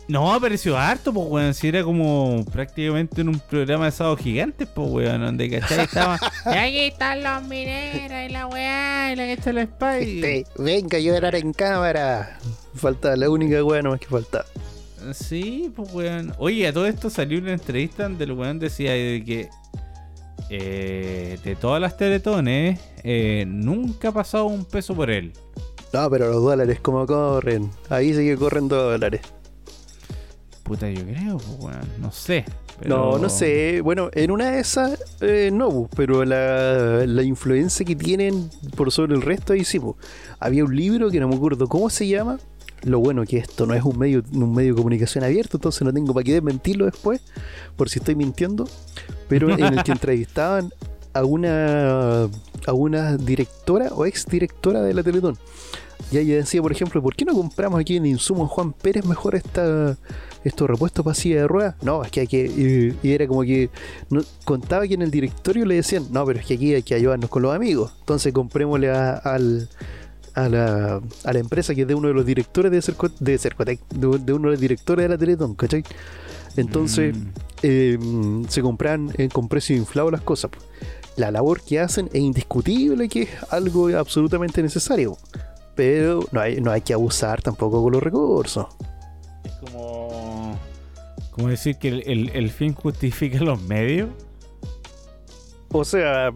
No, 0.07 0.35
apareció 0.35 0.77
harto, 0.77 1.13
pues, 1.15 1.27
weón. 1.29 1.55
Si 1.55 1.69
era 1.69 1.83
como 1.83 2.45
prácticamente 2.53 3.23
en 3.23 3.31
un 3.31 3.39
programa 3.41 3.87
de 3.87 3.91
sábado 3.93 4.17
gigantes, 4.17 4.69
pues, 4.75 4.89
weón. 4.91 5.21
Donde, 5.23 5.49
¿cachai? 5.49 5.85
Estaba. 5.85 6.19
y 6.47 6.49
aquí 6.59 6.79
están 6.81 7.23
los 7.23 7.43
mineros 7.49 8.29
y 8.29 8.33
la 8.33 8.47
weá 8.47 9.13
y 9.13 9.17
la 9.17 9.25
que 9.25 9.33
está 9.33 9.53
la 9.53 9.63
espada. 9.63 10.01
y- 10.01 10.17
Este, 10.23 10.47
venga 10.59 10.99
a 10.99 11.01
llorar 11.01 11.35
en 11.37 11.53
cámara. 11.53 12.39
Falta 12.75 13.17
la 13.17 13.31
única 13.31 13.63
weá 13.65 13.81
nomás 13.83 14.01
que 14.01 14.07
falta. 14.09 14.45
Sí, 15.15 15.73
pues, 15.75 15.93
weón. 15.95 16.35
Oye, 16.39 16.67
a 16.69 16.73
todo 16.73 16.87
esto 16.87 17.09
salió 17.09 17.39
una 17.39 17.53
entrevista 17.53 18.03
donde 18.03 18.25
el 18.25 18.33
weón 18.33 18.59
decía 18.59 18.93
de 18.93 19.23
que. 19.25 19.49
eh, 20.51 21.39
de 21.43 21.57
todas 21.57 21.81
las 21.81 21.97
teletones, 21.97 22.79
eh, 23.03 23.45
nunca 23.47 24.09
ha 24.09 24.13
pasado 24.13 24.45
un 24.47 24.65
peso 24.67 24.95
por 24.95 25.11
él. 25.11 25.33
No, 25.93 26.11
pero 26.11 26.27
los 26.29 26.43
dólares, 26.43 26.81
como 26.81 27.07
corren? 27.07 27.71
Ahí 27.89 28.13
sí 28.13 28.25
que 28.27 28.37
corren 28.37 28.69
dólares. 28.69 29.21
Puta, 30.65 30.91
yo 30.91 31.05
creo, 31.05 31.37
pues. 31.61 31.77
No 32.01 32.11
sé. 32.11 32.45
No, 32.87 33.13
pero- 33.13 33.19
no 33.19 33.29
sé. 33.29 33.81
Bueno, 33.83 34.09
en 34.13 34.31
una 34.31 34.51
de 34.51 34.61
esas, 34.61 34.99
eh, 35.21 35.51
no, 35.53 35.71
bu, 35.71 35.89
pero 35.95 36.25
la, 36.25 37.05
la 37.07 37.23
influencia 37.23 37.85
que 37.87 37.95
tienen 37.95 38.51
por 38.77 38.91
sobre 38.91 39.15
el 39.15 39.23
resto, 39.23 39.53
ahí 39.53 39.63
sí. 39.65 39.79
bu. 39.79 39.95
Había 40.41 40.65
un 40.65 40.75
libro 40.75 41.11
que 41.11 41.21
no 41.21 41.29
me 41.29 41.37
acuerdo 41.37 41.69
cómo 41.69 41.89
se 41.91 42.09
llama. 42.09 42.39
Lo 42.83 42.99
bueno 42.99 43.25
que 43.25 43.39
esto 43.39 43.65
no 43.67 43.73
es 43.75 43.83
un 43.83 43.99
medio, 43.99 44.23
un 44.33 44.55
medio 44.55 44.73
de 44.75 44.77
comunicación 44.77 45.25
abierto, 45.25 45.57
entonces 45.57 45.81
no 45.83 45.93
tengo 45.93 46.13
para 46.13 46.25
qué 46.25 46.35
desmentirlo 46.35 46.85
después, 46.85 47.21
por 47.77 47.89
si 47.89 47.99
estoy 47.99 48.15
mintiendo. 48.15 48.69
Pero 49.29 49.49
en 49.51 49.63
el 49.63 49.83
que 49.85 49.93
entrevistaban 49.93 50.71
a 51.15 51.25
una, 51.25 52.25
a 52.25 52.73
una 52.73 53.17
directora 53.17 53.89
o 53.95 54.05
ex 54.05 54.27
directora 54.27 54.83
de 54.83 54.93
la 54.95 55.03
Teletón. 55.03 55.39
Y 56.11 56.19
ella 56.19 56.37
decía, 56.37 56.61
por 56.61 56.73
ejemplo, 56.73 57.01
¿por 57.03 57.15
qué 57.17 57.25
no 57.25 57.33
compramos 57.33 57.81
aquí 57.81 57.97
en 57.97 58.05
Insumos 58.05 58.51
Juan 58.51 58.73
Pérez 58.75 59.07
mejor 59.07 59.35
esta, 59.35 59.97
estos 60.45 60.69
repuestos 60.69 61.05
para 61.05 61.15
silla 61.15 61.37
de 61.41 61.49
ruedas? 61.49 61.75
No, 61.83 62.05
es 62.05 62.11
que 62.11 62.21
hay 62.21 62.27
que. 62.27 62.45
Y, 63.03 63.09
y 63.09 63.13
era 63.13 63.27
como 63.27 63.43
que. 63.43 63.71
no- 64.11 64.23
contaba 64.45 64.87
que 64.87 64.95
en 64.95 65.03
el 65.03 65.11
directorio 65.11 65.65
le 65.65 65.77
decían, 65.77 66.07
no, 66.11 66.25
pero 66.25 66.39
es 66.41 66.47
que 66.47 66.55
aquí 66.55 66.75
hay 66.75 66.83
que 66.83 66.95
ayudarnos 66.95 67.31
con 67.31 67.43
los 67.43 67.55
amigos. 67.55 67.93
Entonces 68.01 68.33
comprémosle 68.33 68.91
a, 68.91 69.15
al. 69.15 69.69
A 70.37 70.49
la, 70.49 71.01
a 71.23 71.33
la 71.33 71.39
empresa 71.39 71.77
que 71.77 71.83
es 71.83 71.87
de 71.87 71.95
uno 71.95 72.09
de 72.09 72.15
los 72.15 72.27
directores 72.27 72.73
de, 72.73 72.83
Cerco, 72.83 73.09
de 73.21 73.39
Cercotec, 73.39 73.79
de, 73.91 74.19
de 74.19 74.33
uno 74.33 74.49
de 74.49 74.55
los 74.55 74.61
directores 74.61 75.05
de 75.05 75.09
la 75.09 75.17
Teletón, 75.17 75.55
¿cachai? 75.55 75.85
Entonces, 76.57 77.17
Mm. 77.17 77.29
eh, 77.63 77.99
se 78.49 78.61
compran 78.61 79.13
eh, 79.17 79.29
con 79.33 79.47
precio 79.49 79.77
inflado 79.77 80.11
las 80.11 80.23
cosas. 80.23 80.51
La 81.17 81.31
labor 81.31 81.61
que 81.61 81.79
hacen 81.79 82.09
es 82.13 82.21
indiscutible 82.21 83.09
que 83.09 83.23
es 83.23 83.29
algo 83.51 83.87
absolutamente 83.97 84.61
necesario, 84.61 85.17
pero 85.77 86.25
no 86.33 86.41
hay, 86.41 86.61
no 86.61 86.73
hay 86.73 86.81
que 86.81 86.93
abusar 86.95 87.41
tampoco 87.41 87.81
con 87.81 87.93
los 87.93 88.03
recursos. 88.03 88.67
Es 89.45 89.53
como. 89.71 90.34
Como 91.35 91.49
decir 91.49 91.77
que 91.77 91.89
el, 91.89 92.03
el- 92.07 92.29
el 92.35 92.51
fin 92.51 92.73
justifica 92.75 93.39
los 93.41 93.61
medios. 93.63 94.09
O 95.73 95.85
sea, 95.85 96.31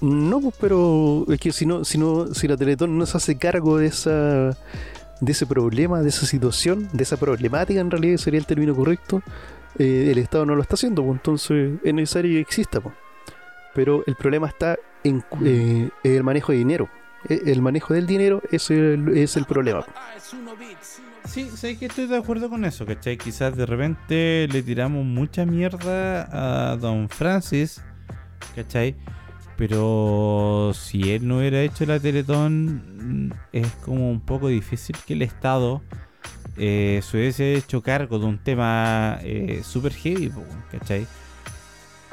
no, 0.00 0.40
pues, 0.40 0.54
pero 0.60 1.24
es 1.28 1.40
que 1.40 1.50
si 1.52 1.66
no, 1.66 1.84
si 1.84 1.98
no, 1.98 2.32
si 2.32 2.46
la 2.46 2.56
Teletón 2.56 2.96
no 2.96 3.04
se 3.06 3.16
hace 3.16 3.36
cargo 3.36 3.78
de 3.78 3.86
esa 3.86 4.56
de 5.20 5.32
ese 5.32 5.46
problema, 5.46 6.00
de 6.02 6.08
esa 6.10 6.26
situación, 6.26 6.88
de 6.92 7.02
esa 7.02 7.16
problemática 7.16 7.80
en 7.80 7.90
realidad 7.90 8.18
sería 8.18 8.38
el 8.38 8.46
término 8.46 8.74
correcto, 8.74 9.22
eh, 9.78 10.10
el 10.12 10.18
Estado 10.18 10.44
no 10.44 10.54
lo 10.54 10.62
está 10.62 10.74
haciendo, 10.74 11.02
pues, 11.02 11.16
entonces 11.16 11.72
es 11.82 11.94
necesario 11.94 12.32
que 12.34 12.40
exista. 12.40 12.80
pues. 12.80 12.94
Pero 13.74 14.04
el 14.06 14.14
problema 14.14 14.46
está 14.48 14.76
en 15.02 15.20
cu- 15.22 15.38
eh, 15.44 15.88
el 16.04 16.22
manejo 16.22 16.52
de 16.52 16.58
dinero. 16.58 16.88
Eh, 17.28 17.42
El 17.46 17.62
manejo 17.62 17.94
del 17.94 18.06
dinero 18.06 18.42
es 18.50 18.70
el, 18.70 19.16
es 19.16 19.36
el 19.36 19.44
problema. 19.44 19.84
Sí, 21.24 21.48
sé 21.56 21.78
que 21.78 21.86
estoy 21.86 22.06
de 22.06 22.16
acuerdo 22.16 22.50
con 22.50 22.64
eso, 22.64 22.84
¿cachai? 22.84 23.16
Quizás 23.16 23.56
de 23.56 23.64
repente 23.66 24.46
le 24.50 24.62
tiramos 24.62 25.04
mucha 25.04 25.46
mierda 25.46 26.72
a 26.72 26.76
Don 26.76 27.08
Francis, 27.08 27.82
¿cachai? 28.54 28.94
Pero 29.56 30.72
si 30.74 31.12
él 31.12 31.26
no 31.26 31.38
hubiera 31.38 31.62
hecho 31.62 31.86
la 31.86 31.98
Teletón, 31.98 33.32
es 33.52 33.68
como 33.84 34.10
un 34.10 34.20
poco 34.20 34.48
difícil 34.48 34.96
que 35.06 35.14
el 35.14 35.22
Estado 35.22 35.80
eh, 36.56 37.00
se 37.02 37.16
hubiese 37.16 37.54
hecho 37.54 37.82
cargo 37.82 38.18
de 38.18 38.26
un 38.26 38.38
tema 38.38 39.18
eh, 39.22 39.62
super 39.64 39.92
heavy, 39.92 40.32
¿cachai? 40.70 41.06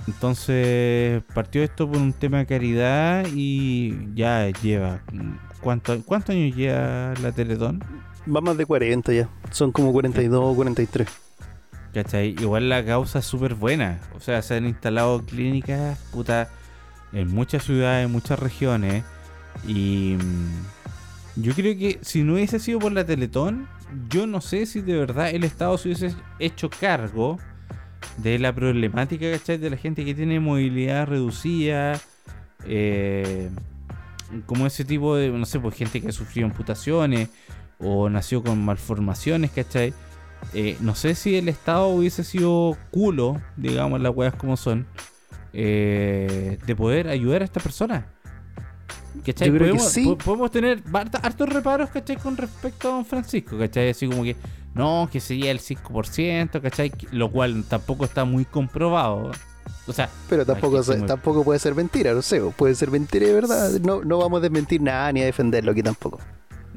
Entonces 0.08 1.22
partió 1.34 1.64
esto 1.64 1.88
por 1.90 1.98
un 1.98 2.14
tema 2.14 2.40
de 2.40 2.46
caridad 2.46 3.26
y 3.34 4.14
ya 4.16 4.50
lleva. 4.50 5.02
mm, 5.12 5.34
¿Cuánto, 5.62 6.02
¿Cuántos 6.04 6.36
años 6.36 6.56
lleva 6.56 7.14
la 7.22 7.32
Teletón? 7.32 7.84
Va 8.34 8.42
más 8.42 8.58
de 8.58 8.66
40 8.66 9.14
ya. 9.14 9.30
Son 9.52 9.72
como 9.72 9.92
42 9.92 10.42
o 10.44 10.56
43. 10.56 11.08
¿Cachai? 11.94 12.30
Igual 12.40 12.70
la 12.70 12.86
causa 12.86 13.20
es 13.20 13.26
súper 13.26 13.54
buena. 13.56 14.00
O 14.16 14.20
sea, 14.20 14.42
se 14.42 14.56
han 14.56 14.66
instalado 14.66 15.24
clínicas, 15.26 16.00
puta, 16.12 16.50
en 17.12 17.28
muchas 17.28 17.64
ciudades, 17.64 18.06
en 18.06 18.12
muchas 18.12 18.40
regiones. 18.40 19.04
Y 19.68 20.18
mm, 20.18 21.42
yo 21.42 21.54
creo 21.54 21.78
que 21.78 22.00
si 22.02 22.24
no 22.24 22.34
hubiese 22.34 22.60
sido 22.60 22.80
por 22.80 22.92
la 22.92 23.06
Teletón, 23.06 23.68
yo 24.10 24.26
no 24.26 24.42
sé 24.42 24.66
si 24.66 24.82
de 24.82 24.98
verdad 24.98 25.30
el 25.30 25.44
Estado 25.44 25.78
se 25.78 25.90
hubiese 25.90 26.16
hecho 26.40 26.70
cargo 26.70 27.38
de 28.18 28.40
la 28.40 28.54
problemática, 28.54 29.32
¿cachai? 29.32 29.58
De 29.58 29.70
la 29.70 29.78
gente 29.78 30.04
que 30.06 30.14
tiene 30.16 30.40
movilidad 30.40 31.08
reducida. 31.08 32.00
eh, 32.66 33.50
como 34.46 34.66
ese 34.66 34.86
tipo 34.86 35.16
de, 35.16 35.30
no 35.30 35.46
sé, 35.46 35.60
pues 35.60 35.76
gente 35.76 36.00
que 36.02 36.08
ha 36.10 36.12
sufrido 36.14 36.48
amputaciones 36.48 37.30
o 37.80 38.10
nació 38.10 38.42
con 38.44 38.64
malformaciones, 38.64 39.52
¿cachai? 39.52 39.94
Eh, 40.54 40.78
no 40.80 40.96
sé 40.96 41.16
si 41.16 41.36
el 41.36 41.50
Estado 41.50 41.88
hubiese 41.90 42.24
sido 42.24 42.78
culo, 42.92 43.42
digamos 43.58 44.00
las 44.02 44.16
weas 44.16 44.34
como 44.36 44.56
son, 44.58 44.88
eh, 45.54 46.58
de 46.66 46.76
poder 46.76 47.08
ayudar 47.10 47.42
a 47.42 47.46
esta 47.46 47.60
persona. 47.60 48.06
¿Cachai? 49.26 49.50
Yo 49.50 49.56
creo 49.56 49.74
que 49.74 49.78
podemos, 49.80 49.92
sí. 49.92 50.04
po- 50.06 50.18
podemos 50.18 50.52
tener 50.52 50.82
hartos 51.22 51.50
reparos, 51.50 51.90
¿cachai? 51.90 52.16
Con 52.16 52.38
respecto 52.38 52.88
a 52.88 52.92
Don 52.92 53.06
Francisco, 53.06 53.58
¿cachai? 53.60 53.90
Así 53.90 54.08
como 54.08 54.24
que, 54.24 54.38
no, 54.74 55.10
que 55.12 55.20
sería 55.20 55.52
el 55.52 55.60
5%, 55.60 56.62
¿cachai? 56.62 56.92
Lo 57.12 57.32
cual 57.32 57.64
tampoco 57.68 58.06
está 58.06 58.26
muy 58.26 58.46
comprobado. 58.46 59.32
O 59.88 59.94
sea, 59.94 60.10
Pero 60.30 60.46
tampoco, 60.46 60.82
se- 60.84 61.02
tampoco 61.02 61.44
puede 61.44 61.60
ser 61.60 61.76
mentira, 61.76 62.14
no 62.14 62.22
sé, 62.22 62.40
puede 62.56 62.76
ser 62.76 62.92
mentira 62.92 63.28
de 63.28 63.34
verdad. 63.34 63.70
No, 63.82 64.04
no 64.04 64.18
vamos 64.20 64.38
a 64.40 64.42
desmentir 64.42 64.82
nada 64.82 65.12
ni 65.12 65.22
a 65.22 65.26
defenderlo 65.26 65.72
aquí 65.72 65.84
tampoco. 65.84 66.20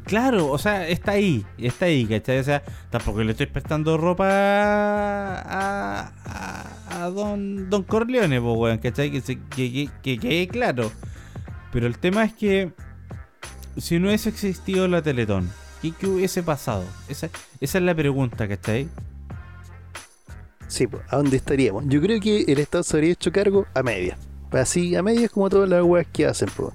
Claro, 0.05 0.49
o 0.51 0.59
sea, 0.59 0.87
está 0.87 1.13
ahí, 1.13 1.47
está 1.57 1.87
ahí, 1.87 2.05
¿cachai? 2.07 2.39
O 2.39 2.45
sea, 2.45 2.63
tampoco 2.91 3.23
le 3.23 3.31
estoy 3.33 3.47
prestando 3.47 3.97
ropa 3.97 4.27
a, 4.29 6.13
a, 6.25 7.05
a 7.05 7.11
don, 7.11 7.71
don 7.71 7.83
Corleone, 7.85 8.41
po, 8.41 8.53
weón, 8.55 8.79
¿cachai? 8.79 9.11
Que, 9.11 9.21
se- 9.21 9.39
que, 9.39 9.71
que, 9.71 9.89
que 10.03 10.19
quede 10.19 10.49
claro. 10.49 10.91
Pero 11.73 11.87
el 11.87 11.99
tema 11.99 12.25
es 12.25 12.33
que 12.35 12.73
si 13.77 13.99
no 13.99 14.09
hubiese 14.09 14.29
existido 14.29 14.87
la 14.89 15.03
Teletón, 15.03 15.51
¿qué, 15.85 15.93
qué 15.99 16.07
hubiese 16.07 16.43
pasado? 16.43 16.85
Esa, 17.09 17.29
esa 17.61 17.79
es 17.79 17.85
la 17.85 17.95
pregunta, 17.95 18.49
¿cachai? 18.49 18.89
Sí, 20.67 20.87
pues, 20.87 21.03
¿a 21.09 21.17
dónde 21.17 21.37
estaríamos? 21.37 21.85
Yo 21.89 22.01
creo 22.01 22.19
que 22.21 22.43
el 22.49 22.59
Estado 22.59 22.83
se 22.83 22.97
habría 22.97 23.13
hecho 23.13 23.31
cargo 23.31 23.67
a 23.75 23.83
medias. 23.83 24.19
Así, 24.51 24.97
a 24.97 25.03
medias 25.03 25.31
como 25.31 25.51
todas 25.51 25.69
las 25.69 25.83
weas 25.83 26.07
que 26.11 26.27
hacen, 26.27 26.49
pues. 26.57 26.71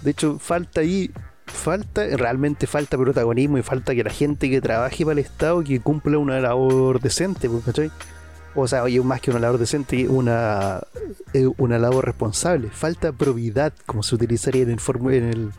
De 0.00 0.12
hecho, 0.12 0.38
falta 0.38 0.80
ahí, 0.80 1.10
falta, 1.44 2.06
realmente 2.16 2.66
falta 2.66 2.96
protagonismo 2.96 3.58
y 3.58 3.62
falta 3.62 3.94
que 3.94 4.04
la 4.04 4.10
gente 4.10 4.48
que 4.48 4.60
trabaje 4.60 5.04
para 5.04 5.12
el 5.12 5.18
Estado 5.18 5.62
que 5.62 5.80
cumpla 5.80 6.18
una 6.18 6.40
labor 6.40 7.00
decente, 7.00 7.50
¿cachai? 7.64 7.90
O 8.54 8.66
sea, 8.68 8.84
oye, 8.84 9.00
más 9.02 9.20
que 9.20 9.32
una 9.32 9.40
labor 9.40 9.58
decente, 9.58 10.08
una, 10.08 10.80
eh, 11.32 11.48
una 11.58 11.78
labor 11.78 12.06
responsable. 12.06 12.70
Falta 12.70 13.12
probidad, 13.12 13.74
como 13.84 14.02
se 14.02 14.14
utilizaría 14.14 14.62
en 14.62 14.70
el, 14.70 14.78
en 15.12 15.24
el, 15.24 15.50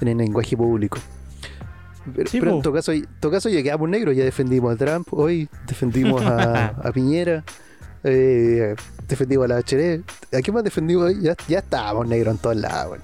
en 0.00 0.08
el 0.08 0.18
lenguaje 0.18 0.56
público. 0.56 0.98
Pero, 2.14 2.30
Sí, 2.30 2.40
pero 2.40 2.56
en 2.56 2.62
todo 2.62 2.72
caso, 2.72 2.92
en 2.92 3.06
todo 3.20 3.32
caso 3.32 3.48
ya 3.48 3.62
quedamos 3.62 3.88
negros, 3.88 4.16
ya 4.16 4.24
defendimos 4.24 4.74
a 4.74 4.76
Trump, 4.76 5.08
hoy 5.10 5.48
defendimos 5.66 6.22
a, 6.22 6.66
a 6.82 6.92
Piñera, 6.92 7.44
eh, 8.04 8.74
defendimos 9.08 9.46
a 9.46 9.48
la 9.48 9.58
HD. 9.58 10.02
¿A 10.32 10.42
qué 10.42 10.52
más 10.52 10.64
defendimos 10.64 11.04
hoy? 11.04 11.20
Ya, 11.22 11.34
ya 11.48 11.58
estábamos 11.58 12.06
negros 12.06 12.34
en 12.34 12.40
todos 12.40 12.56
lados. 12.56 12.92
weón. 12.92 13.02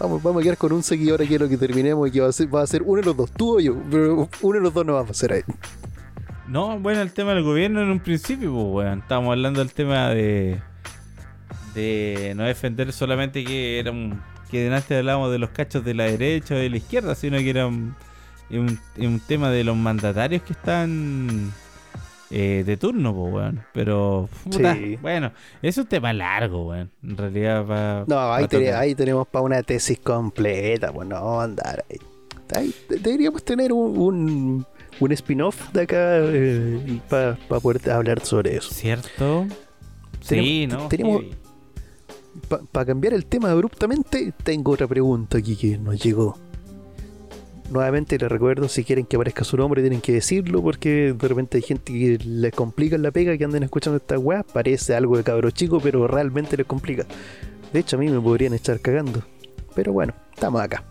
Vamos, 0.00 0.22
vamos 0.22 0.40
a 0.40 0.44
quedar 0.44 0.56
con 0.56 0.72
un 0.72 0.82
seguidor 0.82 1.20
aquí 1.22 1.34
a 1.34 1.38
lo 1.40 1.48
que 1.48 1.56
terminemos 1.56 2.08
y 2.08 2.12
que 2.12 2.20
va 2.20 2.28
a 2.28 2.32
ser, 2.32 2.54
va 2.54 2.62
a 2.62 2.66
ser 2.66 2.82
uno 2.82 3.00
de 3.00 3.06
los 3.06 3.16
dos, 3.16 3.32
tú 3.32 3.56
o 3.56 3.60
yo, 3.60 3.76
pero 3.90 4.28
uno 4.42 4.58
de 4.58 4.62
los 4.62 4.72
dos 4.72 4.86
no 4.86 4.94
va 4.94 5.00
a 5.00 5.14
ser 5.14 5.32
ahí. 5.32 5.42
No, 6.46 6.78
bueno, 6.78 7.02
el 7.02 7.12
tema 7.12 7.34
del 7.34 7.42
gobierno 7.42 7.82
en 7.82 7.90
un 7.90 8.00
principio, 8.00 8.52
pues, 8.52 8.86
weón. 8.86 9.00
Estábamos 9.00 9.32
hablando 9.32 9.60
del 9.60 9.72
tema 9.72 10.08
de. 10.10 10.58
de 11.74 12.32
no 12.36 12.44
defender 12.44 12.92
solamente 12.92 13.44
que 13.44 13.78
era 13.78 13.90
un. 13.90 14.20
que 14.50 14.62
delante 14.62 14.96
hablábamos 14.96 15.30
de 15.30 15.38
los 15.38 15.50
cachos 15.50 15.84
de 15.84 15.94
la 15.94 16.04
derecha 16.04 16.54
o 16.54 16.58
de 16.58 16.70
la 16.70 16.76
izquierda, 16.78 17.14
sino 17.14 17.36
que 17.38 17.50
era 18.50 18.60
un, 19.08 19.20
tema 19.20 19.50
de 19.50 19.64
los 19.64 19.76
mandatarios 19.76 20.42
que 20.42 20.52
están. 20.52 21.52
eh, 22.30 22.62
de 22.66 22.76
turno, 22.76 23.14
pues, 23.14 23.32
weón. 23.34 23.62
Pero, 23.72 24.28
puta, 24.44 24.74
Sí. 24.74 24.96
bueno, 25.00 25.32
es 25.62 25.78
un 25.78 25.86
tema 25.86 26.12
largo, 26.12 26.66
weón. 26.68 26.90
En 27.02 27.16
realidad, 27.16 27.64
va. 27.66 28.04
No, 28.06 28.32
ahí, 28.32 28.94
tenemos 28.94 29.26
para 29.28 29.42
una 29.44 29.62
tesis 29.62 29.98
completa, 30.00 30.92
pues 30.92 31.08
no 31.08 31.40
andar 31.40 31.84
ahí. 31.90 31.98
Ahí 32.54 32.74
de- 32.88 32.96
deberíamos 32.98 33.42
tener 33.44 33.72
un, 33.72 33.96
un, 33.98 34.66
un 35.00 35.12
spin-off 35.12 35.70
de 35.72 35.82
acá 35.82 36.20
para 37.08 37.60
poder 37.60 37.90
hablar 37.90 38.20
sobre 38.24 38.56
eso. 38.56 38.74
¿Cierto? 38.74 39.46
Sí, 40.20 40.66
¿no? 40.66 40.88
tenemos- 40.88 41.22
Sí. 41.22 41.30
Para 42.72 42.86
cambiar 42.86 43.14
el 43.14 43.26
tema 43.26 43.50
abruptamente, 43.50 44.32
tengo 44.44 44.72
otra 44.72 44.86
pregunta 44.86 45.38
aquí 45.38 45.56
que 45.56 45.76
nos 45.78 46.00
llegó. 46.02 46.38
Nuevamente 47.70 48.16
les 48.18 48.30
recuerdo, 48.30 48.66
si 48.68 48.82
quieren 48.82 49.04
que 49.04 49.16
aparezca 49.16 49.44
su 49.44 49.56
nombre, 49.58 49.82
tienen 49.82 50.00
que 50.00 50.12
decirlo, 50.12 50.62
porque 50.62 51.12
de 51.12 51.28
repente 51.28 51.58
hay 51.58 51.62
gente 51.62 51.92
que 51.92 52.18
les 52.24 52.52
complica 52.54 52.96
la 52.96 53.10
pega 53.10 53.36
que 53.36 53.44
anden 53.44 53.62
escuchando 53.62 53.98
esta 53.98 54.18
weá. 54.18 54.42
Parece 54.42 54.94
algo 54.94 55.18
de 55.18 55.24
cabro 55.24 55.50
chico, 55.50 55.78
pero 55.78 56.06
realmente 56.06 56.56
les 56.56 56.66
complica. 56.66 57.04
De 57.72 57.80
hecho, 57.80 57.96
a 57.96 57.98
mí 57.98 58.08
me 58.08 58.20
podrían 58.20 58.54
estar 58.54 58.80
cagando. 58.80 59.22
Pero 59.74 59.92
bueno, 59.92 60.14
estamos 60.32 60.62
acá. 60.62 60.82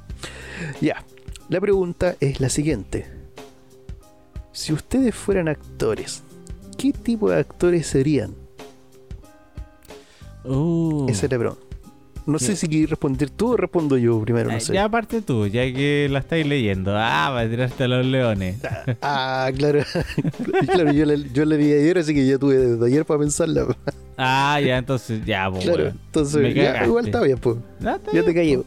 Ya, 0.80 1.04
la 1.50 1.60
pregunta 1.60 2.16
es 2.20 2.40
la 2.40 2.50
siguiente. 2.50 3.08
Si 4.52 4.72
ustedes 4.72 5.16
fueran 5.16 5.48
actores, 5.48 6.22
¿qué 6.78 6.94
tipo 6.94 7.30
de 7.30 7.40
actores 7.40 7.88
serían? 7.88 8.36
Uh. 10.44 11.08
Esa 11.10 11.26
es 11.26 11.32
la 11.32 11.40
pregunta. 11.40 11.67
No 12.28 12.40
sé 12.40 12.56
si 12.56 12.68
quieres 12.68 12.90
responder 12.90 13.30
tú 13.30 13.54
o 13.54 13.58
respondo 13.58 13.98
yo 13.98 14.20
primero, 14.22 14.50
Ah, 14.50 14.54
no 14.56 14.60
sé. 14.60 14.74
Ya 14.74 14.84
aparte 14.84 15.22
tú, 15.22 15.48
ya 15.48 15.64
que 15.74 16.08
la 16.12 16.20
estáis 16.20 16.46
leyendo. 16.46 16.92
Ah, 16.96 17.30
va 17.32 17.40
a 17.40 17.50
tirarte 17.50 17.86
a 17.86 17.88
los 17.88 18.06
leones. 18.06 18.58
Ah, 19.02 19.50
claro. 19.56 19.80
claro, 20.74 20.92
yo 20.92 21.06
la, 21.06 21.16
yo 21.16 21.46
la 21.46 21.56
vi 21.56 21.72
ayer, 21.72 21.98
así 21.98 22.14
que 22.14 22.28
ya 22.28 22.38
tuve 22.38 22.58
desde 22.58 22.86
ayer 22.86 23.06
para 23.06 23.20
pensarla. 23.22 23.66
Ah, 24.18 24.60
ya, 24.64 24.78
entonces, 24.78 25.22
ya, 25.26 25.50
pues, 25.50 25.64
claro, 25.64 25.88
entonces 25.88 26.54
ya, 26.54 26.86
igual 26.86 27.06
está 27.06 27.22
bien, 27.22 27.38
pues. 27.38 27.58
Ah, 27.86 27.98
Ya 28.14 28.24
te 28.24 28.34
caí. 28.34 28.58
po. 28.58 28.66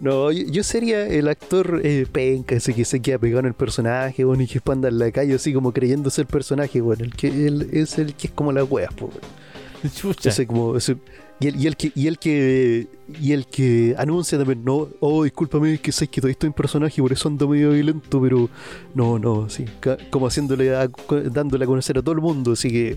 No, 0.00 0.32
yo, 0.32 0.42
yo 0.50 0.62
sería 0.64 1.06
el 1.06 1.28
actor 1.28 1.80
eh, 1.84 2.06
penca, 2.10 2.56
ese 2.56 2.74
que 2.74 2.84
se 2.84 3.00
queda 3.00 3.18
pegado 3.18 3.40
en 3.40 3.46
el 3.46 3.54
personaje, 3.54 4.24
bueno, 4.24 4.42
y 4.42 4.48
que 4.48 4.54
después 4.54 4.74
anda 4.76 4.88
en 4.88 4.98
la 4.98 5.10
calle 5.12 5.34
así 5.34 5.52
como 5.54 5.72
creyéndose 5.72 6.22
el 6.22 6.26
personaje, 6.26 6.80
bueno, 6.80 7.04
el 7.04 7.14
que 7.14 7.28
él 7.28 7.68
es 7.72 7.96
el 7.98 8.14
que 8.14 8.26
es 8.26 8.32
como 8.32 8.50
las 8.52 8.68
weas, 8.70 8.92
pues. 8.94 9.12
weón. 9.12 9.42
Chucha. 9.94 10.28
Ese 10.30 10.46
como, 10.46 10.76
ese- 10.76 10.96
y, 11.40 11.48
el, 11.48 11.56
y 11.60 11.66
el 11.66 11.76
que 11.76 11.92
y 11.94 12.06
el 12.06 12.18
que 12.18 12.86
y 13.20 13.32
el 13.32 13.46
que 13.46 13.94
anuncia 13.98 14.38
también, 14.38 14.64
no, 14.64 14.88
oh, 15.00 15.24
discúlpame, 15.24 15.78
que 15.78 15.90
sé 15.90 16.06
que 16.06 16.20
todavía 16.20 16.32
estoy 16.32 16.46
en 16.48 16.52
personaje, 16.52 17.02
por 17.02 17.12
eso 17.12 17.28
ando 17.28 17.48
medio 17.48 17.70
violento, 17.70 18.20
pero 18.22 18.48
no, 18.94 19.18
no, 19.18 19.48
sí, 19.50 19.64
como 20.10 20.28
haciéndole 20.28 20.74
a- 20.76 20.88
dándole 21.32 21.64
a 21.64 21.66
conocer 21.66 21.98
a 21.98 22.02
todo 22.02 22.14
el 22.14 22.20
mundo, 22.20 22.52
así 22.52 22.70
que 22.70 22.96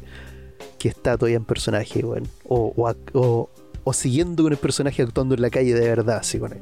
que 0.78 0.90
está 0.90 1.18
todavía 1.18 1.38
en 1.38 1.46
personaje, 1.46 2.04
bueno, 2.04 2.28
o, 2.48 2.72
o, 2.76 2.88
ac- 2.88 3.10
o, 3.14 3.50
o 3.84 3.94
siguiendo 3.94 4.44
con 4.44 4.52
el 4.52 4.60
personaje 4.60 5.02
actuando 5.02 5.34
en 5.34 5.42
la 5.42 5.50
calle 5.50 5.74
de 5.74 5.88
verdad, 5.88 6.18
así 6.18 6.38
con 6.38 6.54
él. 6.54 6.60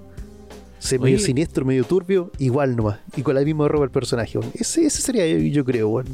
Se 0.80 0.98
medio 1.00 1.18
siniestro, 1.26 1.66
medio 1.66 1.84
turbio, 1.84 2.32
igual 2.40 2.76
nomás, 2.78 3.00
y 3.18 3.22
con 3.24 3.36
la 3.36 3.42
misma 3.42 3.68
ropa 3.68 3.86
el 3.86 3.92
personaje, 3.92 4.38
bueno. 4.38 4.52
ese, 4.56 4.86
ese 4.86 5.02
sería 5.02 5.28
yo, 5.28 5.38
yo 5.38 5.66
creo, 5.66 5.90
bueno. 5.90 6.12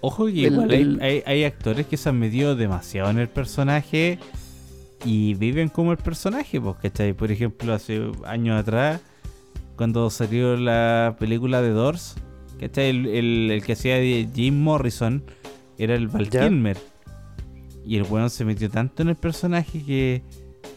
Ojo 0.00 0.26
que 0.26 0.32
igual 0.32 0.70
hay, 0.70 0.80
el- 0.82 1.00
hay- 1.02 1.22
hay 1.26 1.44
actores 1.44 1.86
que 1.86 1.96
se 1.96 2.08
han 2.08 2.18
metido 2.18 2.54
demasiado 2.56 3.10
en 3.10 3.18
el 3.18 3.28
personaje 3.28 4.18
y 5.04 5.34
viven 5.34 5.68
como 5.68 5.92
el 5.92 5.98
personaje, 5.98 6.60
pues, 6.60 6.76
¿cachai? 6.82 7.12
Por 7.12 7.30
ejemplo, 7.32 7.72
hace 7.74 8.10
años 8.24 8.60
atrás, 8.60 9.00
cuando 9.76 10.08
salió 10.10 10.56
la 10.56 11.16
película 11.18 11.62
de 11.62 11.70
Doors, 11.70 12.14
¿cachai? 12.60 12.90
El, 12.90 13.06
el- 13.06 13.50
el 13.50 13.62
que 13.64 13.72
hacía 13.72 13.96
de 13.96 14.28
Jim 14.34 14.60
Morrison 14.62 15.22
era 15.78 15.94
el 15.94 16.08
Val. 16.08 16.28
Kilmer. 16.28 16.76
Y 17.84 17.96
el 17.96 18.02
weón 18.04 18.28
se 18.30 18.44
metió 18.44 18.68
tanto 18.70 19.02
en 19.02 19.08
el 19.08 19.16
personaje 19.16 19.82
que 19.82 20.22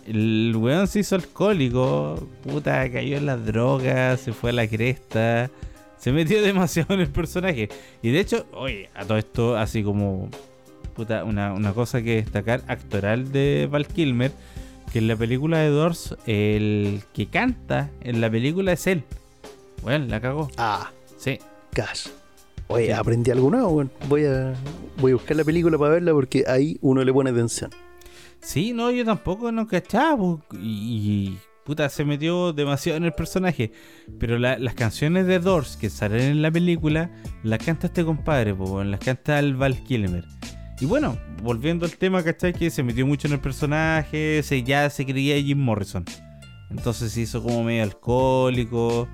el 0.07 0.55
weón 0.57 0.87
se 0.87 0.99
hizo 0.99 1.15
alcohólico, 1.15 2.27
puta, 2.43 2.89
cayó 2.91 3.17
en 3.17 3.25
las 3.25 3.45
drogas, 3.45 4.19
se 4.21 4.33
fue 4.33 4.51
a 4.51 4.53
la 4.53 4.67
cresta. 4.67 5.51
Se 6.01 6.11
metió 6.11 6.41
demasiado 6.43 6.93
en 6.95 6.99
el 7.01 7.07
personaje. 7.09 7.69
Y 8.01 8.09
de 8.11 8.19
hecho, 8.19 8.45
oye, 8.53 8.89
a 8.95 9.05
todo 9.05 9.17
esto, 9.17 9.55
así 9.55 9.83
como 9.83 10.29
puta, 10.95 11.23
una, 11.23 11.53
una 11.53 11.73
cosa 11.73 12.01
que 12.01 12.15
destacar 12.15 12.63
actoral 12.67 13.31
de 13.31 13.67
Val 13.71 13.87
Kilmer, 13.87 14.31
que 14.91 14.99
en 14.99 15.07
la 15.07 15.15
película 15.15 15.59
de 15.59 15.69
Doors, 15.69 16.17
el 16.25 17.01
que 17.13 17.27
canta 17.27 17.89
en 18.01 18.19
la 18.19 18.29
película 18.29 18.73
es 18.73 18.87
él. 18.87 19.03
Bueno, 19.83 20.05
la 20.07 20.19
cagó. 20.19 20.49
Ah, 20.57 20.91
Sí. 21.17 21.37
Cash. 21.73 22.07
Oye, 22.67 22.87
Sí. 22.87 22.91
aprendí 22.91 23.31
algo 23.31 23.49
nuevo. 23.51 23.85
Voy 24.09 24.25
a, 24.25 24.53
voy 24.97 25.11
a 25.11 25.15
buscar 25.15 25.37
la 25.37 25.43
película 25.43 25.77
para 25.77 25.91
verla 25.93 26.11
porque 26.13 26.43
ahí 26.47 26.77
uno 26.81 27.03
le 27.03 27.13
pone 27.13 27.29
atención. 27.29 27.69
Sí, 28.41 28.73
no, 28.73 28.89
yo 28.91 29.05
tampoco 29.05 29.51
no 29.51 29.67
cachaba. 29.67 30.39
y, 30.59 31.37
puta, 31.65 31.87
se 31.89 32.05
metió 32.05 32.53
demasiado 32.53 32.97
en 32.97 33.03
el 33.05 33.13
personaje. 33.13 33.71
Pero 34.19 34.37
la- 34.39 34.57
las 34.57 34.73
canciones 34.73 35.25
de 35.27 35.39
Doors 35.39 35.77
que 35.77 35.89
salen 35.89 36.21
en 36.21 36.41
la 36.41 36.51
película, 36.51 37.11
las 37.43 37.59
canta 37.59 37.87
este 37.87 38.03
compadre, 38.05 38.53
po, 38.53 38.83
las 38.83 38.99
canta 38.99 39.39
el 39.39 39.55
Val 39.55 39.83
Kilmer. 39.83 40.25
Y 40.79 40.85
bueno, 40.85 41.17
volviendo 41.43 41.85
al 41.85 41.95
tema, 41.97 42.23
¿cachai? 42.23 42.53
Que 42.53 42.69
se 42.71 42.81
metió 42.81 43.05
mucho 43.05 43.27
en 43.27 43.33
el 43.33 43.39
personaje, 43.39 44.41
se, 44.43 44.63
ya 44.63 44.89
se 44.89 45.05
creía 45.05 45.39
Jim 45.41 45.59
Morrison. 45.59 46.03
Entonces 46.71 47.11
se 47.11 47.21
hizo 47.21 47.43
como 47.43 47.63
medio 47.63 47.83
alcohólico, 47.83 49.07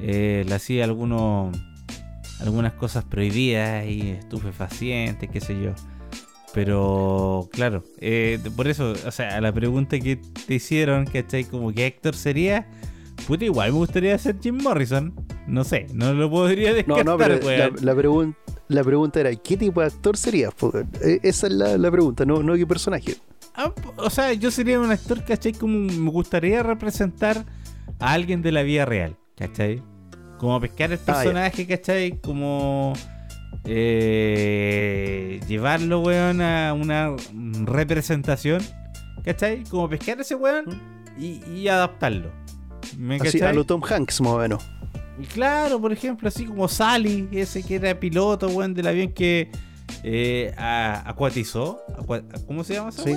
eh, 0.00 0.44
le 0.48 0.54
hacía 0.54 0.84
algunos, 0.84 1.56
algunas 2.40 2.72
cosas 2.72 3.04
prohibidas 3.04 3.86
y 3.86 4.10
estupefacientes, 4.10 5.28
qué 5.30 5.40
sé 5.40 5.60
yo. 5.62 5.72
Pero, 6.54 7.48
claro, 7.52 7.84
eh, 7.98 8.38
por 8.56 8.68
eso, 8.68 8.94
o 9.06 9.10
sea, 9.10 9.36
a 9.36 9.40
la 9.40 9.52
pregunta 9.52 9.98
que 9.98 10.16
te 10.16 10.54
hicieron, 10.54 11.04
¿cachai? 11.04 11.44
Como 11.44 11.72
que 11.72 11.86
Héctor 11.86 12.14
sería, 12.14 12.66
puta, 13.26 13.44
igual 13.44 13.72
me 13.72 13.78
gustaría 13.78 14.16
ser 14.18 14.36
Jim 14.40 14.58
Morrison. 14.62 15.14
No 15.46 15.64
sé, 15.64 15.86
no 15.92 16.12
lo 16.14 16.30
podría 16.30 16.70
No, 16.70 16.76
descartar, 16.76 17.06
no, 17.06 17.18
pero 17.18 17.34
la, 17.50 17.70
la, 17.82 17.94
pregun- 17.94 18.34
la 18.68 18.82
pregunta 18.84 19.20
era, 19.20 19.34
¿qué 19.36 19.56
tipo 19.56 19.80
de 19.80 19.86
actor 19.88 20.16
serías? 20.16 20.52
Eh, 21.02 21.20
Esa 21.22 21.46
es 21.46 21.52
la, 21.52 21.76
la 21.78 21.90
pregunta, 21.90 22.24
no, 22.24 22.42
no 22.42 22.54
qué 22.54 22.66
personaje. 22.66 23.16
Ah, 23.54 23.72
o 23.96 24.08
sea, 24.10 24.32
yo 24.32 24.50
sería 24.50 24.78
un 24.80 24.90
actor, 24.90 25.22
¿cachai? 25.24 25.52
Como 25.52 25.78
me 25.78 26.10
gustaría 26.10 26.62
representar 26.62 27.44
a 27.98 28.12
alguien 28.12 28.40
de 28.40 28.52
la 28.52 28.62
vida 28.62 28.84
real, 28.84 29.16
¿cachai? 29.36 29.82
Como 30.38 30.60
pescar 30.60 30.92
el 30.92 30.98
Ah, 31.02 31.04
personaje, 31.06 31.66
¿cachai? 31.66 32.20
Como 32.20 32.92
eh, 33.64 35.40
llevarlo, 35.48 36.00
weón, 36.00 36.40
a 36.40 36.72
una 36.72 37.14
representación, 37.64 38.62
¿cachai? 39.24 39.64
Como 39.64 39.88
pescar 39.88 40.18
a 40.18 40.22
ese 40.22 40.34
weón 40.34 40.80
y, 41.18 41.42
y 41.52 41.68
adaptarlo. 41.68 42.30
¿Me 42.96 43.16
Así, 43.16 43.40
a 43.42 43.52
lo 43.52 43.64
Tom 43.64 43.82
Hanks, 43.82 44.20
más 44.20 44.32
o 44.32 44.38
menos. 44.38 44.62
Y 45.20 45.24
Claro, 45.26 45.80
por 45.80 45.92
ejemplo, 45.92 46.28
así 46.28 46.46
como 46.46 46.68
Sally, 46.68 47.28
ese 47.32 47.62
que 47.62 47.74
era 47.76 47.98
piloto, 47.98 48.48
weón, 48.48 48.74
del 48.74 48.86
avión 48.86 49.12
que 49.12 49.50
eh, 50.04 50.54
a- 50.56 51.08
acuatizó. 51.08 51.80
Acua- 51.96 52.22
¿Cómo 52.46 52.62
se 52.64 52.74
llama 52.74 52.90
esa 52.90 53.02
Sí. 53.02 53.16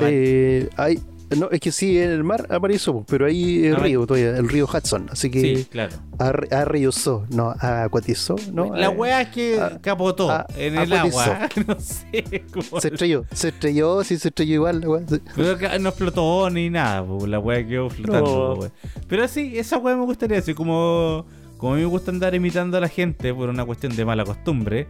Eh, 0.00 0.68
hay, 0.76 0.98
no, 1.36 1.48
es 1.50 1.60
que 1.60 1.72
sí, 1.72 1.98
en 1.98 2.10
el 2.10 2.22
mar 2.24 2.46
apareció, 2.50 3.04
pero 3.08 3.26
ahí 3.26 3.64
el 3.66 3.76
Ah, 3.76 3.78
río 3.78 4.06
todavía, 4.06 4.36
el 4.36 4.48
río 4.48 4.66
Hudson. 4.72 5.08
Así 5.10 5.30
que 5.30 5.40
Sí, 5.40 5.64
claro. 5.64 5.96
ar- 6.18 6.46
arrellozó, 6.52 7.24
no, 7.30 7.54
acuatizó, 7.60 8.36
¿no? 8.52 8.74
la 8.76 8.90
weá 8.90 9.22
es 9.22 9.28
que 9.30 9.58
ah, 9.60 9.78
capotó 9.80 10.30
en 10.56 10.76
el 10.78 10.92
acuatizó. 10.92 11.20
agua. 11.20 11.48
no 11.66 11.76
sé 11.80 12.44
cómo. 12.52 12.80
Se 12.80 12.88
estrelló, 12.88 13.24
se 13.32 13.48
estrelló, 13.48 14.04
sí 14.04 14.18
se 14.18 14.28
estrelló 14.28 14.54
igual. 14.54 14.80
la 14.80 14.88
weá. 14.88 15.02
Pero 15.34 15.78
no 15.80 15.88
explotó 15.88 16.48
ni 16.50 16.70
nada, 16.70 17.04
po, 17.04 17.26
la 17.26 17.38
weá 17.38 17.66
quedó 17.66 17.90
flotando. 17.90 18.20
No. 18.30 18.54
po, 18.54 18.60
weá. 18.60 18.70
Pero 19.08 19.26
sí, 19.28 19.58
esa 19.58 19.78
weá 19.78 19.96
me 19.96 20.04
gustaría, 20.04 20.38
así 20.38 20.54
como, 20.54 21.26
como 21.58 21.72
a 21.72 21.76
mí 21.76 21.82
me 21.82 21.88
gusta 21.88 22.10
andar 22.10 22.34
imitando 22.34 22.76
a 22.76 22.80
la 22.80 22.88
gente 22.88 23.34
por 23.34 23.48
una 23.48 23.64
cuestión 23.64 23.96
de 23.96 24.04
mala 24.04 24.24
costumbre. 24.24 24.86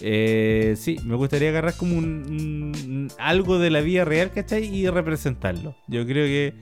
Eh, 0.00 0.74
sí, 0.78 0.98
me 1.04 1.14
gustaría 1.16 1.48
agarrar 1.50 1.74
como 1.76 1.96
un, 1.96 2.06
un- 2.06 3.08
algo 3.18 3.58
de 3.58 3.70
la 3.70 3.80
vida 3.80 4.04
real, 4.04 4.30
¿cachai? 4.32 4.64
Y 4.64 4.88
representarlo. 4.88 5.76
Yo 5.88 6.04
creo 6.06 6.24
que 6.26 6.54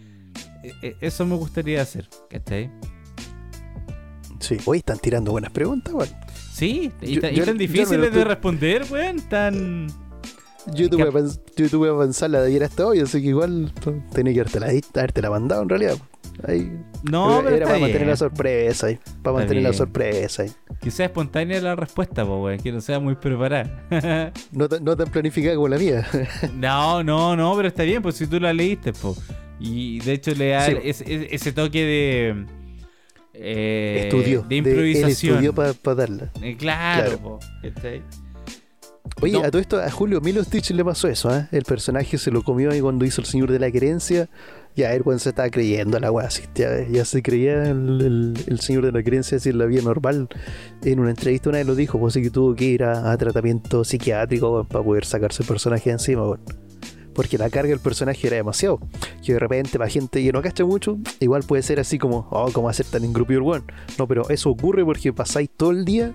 e- 0.82 0.96
eso 1.00 1.26
me 1.26 1.34
gustaría 1.36 1.82
hacer, 1.82 2.08
¿cachai? 2.30 2.70
Sí. 4.40 4.56
Hoy 4.66 4.78
están 4.78 4.98
tirando 4.98 5.30
buenas 5.32 5.52
preguntas, 5.52 5.94
weón. 5.94 6.10
Sí, 6.52 6.92
y, 7.00 7.14
Yo- 7.20 7.28
y 7.30 7.40
tan 7.40 7.56
difíciles 7.58 8.12
de 8.12 8.24
responder, 8.24 8.84
weón, 8.90 9.20
tan... 9.28 9.86
Yo 10.74 10.88
tuve, 10.88 11.04
Cap- 11.04 11.12
que 11.12 11.18
pens- 11.20 11.40
yo 11.56 11.68
tuve 11.68 11.90
que 11.90 11.98
pensarla 11.98 12.40
de 12.40 12.48
ayer 12.48 12.64
hasta 12.64 12.86
hoy, 12.86 13.00
así 13.00 13.20
que 13.20 13.28
igual 13.28 13.72
tenía 14.14 14.32
que 14.32 14.40
haberte 14.40 14.60
la, 14.60 14.66
haberte 14.68 15.20
la 15.22 15.30
mandado 15.30 15.62
en 15.62 15.68
realidad. 15.68 15.96
Ahí, 16.46 16.76
No, 17.10 17.34
era 17.40 17.42
pero 17.44 17.56
era 17.56 17.66
para 17.66 17.78
mantener 17.78 18.02
bien. 18.02 18.10
la 18.10 18.16
sorpresa 18.16 18.86
ahí. 18.88 18.98
Para 19.22 19.36
mantener 19.38 19.62
la 19.62 19.72
sorpresa 19.72 20.42
ahí. 20.42 20.50
Que 20.80 20.90
sea 20.90 21.06
espontánea 21.06 21.60
la 21.60 21.76
respuesta, 21.76 22.24
po, 22.26 22.48
que 22.62 22.72
no 22.72 22.80
sea 22.80 22.98
muy 22.98 23.14
preparada. 23.14 23.84
No, 24.52 24.68
tan- 24.68 24.82
no 24.84 24.96
tan 24.96 25.08
planificada 25.10 25.54
como 25.54 25.68
la 25.68 25.78
mía. 25.78 26.06
no, 26.54 27.02
no, 27.04 27.36
no, 27.36 27.54
pero 27.56 27.68
está 27.68 27.84
bien, 27.84 28.02
pues 28.02 28.16
si 28.16 28.26
tú 28.26 28.40
la 28.40 28.52
leíste, 28.52 28.92
po. 28.92 29.16
Y 29.60 30.00
de 30.00 30.12
hecho 30.14 30.32
le 30.34 30.48
da 30.48 30.66
Sí. 30.66 30.76
ese, 30.82 31.52
toque 31.52 31.84
de... 31.84 32.46
eh, 33.34 34.00
estudió. 34.04 34.42
De 34.42 34.56
improvisación. 34.56 35.54
para 35.54 35.94
darla. 35.94 36.30
Eh, 36.42 36.56
claro, 36.56 37.38
Claro. 37.62 38.08
Oye, 39.22 39.34
No. 39.34 39.44
a 39.44 39.50
todo 39.50 39.60
esto, 39.60 39.80
a 39.80 39.90
Julio 39.90 40.20
Milo 40.20 40.42
Stitch 40.42 40.70
le 40.70 40.84
pasó 40.84 41.08
eso, 41.08 41.34
¿eh? 41.34 41.46
El 41.52 41.62
personaje 41.64 42.18
se 42.18 42.30
lo 42.30 42.42
comió 42.42 42.70
ahí 42.72 42.80
cuando 42.80 43.04
hizo 43.04 43.20
El 43.20 43.26
Señor 43.26 43.50
de 43.52 43.58
la 43.58 43.70
Querencia. 43.70 44.28
Ya, 44.76 44.98
cuando 45.00 45.20
se 45.20 45.28
estaba 45.28 45.48
creyendo 45.50 46.00
la 46.00 46.10
weá, 46.10 46.28
ya, 46.56 46.84
ya 46.88 47.04
se 47.04 47.22
creía 47.22 47.70
el, 47.70 48.34
Señor 48.60 48.84
de 48.84 48.90
la 48.90 49.20
así 49.20 49.48
en 49.48 49.58
la 49.58 49.66
vida 49.66 49.82
normal. 49.82 50.28
En 50.82 50.98
una 50.98 51.10
entrevista 51.10 51.48
una 51.48 51.58
vez 51.58 51.66
lo 51.68 51.76
dijo, 51.76 52.00
pues 52.00 52.14
así 52.14 52.22
que 52.22 52.30
tuvo 52.30 52.56
que 52.56 52.64
ir 52.64 52.82
a, 52.82 53.12
a 53.12 53.16
tratamiento 53.16 53.84
psiquiátrico 53.84 54.52
weón, 54.52 54.66
para 54.66 54.82
poder 54.82 55.04
sacarse 55.04 55.44
el 55.44 55.48
personaje 55.48 55.90
de 55.90 55.92
encima, 55.92 56.22
weón. 56.24 56.40
Porque 57.14 57.38
la 57.38 57.48
carga 57.50 57.70
del 57.70 57.78
personaje 57.78 58.26
era 58.26 58.34
demasiado. 58.34 58.80
Que 59.24 59.34
de 59.34 59.38
repente, 59.38 59.78
para 59.78 59.88
gente 59.88 60.20
que 60.20 60.32
no 60.32 60.42
cacha 60.42 60.64
mucho, 60.64 60.98
igual 61.20 61.44
puede 61.44 61.62
ser 61.62 61.78
así 61.78 61.96
como, 61.96 62.26
oh, 62.30 62.50
¿cómo 62.52 62.68
hacer 62.68 62.86
tan 62.86 63.04
engrupido 63.04 63.38
el 63.38 63.46
weón? 63.46 63.64
No, 63.96 64.08
pero 64.08 64.28
eso 64.28 64.50
ocurre 64.50 64.84
porque 64.84 65.12
pasáis 65.12 65.48
todo 65.56 65.70
el 65.70 65.84
día 65.84 66.12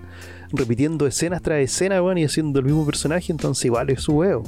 repitiendo 0.52 1.06
escenas 1.06 1.40
tras 1.40 1.60
escena, 1.60 2.02
weón, 2.02 2.18
y 2.18 2.24
haciendo 2.24 2.58
el 2.58 2.66
mismo 2.66 2.84
personaje, 2.84 3.32
entonces 3.32 3.64
igual 3.64 3.88
es 3.88 4.02
su 4.02 4.12
huevo. 4.12 4.42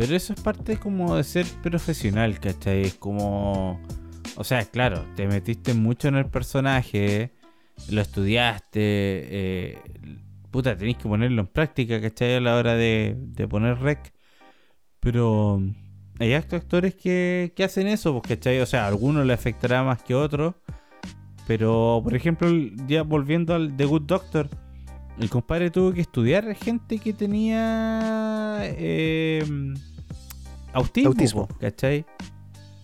Pero 0.00 0.16
eso 0.16 0.32
es 0.32 0.40
parte 0.40 0.78
como 0.78 1.14
de 1.14 1.24
ser 1.24 1.44
profesional, 1.62 2.40
¿cachai? 2.40 2.84
Es 2.84 2.94
como... 2.94 3.78
O 4.36 4.44
sea, 4.44 4.64
claro, 4.64 5.04
te 5.14 5.26
metiste 5.26 5.74
mucho 5.74 6.08
en 6.08 6.14
el 6.14 6.24
personaje, 6.24 7.32
lo 7.90 8.00
estudiaste, 8.00 8.70
eh, 8.80 9.78
puta, 10.50 10.74
tenés 10.74 10.96
que 10.96 11.06
ponerlo 11.06 11.42
en 11.42 11.48
práctica, 11.48 12.00
¿cachai? 12.00 12.36
A 12.36 12.40
la 12.40 12.56
hora 12.56 12.76
de, 12.76 13.14
de 13.14 13.46
poner 13.46 13.78
rec. 13.78 14.14
Pero 15.00 15.62
hay 16.18 16.32
actores 16.32 16.94
que, 16.94 17.52
que 17.54 17.64
hacen 17.64 17.86
eso, 17.86 18.18
pues, 18.18 18.38
¿cachai? 18.38 18.58
O 18.60 18.66
sea, 18.66 18.86
a 18.86 18.88
algunos 18.88 19.26
le 19.26 19.34
afectará 19.34 19.82
más 19.82 20.02
que 20.02 20.14
a 20.14 20.18
otros. 20.18 20.54
Pero, 21.46 22.00
por 22.02 22.14
ejemplo, 22.14 22.48
ya 22.86 23.02
volviendo 23.02 23.54
al 23.54 23.76
The 23.76 23.84
Good 23.84 24.02
Doctor, 24.04 24.48
el 25.18 25.28
compadre 25.28 25.70
tuvo 25.70 25.92
que 25.92 26.00
estudiar 26.00 26.54
gente 26.54 26.98
que 26.98 27.12
tenía 27.12 28.60
eh, 28.62 29.44
autismo, 30.72 31.10
Autismo. 31.10 31.48
¿cachai? 31.58 32.04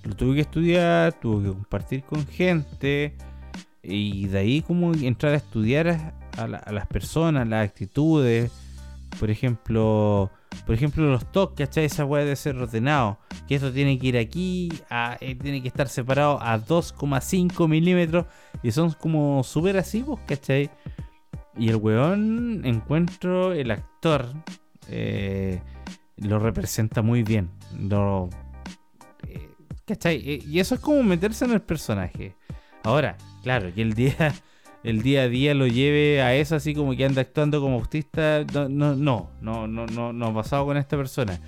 Lo 0.04 0.14
tuvo 0.14 0.34
que 0.34 0.40
estudiar, 0.42 1.12
tuvo 1.14 1.42
que 1.42 1.48
compartir 1.48 2.02
con 2.04 2.26
gente 2.26 3.16
y 3.82 4.26
de 4.26 4.38
ahí 4.38 4.62
como 4.62 4.92
entrar 4.94 5.32
a 5.34 5.36
estudiar 5.36 5.88
a, 5.88 6.14
a 6.36 6.46
la- 6.48 6.58
a 6.58 6.72
las 6.72 6.86
personas, 6.86 7.46
las 7.48 7.64
actitudes, 7.68 8.50
por 9.18 9.30
ejemplo, 9.30 10.30
por 10.64 10.74
ejemplo 10.74 11.04
los 11.10 11.30
TOC, 11.32 11.56
¿cachai? 11.56 11.84
Esa 11.86 12.04
weá 12.04 12.24
de 12.24 12.36
ser 12.36 12.56
ordenado, 12.56 13.18
que 13.48 13.54
esto 13.56 13.72
tiene 13.72 13.98
que 13.98 14.06
ir 14.08 14.18
aquí, 14.18 14.68
a- 14.90 15.16
eh, 15.20 15.34
tiene 15.34 15.60
que 15.62 15.68
estar 15.68 15.88
separado 15.88 16.38
a 16.42 16.58
2,5 16.58 17.66
milímetros 17.68 18.26
y 18.62 18.70
son 18.72 18.90
como 18.92 19.42
súper 19.44 19.76
así, 19.76 20.04
¿cachai? 20.26 20.70
Y 21.58 21.68
el 21.70 21.76
weón, 21.76 22.62
encuentro 22.64 23.52
el 23.52 23.70
actor, 23.70 24.26
eh, 24.88 25.60
lo 26.18 26.38
representa 26.38 27.02
muy 27.02 27.22
bien. 27.22 27.50
Lo, 27.78 28.28
eh, 29.28 29.48
¿Cachai? 29.86 30.16
Eh, 30.28 30.42
Y 30.46 30.60
eso 30.60 30.74
es 30.74 30.80
como 30.80 31.02
meterse 31.02 31.44
en 31.44 31.52
el 31.52 31.60
personaje. 31.62 32.34
Ahora, 32.82 33.16
claro, 33.42 33.72
que 33.74 33.82
el 33.82 33.94
día, 33.94 34.34
el 34.84 35.02
día 35.02 35.22
a 35.22 35.28
día 35.28 35.54
lo 35.54 35.66
lleve 35.66 36.22
a 36.22 36.34
eso 36.34 36.56
así 36.56 36.74
como 36.74 36.94
que 36.96 37.04
anda 37.04 37.20
actuando 37.22 37.60
como 37.60 37.76
autista, 37.76 38.44
no, 38.52 38.68
no, 38.68 38.94
no, 38.96 39.30
no, 39.40 39.66
no, 39.66 39.86
no, 39.86 40.12
no 40.12 40.26
ha 40.26 40.34
pasado 40.34 40.64
con 40.66 40.76
esta 40.76 40.96
persona. 40.96 41.40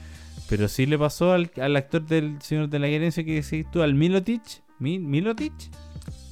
Pero 0.48 0.66
sí 0.68 0.86
le 0.86 0.98
pasó 0.98 1.32
al, 1.32 1.50
al 1.60 1.76
actor 1.76 2.06
del 2.06 2.40
Señor 2.40 2.68
de 2.70 2.78
la 2.78 2.86
Gerencia 2.88 3.22
que 3.24 3.34
decís 3.42 3.66
tú, 3.70 3.82
al 3.82 3.94
Milotich. 3.94 4.62
Mi- 4.78 4.98
¿Milotich? 4.98 5.70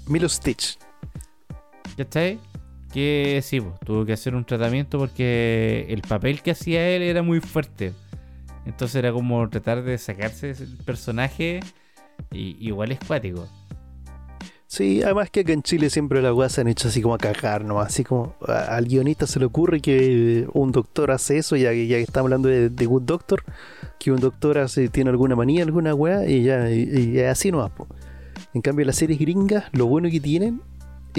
Milo 0.08 0.28
Stitch. 0.28 0.78
¿Cachai? 1.96 2.38
Que 2.92 3.40
sí, 3.42 3.60
pues, 3.60 3.78
tuvo 3.80 4.04
que 4.06 4.12
hacer 4.14 4.34
un 4.34 4.44
tratamiento 4.44 4.98
porque 4.98 5.86
el 5.88 6.00
papel 6.02 6.40
que 6.42 6.52
hacía 6.52 6.88
él 6.88 7.02
era 7.02 7.22
muy 7.22 7.40
fuerte. 7.40 7.92
Entonces 8.66 8.96
era 8.96 9.12
como 9.12 9.48
tratar 9.48 9.82
de 9.82 9.96
sacarse 9.96 10.50
ese 10.50 10.66
personaje 10.84 11.60
y 12.32 12.56
igual 12.60 12.92
es 12.92 12.98
cuático. 13.06 13.48
Sí, 14.66 15.00
además 15.02 15.30
que 15.30 15.40
acá 15.40 15.52
en 15.52 15.62
Chile 15.62 15.88
siempre 15.90 16.20
las 16.20 16.32
weas 16.32 16.52
se 16.52 16.60
han 16.60 16.68
hecho 16.68 16.88
así 16.88 17.00
como 17.00 17.14
a 17.14 17.18
cagar 17.18 17.64
nomás, 17.64 17.86
así 17.86 18.02
como 18.02 18.34
al 18.46 18.84
guionista 18.86 19.26
se 19.26 19.38
le 19.38 19.46
ocurre 19.46 19.80
que 19.80 20.46
un 20.52 20.72
doctor 20.72 21.12
hace 21.12 21.38
eso, 21.38 21.54
ya 21.54 21.70
que 21.70 21.86
ya 21.86 21.98
estamos 21.98 22.26
hablando 22.26 22.48
de, 22.48 22.86
Good 22.86 23.02
Doctor, 23.02 23.44
que 23.98 24.10
un 24.10 24.20
doctor 24.20 24.58
hace, 24.58 24.88
tiene 24.88 25.10
alguna 25.10 25.36
manía, 25.36 25.62
alguna 25.62 25.94
wea, 25.94 26.28
y 26.28 26.42
ya, 26.42 26.68
y, 26.68 27.14
y 27.14 27.20
así 27.20 27.52
nomás. 27.52 27.70
po. 27.70 27.86
En 28.54 28.60
cambio, 28.60 28.84
las 28.84 28.96
series 28.96 29.20
gringas, 29.20 29.66
lo 29.72 29.86
bueno 29.86 30.10
que 30.10 30.20
tienen 30.20 30.60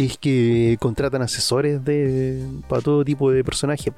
es 0.06 0.18
que 0.18 0.78
contratan 0.80 1.22
asesores 1.22 1.84
de 1.84 2.45
para 2.68 2.82
todo 2.82 3.04
tipo 3.04 3.32
de 3.32 3.43
personajes. 3.43 3.93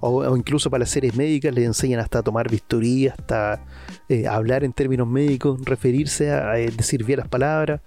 O, 0.00 0.36
incluso 0.36 0.70
para 0.70 0.80
las 0.80 0.90
series 0.90 1.14
médicas 1.14 1.54
les 1.54 1.66
enseñan 1.66 2.00
hasta 2.00 2.20
a 2.20 2.22
tomar 2.22 2.50
bisturí, 2.50 3.08
hasta 3.08 3.64
eh, 4.08 4.26
hablar 4.26 4.64
en 4.64 4.72
términos 4.72 5.06
médicos, 5.06 5.60
referirse 5.64 6.32
a, 6.32 6.58
eh, 6.58 6.70
decir 6.70 7.04
bien 7.04 7.18
las 7.18 7.28
palabras 7.28 7.80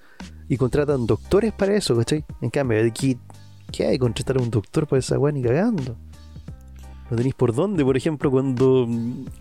y 0.47 0.57
contratan 0.57 1.07
doctores 1.07 1.53
para 1.53 1.75
eso, 1.75 1.97
¿cachai? 1.97 2.23
En 2.41 2.49
cambio, 2.49 2.77
¿qué 3.71 3.85
hay? 3.85 3.97
Contratar 3.97 4.37
a 4.37 4.41
un 4.41 4.51
doctor 4.51 4.87
para 4.87 4.99
esa 4.99 5.17
weá 5.17 5.31
ni 5.31 5.41
cagando. 5.41 5.97
¿No 7.09 7.17
tenéis 7.17 7.35
por 7.35 7.53
dónde? 7.53 7.83
Por 7.83 7.97
ejemplo, 7.97 8.31
cuando 8.31 8.87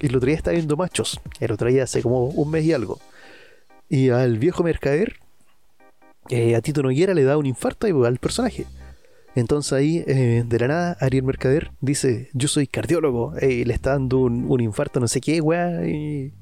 el 0.01 0.17
otro 0.17 0.27
día 0.27 0.37
estaba 0.37 0.55
viendo 0.55 0.77
Machos, 0.77 1.21
el 1.41 1.53
otro 1.53 1.69
día 1.69 1.85
hace 1.85 2.03
como 2.03 2.27
un 2.27 2.51
mes 2.51 2.65
y 2.65 2.73
algo, 2.73 2.99
y 3.89 4.11
al 4.11 4.39
viejo 4.39 4.63
mercader, 4.63 5.24
eh, 6.31 6.57
a 6.57 6.61
Tito 6.61 6.83
Noguera 6.83 7.15
le 7.15 7.25
da 7.25 7.37
un 7.37 7.47
infarto 7.47 7.87
al 7.87 8.19
personaje. 8.19 8.67
Entonces 9.35 9.73
ahí, 9.73 10.05
eh, 10.07 10.45
de 10.47 10.59
la 10.61 10.69
nada, 10.69 10.97
Ariel 11.01 11.25
Mercader 11.25 11.73
dice, 11.81 12.31
yo 12.35 12.47
soy 12.47 12.67
cardiólogo, 12.69 13.35
eh, 13.41 13.65
le 13.67 13.75
está 13.75 13.91
dando 13.91 14.21
un, 14.21 14.61
infarto 14.61 15.01
no 15.01 15.09
sé 15.09 15.21
qué, 15.21 15.41
weá, 15.41 15.85
y, 15.87 16.33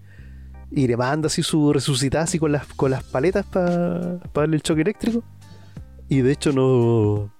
le 0.70 0.96
manda 0.96 1.26
así 1.26 1.42
su 1.42 1.72
resucitada 1.72 2.24
así 2.24 2.38
con 2.38 2.52
las, 2.52 2.66
con 2.66 2.90
las 2.90 3.02
paletas 3.02 3.46
para 3.46 4.18
darle 4.34 4.56
el 4.56 4.62
choque 4.62 4.82
eléctrico. 4.82 5.22
Y 6.08 6.20
de 6.20 6.32
hecho 6.32 6.52
no... 6.52 7.32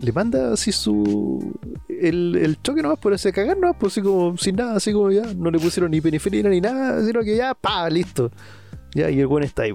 Le 0.00 0.12
manda 0.12 0.52
así 0.52 0.72
su... 0.72 1.58
El, 1.88 2.36
el 2.36 2.60
choque 2.62 2.82
nomás 2.82 2.98
por 2.98 3.12
ese 3.12 3.32
cagar 3.32 3.56
nomás, 3.58 3.76
pues 3.78 3.92
así 3.92 4.02
como 4.02 4.36
sin 4.36 4.56
nada, 4.56 4.76
así 4.76 4.92
como 4.92 5.10
ya, 5.10 5.32
no 5.34 5.50
le 5.50 5.58
pusieron 5.58 5.90
ni 5.90 6.00
penifrina 6.00 6.48
ni 6.48 6.60
nada, 6.60 7.04
sino 7.04 7.20
que 7.20 7.36
ya, 7.36 7.54
pa, 7.54 7.88
listo. 7.88 8.30
Ya, 8.94 9.10
y 9.10 9.20
el 9.20 9.26
buen 9.26 9.44
está 9.44 9.62
ahí. 9.62 9.74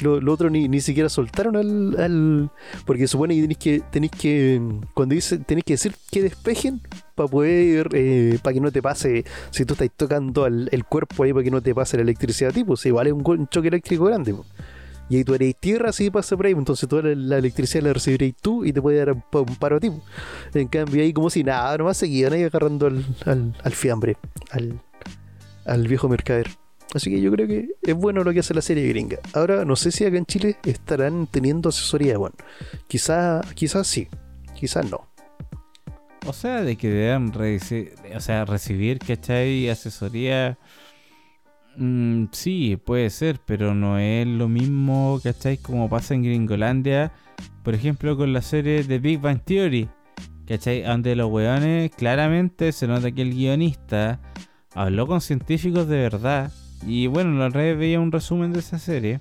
Lo, 0.00 0.20
lo 0.20 0.32
otro 0.32 0.50
ni, 0.50 0.68
ni 0.68 0.80
siquiera 0.80 1.08
soltaron 1.08 1.56
al, 1.56 2.50
Porque 2.84 3.06
supone 3.06 3.34
que 3.56 3.80
tenéis 3.90 4.10
que. 4.10 4.18
Que. 4.18 4.62
Cuando 4.92 5.14
dice. 5.14 5.38
Tenéis 5.38 5.64
que 5.64 5.74
decir 5.74 5.94
que 6.10 6.22
despejen. 6.22 6.80
Para 7.14 7.28
poder. 7.28 7.88
eh, 7.92 8.38
para 8.42 8.54
que 8.54 8.60
no 8.60 8.72
te 8.72 8.82
pase. 8.82 9.24
Si 9.50 9.64
tú 9.64 9.74
estás 9.74 9.88
tocando 9.96 10.44
al, 10.44 10.68
el 10.72 10.84
cuerpo 10.84 11.22
ahí. 11.22 11.32
Para 11.32 11.44
que 11.44 11.50
no 11.50 11.60
te 11.62 11.74
pase 11.74 11.96
la 11.96 12.02
electricidad. 12.02 12.52
Tipo. 12.52 12.76
Si 12.76 12.88
es 12.88 12.94
un, 13.12 13.48
choque 13.48 13.68
eléctrico 13.68 14.04
grande. 14.04 14.34
po. 14.34 14.44
Y 15.08 15.16
ahí 15.16 15.24
tú 15.24 15.34
eres 15.34 15.54
tierra. 15.60 15.92
Si 15.92 16.10
pasa 16.10 16.36
por 16.36 16.46
ahí. 16.46 16.52
Entonces 16.52 16.88
toda 16.88 17.02
la, 17.02 17.14
la 17.14 17.38
electricidad 17.38 17.84
la 17.84 17.92
recibiréis 17.92 18.34
tú. 18.40 18.64
Y 18.64 18.72
te 18.72 18.82
puede 18.82 18.98
dar 18.98 19.12
un, 19.12 19.22
un 19.32 19.56
paro 19.56 19.76
a 19.76 19.80
ti. 19.80 19.90
po. 19.90 20.02
En 20.54 20.66
cambio 20.68 21.02
ahí 21.02 21.12
como 21.12 21.30
si 21.30 21.44
nada. 21.44 21.76
Nomás 21.78 21.98
seguían 21.98 22.32
ahí 22.32 22.42
agarrando 22.42 22.88
al, 22.88 23.04
al, 23.26 23.54
al 23.62 23.72
fiambre. 23.72 24.16
Al, 24.50 24.80
al 25.66 25.86
viejo 25.86 26.08
mercader. 26.08 26.48
Así 26.94 27.10
que 27.10 27.20
yo 27.20 27.32
creo 27.32 27.48
que 27.48 27.70
es 27.82 27.94
bueno 27.94 28.22
lo 28.22 28.32
que 28.32 28.38
hace 28.38 28.54
la 28.54 28.62
serie 28.62 28.86
gringa. 28.88 29.18
Ahora, 29.32 29.64
no 29.64 29.74
sé 29.74 29.90
si 29.90 30.04
acá 30.04 30.16
en 30.16 30.26
Chile 30.26 30.56
estarán 30.64 31.26
teniendo 31.26 31.68
asesoría. 31.68 32.16
Bueno, 32.16 32.36
quizás 32.86 33.52
quizás 33.54 33.88
sí, 33.88 34.06
quizás 34.54 34.88
no. 34.88 35.08
O 36.24 36.32
sea, 36.32 36.62
de 36.62 36.76
que 36.76 36.88
deban 36.88 37.32
o 37.34 38.20
sea, 38.20 38.44
recibir, 38.44 39.00
¿cachai? 39.00 39.68
Asesoría. 39.68 40.56
mm, 41.76 42.26
sí, 42.30 42.76
puede 42.76 43.10
ser, 43.10 43.40
pero 43.44 43.74
no 43.74 43.98
es 43.98 44.26
lo 44.26 44.48
mismo, 44.48 45.20
¿cachai? 45.22 45.58
Como 45.58 45.90
pasa 45.90 46.14
en 46.14 46.22
Gringolandia, 46.22 47.12
por 47.64 47.74
ejemplo, 47.74 48.16
con 48.16 48.32
la 48.32 48.40
serie 48.40 48.84
de 48.84 48.98
Big 49.00 49.20
Bang 49.20 49.40
Theory, 49.44 49.88
¿cachai? 50.46 50.82
Donde 50.82 51.16
los 51.16 51.28
weones 51.30 51.90
claramente 51.90 52.70
se 52.70 52.86
nota 52.86 53.10
que 53.10 53.22
el 53.22 53.34
guionista 53.34 54.20
habló 54.74 55.08
con 55.08 55.20
científicos 55.20 55.88
de 55.88 55.96
verdad 55.98 56.52
Y 56.86 57.06
bueno, 57.06 57.38
la 57.38 57.48
vez 57.48 57.76
veía 57.78 58.00
un 58.00 58.12
resumen 58.12 58.52
de 58.52 58.60
esa 58.60 58.78
serie. 58.78 59.20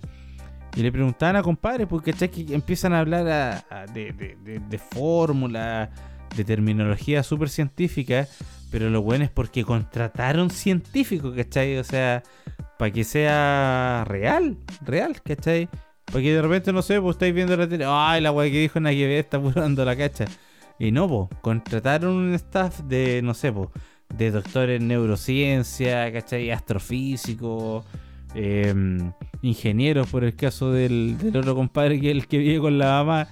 Y 0.76 0.82
le 0.82 0.92
preguntaban 0.92 1.36
a 1.36 1.44
compadres, 1.44 1.88
porque 1.88 2.14
que 2.14 2.54
empiezan 2.54 2.94
a 2.94 3.00
hablar 3.00 3.28
a- 3.28 3.64
a- 3.70 3.86
de, 3.86 4.12
de, 4.14 4.60
de, 4.60 4.78
fórmula, 4.78 5.90
de 6.36 6.44
terminología 6.44 7.22
súper 7.24 7.50
científica. 7.50 8.28
Pero 8.72 8.90
lo 8.90 9.04
bueno 9.04 9.24
es 9.24 9.30
porque 9.30 9.64
contrataron 9.64 10.50
científicos, 10.50 11.36
¿cachai? 11.36 11.78
O 11.78 11.84
sea, 11.84 12.24
para 12.80 12.92
que 12.92 13.04
sea 13.04 14.04
real, 14.08 14.58
real, 14.82 15.22
¿cachai? 15.22 15.70
Para 16.06 16.22
que 16.22 16.34
de 16.34 16.42
repente, 16.42 16.74
no 16.74 16.82
sé, 16.82 17.00
pues 17.00 17.16
estáis 17.16 17.36
viendo 17.36 17.56
la 17.56 17.70
tele, 17.70 17.86
ay, 17.88 18.20
la 18.22 18.32
weá 18.32 18.50
que 18.52 18.60
dijo 18.60 18.80
nadie 18.80 19.06
ve, 19.08 19.20
está 19.20 19.38
dando 19.38 19.86
la 19.86 19.96
cacha. 19.96 20.26
Y 20.80 20.92
no, 20.92 21.08
pues, 21.08 21.40
contrataron 21.42 22.14
un 22.16 22.34
staff 22.34 22.80
de, 22.82 23.22
no 23.24 23.36
sé, 23.36 23.52
pues, 23.54 23.70
de 24.18 24.32
doctores 24.32 24.80
en 24.80 24.88
neurociencia, 24.88 26.12
¿cachai? 26.12 26.52
Astrofísicos, 26.52 27.84
em, 28.36 29.12
ingenieros, 29.42 30.10
por 30.10 30.24
el 30.24 30.36
caso 30.36 30.72
del, 30.72 31.18
del 31.18 31.38
otro 31.38 31.56
compadre 31.56 32.00
que 32.00 32.12
el 32.12 32.28
que 32.28 32.38
vive 32.38 32.60
con 32.60 32.78
la 32.78 33.04
mamá. 33.04 33.28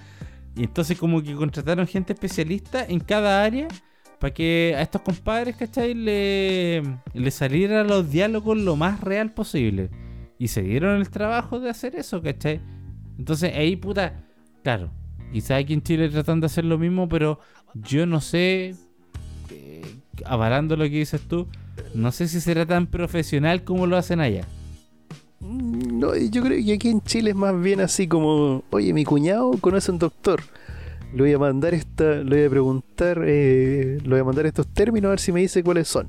Y 0.56 0.64
entonces 0.64 0.98
como 0.98 1.22
que 1.22 1.34
contrataron 1.34 1.86
gente 1.86 2.12
especialista 2.12 2.84
en 2.84 3.00
cada 3.00 3.42
área 3.42 3.68
para 4.22 4.34
que 4.34 4.74
a 4.76 4.82
estos 4.82 5.02
compadres, 5.02 5.56
¿cachai? 5.56 5.94
Le, 5.94 6.82
le 7.14 7.30
salieran 7.30 7.88
los 7.88 8.10
diálogos 8.10 8.56
lo 8.56 8.76
más 8.76 9.00
real 9.00 9.32
posible. 9.32 9.90
Y 10.38 10.48
se 10.48 10.62
dieron 10.62 11.00
el 11.00 11.10
trabajo 11.10 11.58
de 11.58 11.70
hacer 11.70 11.96
eso, 11.96 12.22
¿cachai? 12.22 12.60
Entonces 13.18 13.52
ahí, 13.54 13.76
puta, 13.76 14.24
claro, 14.62 14.90
quizá 15.32 15.56
aquí 15.56 15.72
en 15.72 15.82
Chile 15.82 16.08
tratan 16.08 16.40
de 16.40 16.46
hacer 16.46 16.64
lo 16.64 16.78
mismo, 16.78 17.08
pero 17.08 17.40
yo 17.74 18.06
no 18.06 18.20
sé, 18.20 18.74
avalando 20.26 20.76
lo 20.76 20.84
que 20.84 20.90
dices 20.90 21.20
tú, 21.20 21.46
no 21.94 22.12
sé 22.12 22.28
si 22.28 22.40
será 22.40 22.66
tan 22.66 22.86
profesional 22.86 23.64
como 23.64 23.86
lo 23.86 23.96
hacen 23.96 24.20
allá. 24.20 24.46
No, 25.40 26.14
yo 26.16 26.42
creo 26.42 26.64
que 26.64 26.74
aquí 26.74 26.88
en 26.88 27.02
Chile 27.02 27.30
es 27.30 27.36
más 27.36 27.60
bien 27.60 27.80
así 27.80 28.06
como, 28.06 28.62
oye, 28.70 28.92
mi 28.92 29.04
cuñado 29.04 29.52
conoce 29.60 29.90
un 29.90 29.98
doctor. 29.98 30.40
Le 31.12 31.22
voy 31.22 31.32
a 31.32 31.38
mandar 31.38 31.74
esta, 31.74 32.14
le 32.22 32.36
voy 32.36 32.44
a 32.46 32.50
preguntar, 32.50 33.22
eh, 33.26 33.98
le 34.02 34.08
voy 34.08 34.20
a 34.20 34.24
mandar 34.24 34.46
estos 34.46 34.66
términos 34.68 35.08
a 35.08 35.10
ver 35.10 35.20
si 35.20 35.32
me 35.32 35.40
dice 35.40 35.62
cuáles 35.62 35.88
son. 35.88 36.08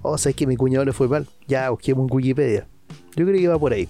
O 0.00 0.18
sea, 0.18 0.30
es 0.30 0.36
que 0.36 0.46
mi 0.46 0.56
cuñado 0.56 0.84
le 0.84 0.92
fue 0.92 1.06
mal. 1.06 1.28
Ya, 1.46 1.70
busquemos 1.70 2.08
en 2.08 2.16
Wikipedia. 2.16 2.66
Yo 3.14 3.24
creo 3.24 3.38
que 3.38 3.48
va 3.48 3.58
por 3.58 3.72
ahí. 3.72 3.88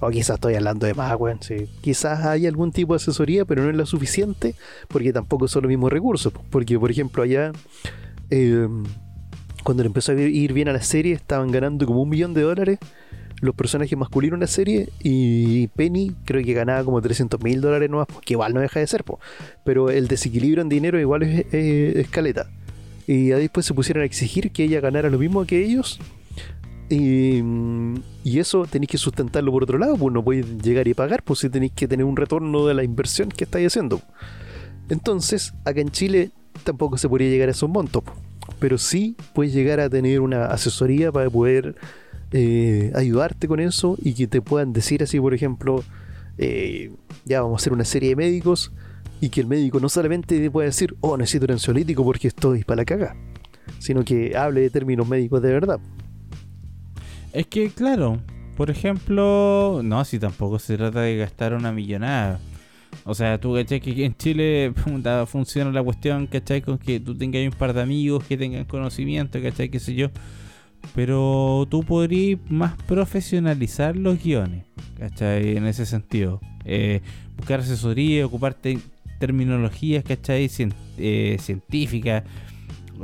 O 0.00 0.10
quizás 0.10 0.34
estoy 0.34 0.54
hablando 0.54 0.86
de 0.86 0.94
más, 0.94 1.14
weón. 1.18 1.38
Sí. 1.42 1.68
Quizás 1.80 2.24
hay 2.24 2.46
algún 2.46 2.72
tipo 2.72 2.92
de 2.92 2.96
asesoría, 2.96 3.44
pero 3.44 3.62
no 3.62 3.70
es 3.70 3.76
lo 3.76 3.86
suficiente, 3.86 4.54
porque 4.88 5.12
tampoco 5.12 5.48
son 5.48 5.62
los 5.62 5.68
mismos 5.68 5.92
recursos. 5.92 6.32
Porque, 6.50 6.78
por 6.78 6.90
ejemplo, 6.90 7.22
allá, 7.22 7.52
eh, 8.32 8.66
cuando 9.62 9.82
le 9.82 9.88
empezó 9.88 10.12
a 10.12 10.14
ir 10.20 10.52
bien 10.52 10.68
a 10.68 10.72
la 10.72 10.82
serie, 10.82 11.12
estaban 11.14 11.50
ganando 11.52 11.86
como 11.86 12.02
un 12.02 12.08
millón 12.08 12.34
de 12.34 12.42
dólares 12.42 12.78
los 13.40 13.54
personajes 13.56 13.98
masculinos 13.98 14.34
en 14.36 14.40
la 14.40 14.46
serie 14.46 14.88
y 15.02 15.66
Penny 15.68 16.12
creo 16.24 16.44
que 16.44 16.52
ganaba 16.52 16.84
como 16.84 17.00
300 17.02 17.42
mil 17.42 17.60
dólares 17.60 17.90
nomás, 17.90 18.06
que 18.24 18.34
igual 18.34 18.54
no 18.54 18.60
deja 18.60 18.78
de 18.80 18.86
ser, 18.86 19.02
po. 19.02 19.18
pero 19.64 19.90
el 19.90 20.06
desequilibrio 20.06 20.62
en 20.62 20.68
dinero 20.68 20.98
igual 21.00 21.24
es, 21.24 21.46
es- 21.52 21.96
es 21.96 22.08
caleta. 22.08 22.48
Y 23.06 23.26
después 23.30 23.66
se 23.66 23.74
pusieron 23.74 24.02
a 24.04 24.06
exigir 24.06 24.52
que 24.52 24.62
ella 24.62 24.80
ganara 24.80 25.10
lo 25.10 25.18
mismo 25.18 25.44
que 25.44 25.64
ellos. 25.64 25.98
Y, 26.88 27.42
mm, 27.42 27.94
y 28.22 28.38
eso 28.38 28.64
tenéis 28.66 28.90
que 28.90 28.98
sustentarlo 28.98 29.50
por 29.50 29.64
otro 29.64 29.76
lado, 29.76 29.96
pues 29.96 30.14
no 30.14 30.22
podéis 30.22 30.46
llegar 30.62 30.86
y 30.86 30.94
pagar, 30.94 31.24
pues 31.24 31.40
si 31.40 31.48
tenéis 31.50 31.72
que 31.72 31.88
tener 31.88 32.04
un 32.06 32.16
retorno 32.16 32.64
de 32.66 32.74
la 32.74 32.84
inversión 32.84 33.28
que 33.28 33.42
estáis 33.44 33.66
haciendo. 33.68 34.00
Entonces, 34.88 35.52
acá 35.64 35.80
en 35.80 35.90
Chile 35.90 36.30
tampoco 36.64 36.98
se 36.98 37.08
podría 37.08 37.28
llegar 37.28 37.48
a 37.48 37.52
esos 37.52 37.68
montos, 37.68 38.02
pero 38.58 38.78
sí 38.78 39.16
puedes 39.34 39.52
llegar 39.52 39.80
a 39.80 39.88
tener 39.88 40.20
una 40.20 40.46
asesoría 40.46 41.12
para 41.12 41.28
poder 41.30 41.76
eh, 42.32 42.92
ayudarte 42.94 43.48
con 43.48 43.60
eso 43.60 43.96
y 44.00 44.14
que 44.14 44.26
te 44.26 44.40
puedan 44.40 44.72
decir 44.72 45.02
así, 45.02 45.20
por 45.20 45.34
ejemplo, 45.34 45.84
eh, 46.38 46.92
ya 47.24 47.42
vamos 47.42 47.60
a 47.60 47.62
hacer 47.62 47.72
una 47.72 47.84
serie 47.84 48.10
de 48.10 48.16
médicos 48.16 48.72
y 49.20 49.28
que 49.28 49.40
el 49.40 49.46
médico 49.46 49.80
no 49.80 49.88
solamente 49.88 50.40
te 50.40 50.50
pueda 50.50 50.66
decir, 50.66 50.96
oh, 51.00 51.16
necesito 51.16 51.44
un 51.44 51.52
ansiolítico 51.52 52.04
porque 52.04 52.28
estoy 52.28 52.64
para 52.64 52.78
la 52.78 52.84
caga, 52.84 53.16
sino 53.78 54.04
que 54.04 54.36
hable 54.36 54.62
de 54.62 54.70
términos 54.70 55.08
médicos 55.08 55.42
de 55.42 55.52
verdad. 55.52 55.80
Es 57.32 57.46
que, 57.46 57.70
claro, 57.70 58.20
por 58.56 58.70
ejemplo, 58.70 59.80
no, 59.82 60.04
si 60.04 60.18
tampoco 60.18 60.58
se 60.58 60.76
trata 60.76 61.02
de 61.02 61.16
gastar 61.16 61.54
una 61.54 61.72
millonada. 61.72 62.40
O 63.04 63.14
sea, 63.14 63.40
tú, 63.40 63.54
¿cachai? 63.54 63.80
Que 63.80 63.92
aquí 63.92 64.04
en 64.04 64.16
Chile 64.16 64.72
funciona 65.26 65.70
la 65.72 65.82
cuestión, 65.82 66.26
¿cachai? 66.26 66.62
Con 66.62 66.78
que 66.78 67.00
tú 67.00 67.16
tengas 67.16 67.42
un 67.44 67.58
par 67.58 67.72
de 67.72 67.82
amigos 67.82 68.24
que 68.24 68.36
tengan 68.36 68.64
conocimiento, 68.64 69.40
¿cachai? 69.42 69.68
Qué 69.68 69.80
sé 69.80 69.94
yo. 69.94 70.08
Pero 70.94 71.66
tú 71.70 71.84
podrías 71.84 72.40
más 72.48 72.74
profesionalizar 72.86 73.96
los 73.96 74.22
guiones, 74.22 74.64
¿cachai? 74.98 75.56
En 75.56 75.66
ese 75.66 75.86
sentido. 75.86 76.40
Eh, 76.64 77.00
buscar 77.36 77.60
asesoría, 77.60 78.26
ocuparte 78.26 78.78
terminologías, 79.18 80.04
¿cachai? 80.04 80.50
Eh, 80.98 81.36
científicas, 81.40 82.24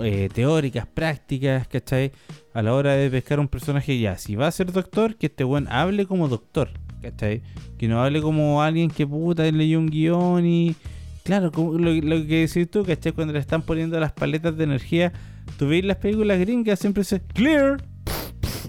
eh, 0.00 0.28
teóricas, 0.32 0.86
prácticas, 0.86 1.66
¿cachai? 1.68 2.12
A 2.54 2.62
la 2.62 2.74
hora 2.74 2.94
de 2.94 3.10
pescar 3.10 3.40
un 3.40 3.48
personaje 3.48 3.98
ya, 3.98 4.18
si 4.18 4.36
va 4.36 4.46
a 4.46 4.52
ser 4.52 4.72
doctor, 4.72 5.16
que 5.16 5.26
este 5.26 5.44
buen 5.44 5.68
hable 5.68 6.06
como 6.06 6.28
doctor, 6.28 6.70
¿cachai? 7.00 7.42
Que 7.78 7.88
no 7.88 8.02
hable 8.02 8.20
como 8.20 8.62
alguien 8.62 8.90
que 8.90 9.06
puta 9.06 9.50
leyó 9.50 9.78
un 9.78 9.88
guion 9.88 10.46
y... 10.46 10.76
Claro, 11.24 11.52
como 11.52 11.74
lo, 11.74 11.92
lo 11.92 12.26
que 12.26 12.46
decís 12.46 12.70
tú, 12.70 12.84
¿cachai? 12.84 13.12
Cuando 13.12 13.34
le 13.34 13.38
están 13.38 13.60
poniendo 13.62 14.00
las 14.00 14.12
paletas 14.12 14.56
de 14.56 14.64
energía, 14.64 15.12
tú 15.58 15.68
veis 15.68 15.84
las 15.84 15.98
películas 15.98 16.38
gringas, 16.40 16.78
siempre 16.78 17.04
se 17.04 17.20
clear, 17.20 17.82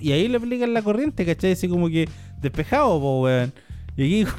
y 0.02 0.12
ahí 0.12 0.28
le 0.28 0.38
aplican 0.38 0.74
la 0.74 0.82
corriente, 0.82 1.26
¿cachai? 1.26 1.54
Así 1.54 1.68
como 1.68 1.90
que 1.90 2.08
despejado, 2.42 3.00
po, 3.00 3.22
weón. 3.24 3.54
Y 3.98 4.24
aquí 4.24 4.32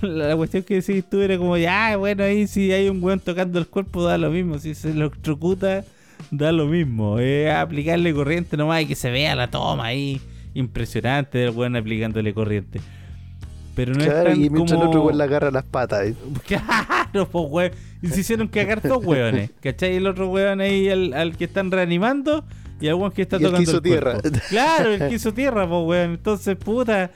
la 0.02 0.36
cuestión 0.36 0.62
que 0.62 0.80
decís 0.80 1.04
tú 1.08 1.20
era 1.20 1.36
como, 1.36 1.56
ya, 1.56 1.96
bueno, 1.96 2.24
ahí 2.24 2.46
si 2.46 2.72
hay 2.72 2.88
un 2.88 3.02
weón 3.02 3.20
tocando 3.20 3.58
el 3.58 3.66
cuerpo 3.66 4.02
da 4.02 4.18
lo 4.18 4.30
mismo, 4.30 4.58
si 4.58 4.74
se 4.74 4.90
electrocuta 4.90 5.84
da 6.30 6.52
lo 6.52 6.66
mismo. 6.66 7.18
Aplicarle 7.54 8.14
corriente 8.14 8.56
nomás 8.56 8.82
y 8.82 8.86
que 8.86 8.94
se 8.94 9.10
vea 9.10 9.34
la 9.34 9.50
toma 9.50 9.86
ahí. 9.86 10.20
Impresionante 10.54 11.38
del 11.38 11.50
weón 11.50 11.76
aplicándole 11.76 12.32
corriente. 12.32 12.80
Pero 13.78 13.92
no 13.94 14.04
claro, 14.04 14.18
es 14.30 14.34
tan 14.34 14.44
y 14.44 14.50
mientras 14.50 14.72
como... 14.72 14.82
el 14.82 14.88
otro 14.88 15.02
weón 15.04 15.18
le 15.18 15.22
agarra 15.24 15.50
las 15.52 15.62
patas. 15.64 16.02
eh. 16.08 16.14
Claro, 16.48 17.28
pues 17.30 17.44
weón. 17.48 17.72
Y 18.02 18.08
se 18.08 18.20
hicieron 18.20 18.48
cagar 18.48 18.82
dos 18.82 19.04
weones. 19.04 19.52
¿Cachai? 19.62 19.94
El 19.94 20.08
otro 20.08 20.28
weón 20.28 20.60
ahí 20.60 20.88
al, 20.88 21.12
al 21.14 21.36
que 21.36 21.44
están 21.44 21.70
reanimando 21.70 22.44
y 22.80 22.88
al 22.88 22.94
weón 22.94 23.12
que 23.12 23.22
está 23.22 23.36
Y 23.36 23.44
el 23.44 23.44
que 23.44 23.50
tocando 23.50 23.70
hizo 23.70 23.76
el 23.76 23.82
tierra. 23.84 24.20
cuerpo. 24.20 24.38
Claro, 24.50 24.90
el 24.94 25.08
que 25.08 25.14
hizo 25.14 25.32
tierra, 25.32 25.68
pues 25.68 25.86
weón. 25.86 26.10
Entonces, 26.10 26.56
puta. 26.56 27.12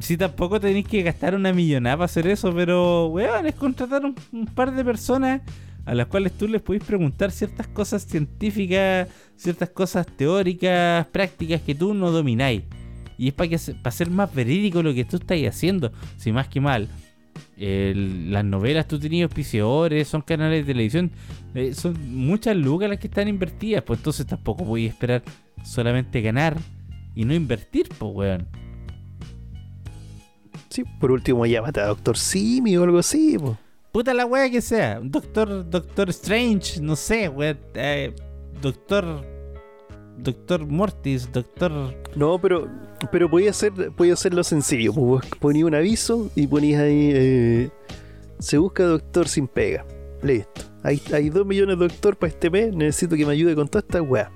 Si 0.00 0.16
tampoco 0.16 0.58
tenéis 0.58 0.88
que 0.88 1.02
gastar 1.02 1.36
una 1.36 1.52
millonada 1.52 1.98
para 1.98 2.04
hacer 2.06 2.26
eso, 2.26 2.52
pero 2.52 3.06
weón, 3.06 3.46
es 3.46 3.54
contratar 3.54 4.04
un, 4.04 4.16
un 4.32 4.46
par 4.46 4.72
de 4.74 4.84
personas 4.84 5.40
a 5.86 5.94
las 5.94 6.06
cuales 6.08 6.32
tú 6.32 6.48
les 6.48 6.60
podéis 6.62 6.82
preguntar 6.82 7.30
ciertas 7.30 7.68
cosas 7.68 8.04
científicas, 8.04 9.06
ciertas 9.36 9.70
cosas 9.70 10.04
teóricas, 10.06 11.06
prácticas 11.06 11.60
que 11.62 11.76
tú 11.76 11.94
no 11.94 12.10
domináis. 12.10 12.62
Y 13.18 13.28
es 13.28 13.34
para 13.34 13.48
que 13.50 13.58
para 13.82 13.90
ser 13.90 14.10
más 14.10 14.32
verídico 14.34 14.82
lo 14.82 14.94
que 14.94 15.04
tú 15.04 15.16
estás 15.16 15.38
haciendo. 15.46 15.92
Si 16.16 16.30
más 16.32 16.48
que 16.48 16.60
mal, 16.60 16.88
el- 17.56 18.32
las 18.32 18.44
novelas 18.44 18.86
tú 18.86 18.98
tenías 18.98 19.24
auspiciadores, 19.28 20.06
son 20.08 20.22
canales 20.22 20.64
de 20.64 20.72
televisión, 20.72 21.10
eh, 21.54 21.74
son 21.74 21.96
muchas 22.14 22.56
lucas 22.56 22.88
las 22.88 22.98
que 22.98 23.08
están 23.08 23.26
invertidas, 23.28 23.82
pues 23.82 23.98
entonces 23.98 24.24
tampoco 24.26 24.64
voy 24.64 24.86
a 24.86 24.88
esperar 24.88 25.22
solamente 25.64 26.20
ganar 26.20 26.56
y 27.16 27.24
no 27.24 27.34
invertir, 27.34 27.88
pues 27.98 28.12
weón. 28.14 28.46
Sí, 30.70 30.84
por 31.00 31.10
último, 31.10 31.46
llámate 31.46 31.80
a 31.80 31.86
Doctor 31.86 32.16
Simi 32.16 32.76
o 32.76 32.84
algo 32.84 32.98
así. 32.98 33.36
po. 33.38 33.58
Puta 33.90 34.12
la 34.14 34.26
wea 34.26 34.50
que 34.50 34.60
sea, 34.60 35.00
Doctor, 35.02 35.68
Doctor 35.68 36.10
Strange, 36.10 36.80
no 36.80 36.94
sé, 36.94 37.28
weón, 37.28 37.58
eh, 37.74 38.14
Doctor, 38.60 39.24
Doctor 40.22 40.66
Mortis, 40.66 41.30
Doctor... 41.32 41.94
No, 42.16 42.38
pero 42.40 42.68
pero 43.12 43.30
podía 43.30 43.50
hacer 43.50 43.72
podía 43.96 44.14
hacerlo 44.14 44.42
sencillo. 44.42 44.92
Vos 44.92 45.24
Ponía 45.38 45.64
un 45.66 45.74
aviso 45.74 46.30
y 46.34 46.46
ponías 46.46 46.82
ahí 46.82 47.10
eh, 47.14 47.70
se 48.38 48.58
busca 48.58 48.84
doctor 48.84 49.28
sin 49.28 49.46
pega. 49.46 49.84
Listo. 50.22 50.62
Hay, 50.82 51.00
hay 51.12 51.30
dos 51.30 51.46
millones 51.46 51.78
de 51.78 51.86
doctor 51.88 52.16
para 52.16 52.32
este 52.32 52.50
mes. 52.50 52.74
Necesito 52.74 53.14
que 53.16 53.24
me 53.24 53.32
ayude 53.32 53.54
con 53.54 53.68
toda 53.68 53.80
esta 53.86 54.02
weá. 54.02 54.30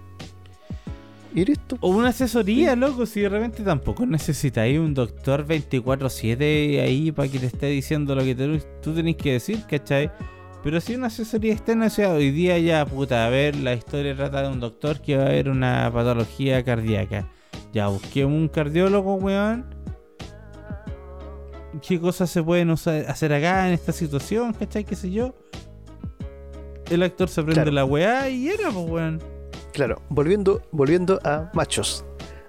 Y 1.35 1.45
listo. 1.45 1.77
O 1.81 1.89
una 1.89 2.09
asesoría, 2.09 2.77
loco, 2.77 3.07
si 3.07 3.21
de 3.23 3.29
repente 3.31 3.63
tampoco 3.63 4.05
necesitáis 4.05 4.79
un 4.79 4.93
doctor 4.95 5.47
24-7 5.47 6.81
ahí 6.83 7.11
para 7.11 7.27
que 7.29 7.39
te 7.39 7.47
esté 7.47 7.67
diciendo 7.67 8.15
lo 8.15 8.23
que 8.23 8.35
te- 8.35 8.61
tú 8.83 8.93
tenés 8.95 9.17
que 9.17 9.33
decir, 9.33 9.65
¿cachai? 9.69 10.11
Pero 10.63 10.81
si 10.81 10.95
una 10.95 11.09
asesoría 11.09 11.53
externa, 11.53 11.87
o 11.87 11.91
sea, 11.91 12.13
hoy 12.13 12.31
día 12.31 12.57
ya, 12.59 12.87
puta, 12.87 13.27
a 13.27 13.31
ver, 13.31 13.57
la 13.57 13.75
historia 13.75 14.15
trata 14.15 14.43
de 14.43 14.49
un 14.49 14.61
doctor 14.61 15.01
que 15.01 15.17
va 15.17 15.25
a 15.27 15.31
ver 15.31 15.49
una 15.49 15.91
patología 15.93 16.63
cardíaca. 16.63 17.29
Ya, 17.73 17.89
busqué 17.89 18.25
un 18.25 18.49
cardiólogo, 18.49 19.15
weón. 19.17 19.65
¿Qué 21.87 21.99
cosas 21.99 22.31
se 22.31 22.43
pueden 22.43 22.71
usar- 22.71 23.07
hacer 23.09 23.33
acá 23.33 23.67
en 23.67 23.75
esta 23.75 23.93
situación, 23.93 24.53
cachai? 24.53 24.85
¿Qué 24.85 24.95
sé 24.95 25.11
yo? 25.11 25.35
El 26.91 27.03
actor 27.03 27.29
se 27.29 27.41
aprende 27.41 27.63
Claro. 27.63 27.73
la 27.73 27.85
weá 27.85 28.29
y 28.29 28.49
era, 28.49 28.71
pues, 28.71 28.89
weón. 28.89 29.21
Claro, 29.73 30.03
volviendo, 30.11 30.63
volviendo 30.71 31.19
a 31.25 31.51
machos. 31.55 32.05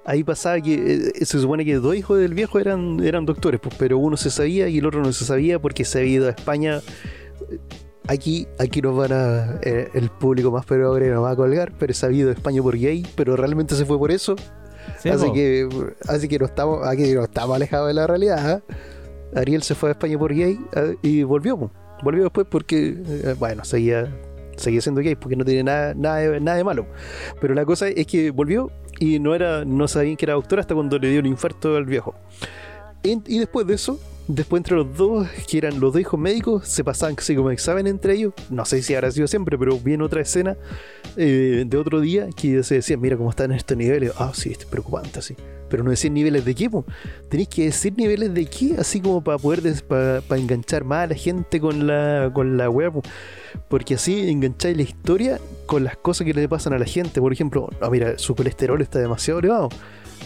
ahí 0.05 0.22
pasaba 0.22 0.59
que 0.59 0.74
eh, 1.16 1.26
se 1.26 1.39
supone 1.39 1.64
que 1.64 1.76
dos 1.76 1.95
hijos 1.95 2.20
del 2.20 2.34
viejo 2.34 2.59
eran, 2.59 2.99
eran 3.01 3.26
doctores, 3.26 3.61
pues, 3.61 3.74
pero 3.80 3.97
uno 3.97 4.18
se 4.18 4.30
sabía 4.30 4.68
y 4.68 4.80
el 4.80 4.86
otro 4.86 5.01
no 5.01 5.14
se 5.14 5.24
sabía 5.24 5.59
porque 5.59 5.86
se 5.86 5.99
había 5.99 6.11
ido 6.16 6.28
a 6.28 6.32
España. 6.32 6.82
Aquí, 8.07 8.47
aquí 8.59 8.81
nos 8.81 8.95
van 8.97 9.13
a. 9.13 9.59
eh, 9.61 9.89
el 9.93 10.09
público 10.09 10.51
más 10.51 10.65
progre 10.65 11.09
nos 11.09 11.23
va 11.23 11.31
a 11.31 11.35
colgar, 11.35 11.71
pero 11.79 11.93
se 11.93 12.05
ha 12.05 12.11
ido 12.11 12.29
a 12.29 12.33
España 12.33 12.61
por 12.61 12.77
gay, 12.77 13.05
pero 13.15 13.35
realmente 13.35 13.75
se 13.75 13.85
fue 13.85 13.97
por 13.97 14.11
eso. 14.11 14.35
Sí, 14.99 15.09
así, 15.09 15.27
po. 15.27 15.33
que, 15.33 15.69
así 16.07 16.27
que 16.27 16.37
no 16.37 16.45
estamos, 16.45 16.85
aquí 16.85 17.13
no 17.13 17.23
estamos 17.23 17.55
alejados 17.55 17.87
de 17.87 17.93
la 17.93 18.05
realidad. 18.05 18.51
¿ah? 18.51 19.39
Ariel 19.39 19.63
se 19.63 19.75
fue 19.75 19.89
a 19.89 19.91
España 19.93 20.19
por 20.19 20.33
gay 20.33 20.59
ah, 20.75 20.91
y 21.01 21.23
volvió. 21.23 21.57
po. 21.57 21.71
Volvió 22.03 22.23
después 22.23 22.45
porque, 22.49 23.01
eh, 23.07 23.35
bueno, 23.39 23.63
seguía, 23.63 24.13
seguía 24.57 24.81
siendo 24.81 24.99
gay 25.01 25.15
porque 25.15 25.37
no 25.37 25.45
tiene 25.45 25.63
nada, 25.63 25.93
nada, 25.93 26.17
de, 26.17 26.39
nada 26.41 26.57
de 26.57 26.63
malo. 26.65 26.85
Pero 27.39 27.53
la 27.53 27.63
cosa 27.63 27.87
es 27.87 28.05
que 28.05 28.31
volvió 28.31 28.69
y 28.99 29.19
no 29.19 29.33
era 29.33 29.63
no 29.63 29.87
sabían 29.87 30.17
que 30.17 30.25
era 30.25 30.33
doctor 30.33 30.59
hasta 30.59 30.75
cuando 30.75 30.99
le 30.99 31.09
dio 31.09 31.21
el 31.21 31.27
infarto 31.27 31.77
al 31.77 31.85
viejo. 31.85 32.13
Y, 33.01 33.21
y 33.27 33.39
después 33.39 33.65
de 33.65 33.75
eso, 33.75 33.99
después 34.28 34.59
entre 34.59 34.76
los 34.76 34.97
dos, 34.97 35.28
que 35.47 35.57
eran 35.57 35.80
los 35.80 35.93
dos 35.93 36.01
hijos 36.01 36.19
médicos, 36.19 36.67
se 36.67 36.84
pasaban 36.84 37.15
así 37.17 37.36
como 37.36 37.51
examen 37.51 37.88
entre 37.88 38.13
ellos. 38.13 38.34
No 38.49 38.65
sé 38.65 38.82
si 38.82 38.95
habrá 38.95 39.11
sido 39.11 39.28
siempre, 39.28 39.57
pero 39.57 39.78
vi 39.78 39.93
en 39.93 40.01
otra 40.01 40.21
escena 40.21 40.57
eh, 41.17 41.63
de 41.65 41.78
otro 41.78 41.99
día 41.99 42.28
que 42.36 42.63
se 42.63 42.76
decía, 42.76 42.97
mira 42.97 43.17
cómo 43.17 43.30
están 43.30 43.51
estos 43.51 43.78
niveles. 43.78 44.11
Ah, 44.17 44.32
sí, 44.34 44.51
es 44.51 44.65
preocupante, 44.65 45.19
así. 45.19 45.36
Pero 45.69 45.84
no 45.84 45.89
decían 45.89 46.13
niveles 46.13 46.45
de 46.45 46.53
qué, 46.53 46.69
po. 46.69 46.86
tenéis 47.30 47.49
que 47.49 47.65
decir 47.65 47.93
niveles 47.97 48.34
de 48.34 48.45
qué, 48.45 48.76
así 48.78 49.01
como 49.01 49.24
para 49.24 49.38
poder 49.38 49.61
para 49.84 50.21
enganchar 50.38 50.84
más 50.84 51.05
a 51.05 51.07
la 51.07 51.15
gente 51.15 51.59
con 51.59 51.88
la, 51.88 52.32
con 52.34 52.57
la 52.57 52.69
web. 52.69 52.93
Porque 53.69 53.95
así 53.95 54.30
engancháis 54.30 54.78
la 54.78 54.84
historia 54.84 55.39
con 55.65 55.84
las 55.84 55.97
cosas 55.97 56.26
que 56.26 56.34
le 56.34 56.47
pasan 56.47 56.74
a 56.74 56.78
la 56.78 56.86
gente. 56.86 57.19
Por 57.19 57.34
ejemplo, 57.34 57.69
no, 57.82 57.89
mira, 57.89 58.17
su 58.17 58.36
colesterol 58.36 58.82
está 58.82 58.99
demasiado 58.99 59.39
elevado. 59.39 59.69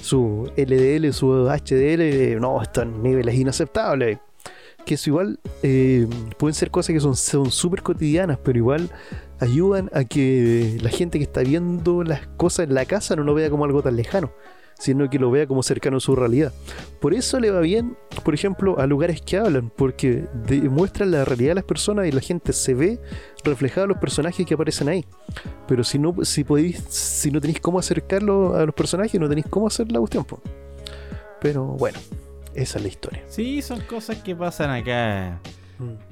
Su 0.02 0.52
LDL, 0.56 1.12
su 1.14 1.48
HDL, 1.50 2.40
no, 2.40 2.62
están 2.62 3.02
niveles 3.02 3.36
inaceptables. 3.36 4.20
Que 4.86 4.94
eso 4.94 5.10
igual 5.10 5.40
eh, 5.64 6.08
pueden 6.38 6.54
ser 6.54 6.72
cosas 6.72 6.94
que 6.94 7.02
son 7.02 7.16
son 7.16 7.52
súper 7.52 7.82
cotidianas, 7.82 8.38
pero 8.42 8.58
igual 8.58 8.90
ayudan 9.40 9.90
a 9.94 10.06
que 10.06 10.78
la 10.82 10.90
gente 10.90 11.18
que 11.18 11.26
está 11.26 11.42
viendo 11.42 12.04
las 12.04 12.26
cosas 12.38 12.68
en 12.68 12.74
la 12.74 12.86
casa 12.86 13.16
no 13.16 13.24
lo 13.24 13.34
vea 13.34 13.50
como 13.50 13.66
algo 13.66 13.84
tan 13.84 13.96
lejano, 13.96 14.32
sino 14.80 15.10
que 15.10 15.20
lo 15.20 15.32
vea 15.32 15.48
como 15.48 15.64
cercano 15.64 15.98
a 15.98 16.00
su 16.00 16.16
realidad. 16.16 16.54
Por 17.00 17.14
eso 17.14 17.40
le 17.40 17.52
va 17.52 17.60
bien, 17.62 17.98
por 18.24 18.34
ejemplo, 18.34 18.80
a 18.80 18.88
lugares 18.88 19.22
que 19.22 19.38
hablan, 19.38 19.72
porque 19.76 20.26
demuestran 20.48 21.12
la 21.12 21.26
realidad 21.26 21.52
de 21.52 21.56
las 21.56 21.64
personas 21.64 22.08
y 22.08 22.12
la 22.12 22.22
gente 22.22 22.54
se 22.54 22.74
ve 22.74 23.00
reflejada 23.44 23.84
en 23.84 23.90
los 23.90 23.98
personajes 23.98 24.46
que 24.46 24.54
aparecen 24.54 24.90
ahí. 24.90 25.06
Pero 25.68 25.84
si 25.84 26.00
no, 26.00 26.16
si 26.24 26.44
podéis, 26.44 26.84
si 26.90 27.32
no 27.32 27.42
tenéis 27.42 27.60
cómo 27.60 27.80
acercarlo 27.80 28.56
a 28.56 28.66
los 28.66 28.76
personajes, 28.76 29.20
no 29.20 29.28
tenéis 29.28 29.48
cómo 29.50 29.68
hacer 29.68 29.92
la 29.92 30.00
cuestión. 30.00 30.24
po. 30.24 30.42
Pero 31.42 31.66
bueno, 31.66 32.00
esa 32.54 32.78
es 32.78 32.84
la 32.84 32.88
historia. 32.90 33.24
Sí, 33.28 33.62
son 33.62 33.82
cosas 33.82 34.18
que 34.18 34.36
pasan 34.36 34.70
acá. 34.72 35.40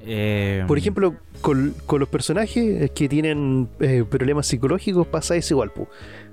Eh, 0.00 0.64
Por 0.68 0.78
ejemplo, 0.78 1.16
con, 1.40 1.74
con 1.86 1.98
los 1.98 2.08
personajes 2.08 2.90
que 2.92 3.08
tienen 3.08 3.68
eh, 3.80 4.04
problemas 4.08 4.46
psicológicos 4.46 5.06
pasa 5.08 5.34
eso 5.36 5.54
igual. 5.54 5.72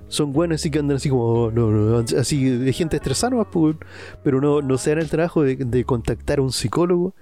Son 0.08 0.32
buenos 0.32 0.56
así 0.62 0.70
que 0.70 0.80
andan 0.80 0.97
así 0.97 1.10
como, 1.10 1.24
oh, 1.24 1.51
no, 1.51 1.72
no, 1.72 1.97
así 2.20 2.43
de 2.49 2.72
gente 2.74 2.97
estresada, 2.97 3.32
nomás, 3.32 3.47
pu, 3.47 3.76
pero 4.24 4.39
no, 4.41 4.62
no 4.62 4.78
se 4.78 4.91
dan 4.91 4.99
el 4.99 5.10
trabajo 5.10 5.41
de, 5.41 5.56
de 5.56 5.86
contactar 5.86 6.39
a 6.39 6.41
un 6.43 6.51
psicólogo 6.51 7.16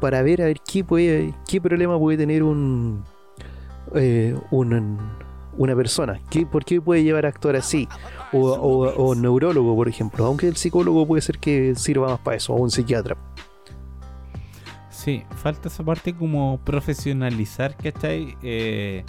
para 0.00 0.22
ver 0.22 0.42
a 0.42 0.44
ver 0.44 0.58
qué 0.60 0.84
puede, 0.84 1.34
qué 1.48 1.60
problema 1.60 1.98
puede 1.98 2.16
tener 2.18 2.44
un, 2.44 3.02
eh, 3.94 4.36
un- 4.52 4.98
una 5.56 5.74
persona, 5.74 6.20
¿Qué, 6.30 6.46
por 6.46 6.64
qué 6.64 6.80
puede 6.80 7.02
llevar 7.02 7.26
a 7.26 7.30
actuar 7.30 7.56
así, 7.56 7.88
o, 8.32 8.52
o, 8.52 9.14
neurólogo, 9.16 9.74
por 9.74 9.88
ejemplo, 9.88 10.24
aunque 10.24 10.46
el 10.46 10.54
psicólogo 10.54 11.04
puede 11.08 11.20
ser 11.22 11.38
que 11.40 11.74
sirva 11.74 12.06
más 12.10 12.20
para 12.20 12.36
eso, 12.36 12.52
o 12.54 12.56
un 12.62 12.70
psiquiatra. 12.70 13.16
Sí, 14.90 15.24
falta 15.42 15.68
esa 15.68 15.82
parte 15.84 16.14
como 16.14 16.60
profesionalizar, 16.64 17.74
¿cachai? 17.76 18.36
Eh, 18.42 19.04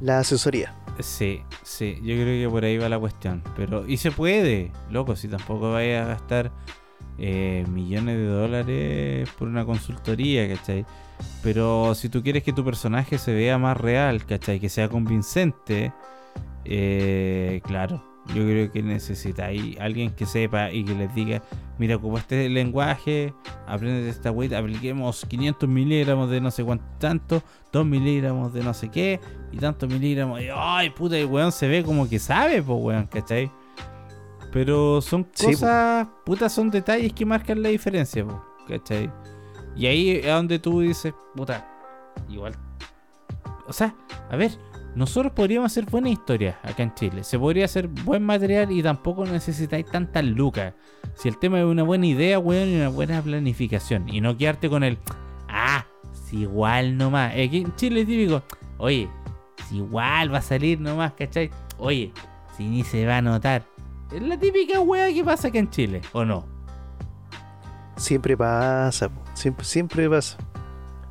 La 0.00 0.20
asesoría. 0.20 0.74
Sí, 0.98 1.42
sí, 1.62 1.98
yo 2.02 2.14
creo 2.14 2.46
que 2.46 2.50
por 2.50 2.64
ahí 2.64 2.78
va 2.78 2.88
la 2.88 2.98
cuestión. 2.98 3.42
Pero, 3.56 3.86
y 3.86 3.96
se 3.96 4.10
puede, 4.10 4.70
loco, 4.90 5.16
si 5.16 5.28
tampoco 5.28 5.72
vayas 5.72 6.04
a 6.04 6.08
gastar 6.08 6.52
eh, 7.18 7.64
millones 7.68 8.16
de 8.16 8.26
dólares 8.26 9.28
por 9.38 9.48
una 9.48 9.64
consultoría, 9.64 10.48
¿cachai? 10.48 10.84
Pero 11.42 11.94
si 11.94 12.08
tú 12.08 12.22
quieres 12.22 12.42
que 12.42 12.52
tu 12.52 12.64
personaje 12.64 13.18
se 13.18 13.32
vea 13.34 13.58
más 13.58 13.76
real, 13.76 14.24
¿cachai? 14.24 14.60
Que 14.60 14.68
sea 14.68 14.88
convincente, 14.88 15.92
eh, 16.64 17.60
claro, 17.64 18.11
yo 18.28 18.42
creo 18.44 18.70
que 18.70 18.82
necesitáis 18.82 19.78
alguien 19.80 20.10
que 20.10 20.26
sepa 20.26 20.70
y 20.70 20.84
que 20.84 20.94
les 20.94 21.14
diga, 21.14 21.42
mira, 21.78 21.98
como 21.98 22.18
este 22.18 22.48
lenguaje, 22.48 23.34
aprende 23.66 24.08
esta 24.08 24.30
wea, 24.30 24.58
apliquemos 24.58 25.24
500 25.26 25.68
miligramos 25.68 26.30
de 26.30 26.40
no 26.40 26.50
sé 26.50 26.64
cuánto 26.64 26.84
tanto, 26.98 27.42
2 27.72 27.84
miligramos 27.84 28.52
de 28.52 28.62
no 28.62 28.74
sé 28.74 28.88
qué, 28.90 29.20
y 29.50 29.56
tantos 29.58 29.88
miligramos, 29.88 30.40
y 30.40 30.48
ay, 30.54 30.90
puta, 30.90 31.16
el 31.18 31.26
weón 31.26 31.50
se 31.52 31.66
ve 31.68 31.82
como 31.82 32.08
que 32.08 32.18
sabe, 32.18 32.62
pues 32.62 32.78
weón, 32.80 33.06
¿cachai? 33.06 33.50
Pero 34.52 35.00
son 35.00 35.26
Sí, 35.32 35.46
cosas, 35.46 36.06
puta, 36.24 36.48
son 36.48 36.70
detalles 36.70 37.12
que 37.12 37.24
marcan 37.24 37.62
la 37.62 37.70
diferencia, 37.70 38.24
po, 38.24 38.44
¿cachai? 38.68 39.10
Y 39.74 39.86
ahí 39.86 40.10
es 40.10 40.26
donde 40.26 40.58
tú 40.58 40.80
dices, 40.80 41.14
puta, 41.34 41.66
igual. 42.28 42.54
O 43.66 43.72
sea, 43.72 43.94
a 44.30 44.36
ver, 44.36 44.52
nosotros 44.94 45.32
podríamos 45.32 45.72
hacer 45.72 45.86
buenas 45.86 46.12
historias 46.12 46.56
acá 46.62 46.82
en 46.82 46.94
Chile. 46.94 47.24
Se 47.24 47.38
podría 47.38 47.64
hacer 47.64 47.88
buen 47.88 48.22
material 48.22 48.70
y 48.70 48.82
tampoco 48.82 49.24
necesitáis 49.24 49.86
tantas 49.86 50.24
lucas. 50.24 50.74
Si 51.14 51.28
el 51.28 51.38
tema 51.38 51.58
es 51.58 51.64
una 51.64 51.82
buena 51.82 52.06
idea, 52.06 52.38
weón, 52.38 52.68
y 52.68 52.76
una 52.76 52.88
buena 52.88 53.22
planificación. 53.22 54.08
Y 54.08 54.20
no 54.20 54.36
quedarte 54.36 54.68
con 54.68 54.84
el, 54.84 54.98
ah, 55.48 55.86
si 56.12 56.40
igual 56.40 56.98
nomás. 56.98 57.32
Aquí 57.32 57.62
en 57.62 57.74
Chile 57.76 58.02
es 58.02 58.06
típico, 58.06 58.42
oye, 58.76 59.08
si 59.68 59.78
igual 59.78 60.32
va 60.32 60.38
a 60.38 60.42
salir 60.42 60.78
nomás, 60.78 61.14
¿cachai? 61.14 61.50
Oye, 61.78 62.12
si 62.56 62.64
ni 62.64 62.84
se 62.84 63.06
va 63.06 63.18
a 63.18 63.22
notar. 63.22 63.64
Es 64.12 64.20
la 64.20 64.38
típica 64.38 64.78
wea 64.80 65.12
que 65.12 65.24
pasa 65.24 65.48
acá 65.48 65.58
en 65.58 65.70
Chile, 65.70 66.02
¿o 66.12 66.22
no? 66.24 66.44
Siempre 67.96 68.36
pasa, 68.36 69.10
siempre, 69.32 69.64
siempre 69.64 70.10
pasa. 70.10 70.36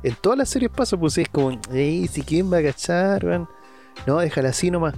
En 0.04 0.14
todas 0.14 0.38
las 0.38 0.48
series 0.50 0.70
pasa, 0.70 0.96
pues 0.96 1.18
es 1.18 1.28
como, 1.28 1.58
ey, 1.72 2.06
si 2.06 2.22
quién 2.22 2.52
va 2.52 2.58
a 2.58 2.62
cachar, 2.62 3.24
weón. 3.24 3.48
No, 4.06 4.18
déjala 4.18 4.50
así 4.50 4.70
nomás. 4.70 4.94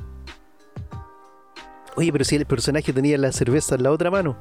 Oye, 1.96 2.10
pero 2.12 2.24
si 2.24 2.36
el 2.36 2.46
personaje 2.46 2.92
tenía 2.92 3.16
la 3.18 3.30
cerveza 3.32 3.74
en 3.76 3.84
la 3.84 3.90
otra 3.92 4.10
mano. 4.10 4.36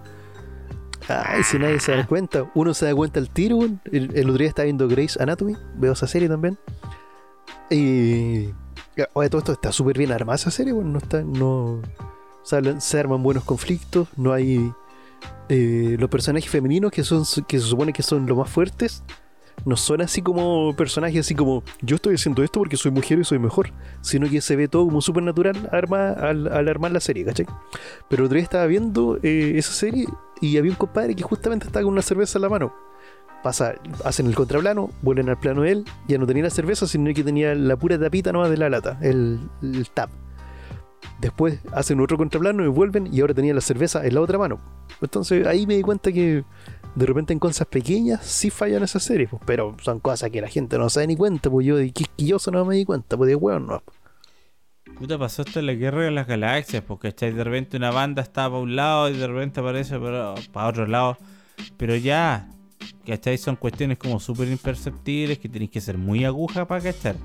Ay, 1.08 1.44
si 1.44 1.60
nadie 1.60 1.80
se 1.80 1.96
da 1.96 2.08
cuenta. 2.08 2.50
Uno 2.56 2.74
se 2.74 2.86
da 2.86 2.96
cuenta 2.96 3.20
al 3.20 3.30
tiro. 3.30 3.60
El, 3.92 4.16
el 4.16 4.30
otro 4.30 4.40
día 4.40 4.48
estaba 4.48 4.64
viendo 4.66 4.88
Grey's 4.88 5.18
Anatomy. 5.20 5.56
Veo 5.76 5.94
esa 5.94 6.08
serie 6.08 6.30
también. 6.30 6.58
Y. 7.70 8.50
Oye, 9.14 9.30
todo 9.30 9.40
esto 9.40 9.52
está 9.54 9.72
súper 9.72 9.98
bien 9.98 10.12
armada 10.12 10.36
esa 10.36 10.50
serie, 10.52 10.74
weón. 10.74 10.94
No 10.94 11.00
está. 11.00 11.22
No. 11.22 11.82
Se, 12.44 12.56
hablan- 12.58 12.80
se 12.82 13.00
arman 13.00 13.22
buenos 13.22 13.44
conflictos. 13.44 14.08
No 14.18 14.32
hay. 14.34 14.72
eh, 15.50 15.98
los 16.00 16.10
personajes 16.10 16.50
femeninos 16.50 16.92
que 16.92 17.04
son 17.04 17.24
que 17.48 17.60
se 17.60 17.66
supone 17.68 17.92
que 17.94 18.02
son 18.04 18.26
los 18.26 18.38
más 18.38 18.50
fuertes 18.50 19.04
no 19.66 19.78
son 19.78 20.02
así 20.02 20.22
como 20.22 20.76
personajes 20.76 21.22
así 21.22 21.36
como 21.36 21.64
yo 21.82 21.96
estoy 21.96 22.16
haciendo 22.16 22.44
esto 22.44 22.60
porque 22.60 22.78
soy 22.78 22.92
mujer 22.92 23.20
y 23.20 23.24
soy 23.24 23.40
mejor, 23.40 23.72
sino 24.02 24.30
que 24.30 24.42
se 24.42 24.56
ve 24.56 24.68
todo 24.68 24.86
como 24.86 25.02
súper 25.02 25.24
natural 25.24 25.70
arma, 25.72 26.10
al, 26.10 26.48
al 26.48 26.68
armar 26.68 26.92
la 26.92 27.00
serie, 27.00 27.26
¿cachai? 27.26 27.46
Pero 28.10 28.26
otro 28.26 28.36
día 28.36 28.44
estaba 28.44 28.66
viendo 28.66 29.18
eh, 29.24 29.54
esa 29.56 29.72
serie 29.72 30.06
y 30.42 30.58
había 30.58 30.72
un 30.72 30.78
compadre 30.78 31.16
que 31.16 31.24
justamente 31.24 31.68
estaba 31.68 31.84
con 31.84 31.94
una 31.94 32.02
cerveza 32.02 32.38
en 32.38 32.42
la 32.44 32.50
mano. 32.50 32.74
Pasa, 33.42 33.76
hacen 34.06 34.28
el 34.28 34.36
contraplano, 34.36 34.90
vuelven 35.02 35.30
al 35.30 35.38
plano 35.38 35.64
de 35.64 35.72
él, 35.72 35.86
ya 36.08 36.18
no 36.18 36.26
tenía 36.26 36.44
la 36.44 36.50
cerveza, 36.50 36.88
sino 36.88 37.14
que 37.14 37.24
tenía 37.24 37.54
la 37.56 37.76
pura 37.76 38.00
tapita 38.00 38.32
nomás 38.32 38.50
de 38.50 38.58
la 38.58 38.70
lata, 38.70 38.98
el, 39.02 39.40
el 39.62 39.90
tap. 39.90 40.10
Después 41.20 41.60
hacen 41.74 42.00
otro 42.00 42.18
contraplano 42.18 42.64
y 42.64 42.68
vuelven 42.68 43.14
y 43.14 43.20
ahora 43.22 43.34
tenía 43.34 43.54
la 43.54 43.62
cerveza 43.62 44.06
en 44.06 44.16
la 44.16 44.22
otra 44.22 44.38
mano. 44.38 44.60
Entonces 45.02 45.46
ahí 45.46 45.68
me 45.68 45.76
di 45.76 45.82
cuenta 45.82 46.12
que 46.12 46.44
de 46.96 47.06
repente 47.06 47.34
en 47.34 47.40
cosas 47.40 47.68
pequeñas 47.68 48.26
sí 48.26 48.50
fallan 48.50 48.84
esas 48.84 49.04
series, 49.04 49.30
pues, 49.30 49.42
pero 49.46 49.76
son 49.82 50.00
cosas 50.00 50.30
que 50.30 50.42
la 50.42 50.48
gente 50.48 50.78
no 50.78 50.90
se 50.90 51.00
da 51.00 51.08
ni 51.08 51.16
cuenta, 51.16 51.50
pues 51.50 51.66
yo 51.66 51.76
de 51.76 51.92
quisquilloso 51.92 52.52
no 52.52 52.66
me 52.66 52.76
di 52.76 52.86
cuenta, 52.86 53.18
pues 53.18 53.28
de 53.28 53.36
hueón 53.36 53.68
no. 53.68 53.84
Puta, 54.98 55.18
pasó 55.18 55.42
esto 55.42 55.60
en 55.60 55.66
la 55.66 55.74
guerra 55.74 56.04
de 56.04 56.12
las 56.12 56.28
galaxias, 56.28 56.84
porque 56.84 57.12
de 57.12 57.44
repente 57.44 57.78
una 57.78 57.92
banda 57.92 58.22
está 58.22 58.48
para 58.48 58.60
un 58.60 58.76
lado 58.76 59.10
y 59.10 59.18
de 59.18 59.28
repente 59.28 59.60
aparece 59.60 59.98
para, 60.00 60.36
para 60.52 60.68
otro 60.68 60.86
lado. 60.86 61.18
Pero 61.78 61.96
ya, 61.96 62.48
¿cachai? 63.06 63.38
Son 63.38 63.56
cuestiones 63.56 63.98
como 63.98 64.20
súper 64.20 64.48
imperceptibles 64.50 65.40
que 65.40 65.50
tenéis 65.50 65.72
que 65.72 65.82
ser 65.82 65.98
muy 65.98 66.26
aguja 66.26 66.68
para 66.68 66.82
cachar. 66.82 67.16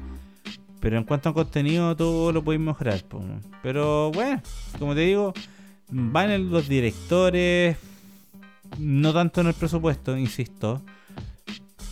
Pero 0.81 0.97
en 0.97 1.05
cuanto 1.05 1.29
a 1.29 1.35
contenido, 1.35 1.95
todo 1.95 2.33
lo 2.33 2.43
podéis 2.43 2.63
mejorar. 2.63 3.03
po. 3.05 3.23
Pero 3.63 4.13
bueno, 4.13 4.41
como 4.79 4.95
te 4.95 5.01
digo, 5.01 5.35
van 5.91 6.51
los 6.51 6.69
directores, 6.69 7.77
no 8.79 9.13
tanto 9.13 9.41
en 9.41 9.49
el 9.49 9.55
presupuesto, 9.55 10.17
insisto. 10.17 10.83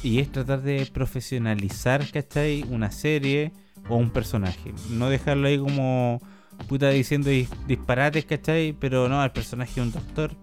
Y 0.03 0.19
es 0.21 0.31
tratar 0.31 0.63
de 0.63 0.87
profesionalizar, 0.93 2.09
¿cachai? 2.11 2.65
Una 2.71 2.91
serie 2.91 3.53
o 3.89 3.97
un 3.97 4.11
personaje. 4.11 4.73
No 4.91 5.09
dejarlo 5.09 5.49
ahí 5.49 5.59
como, 5.59 6.21
puta 6.69 6.91
diciendo 6.91 7.31
dis- 7.31 7.49
disparates, 7.67 8.25
¿cachai? 8.25 8.73
Pero 8.79 9.09
no, 9.09 9.25
el 9.25 9.33
personaje 9.33 9.81
es 9.81 9.87
un 9.87 9.93
doctor. 9.93 10.37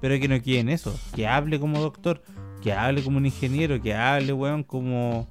Pero 0.00 0.20
que 0.20 0.28
no 0.28 0.40
quede 0.40 0.60
en 0.60 0.68
eso, 0.68 0.96
que 1.16 1.26
hable 1.26 1.58
como 1.58 1.80
doctor, 1.80 2.22
que 2.62 2.72
hable 2.72 3.02
como 3.02 3.16
un 3.16 3.26
ingeniero, 3.26 3.80
que 3.82 3.94
hable, 3.94 4.32
weón, 4.32 4.62
como 4.62 5.28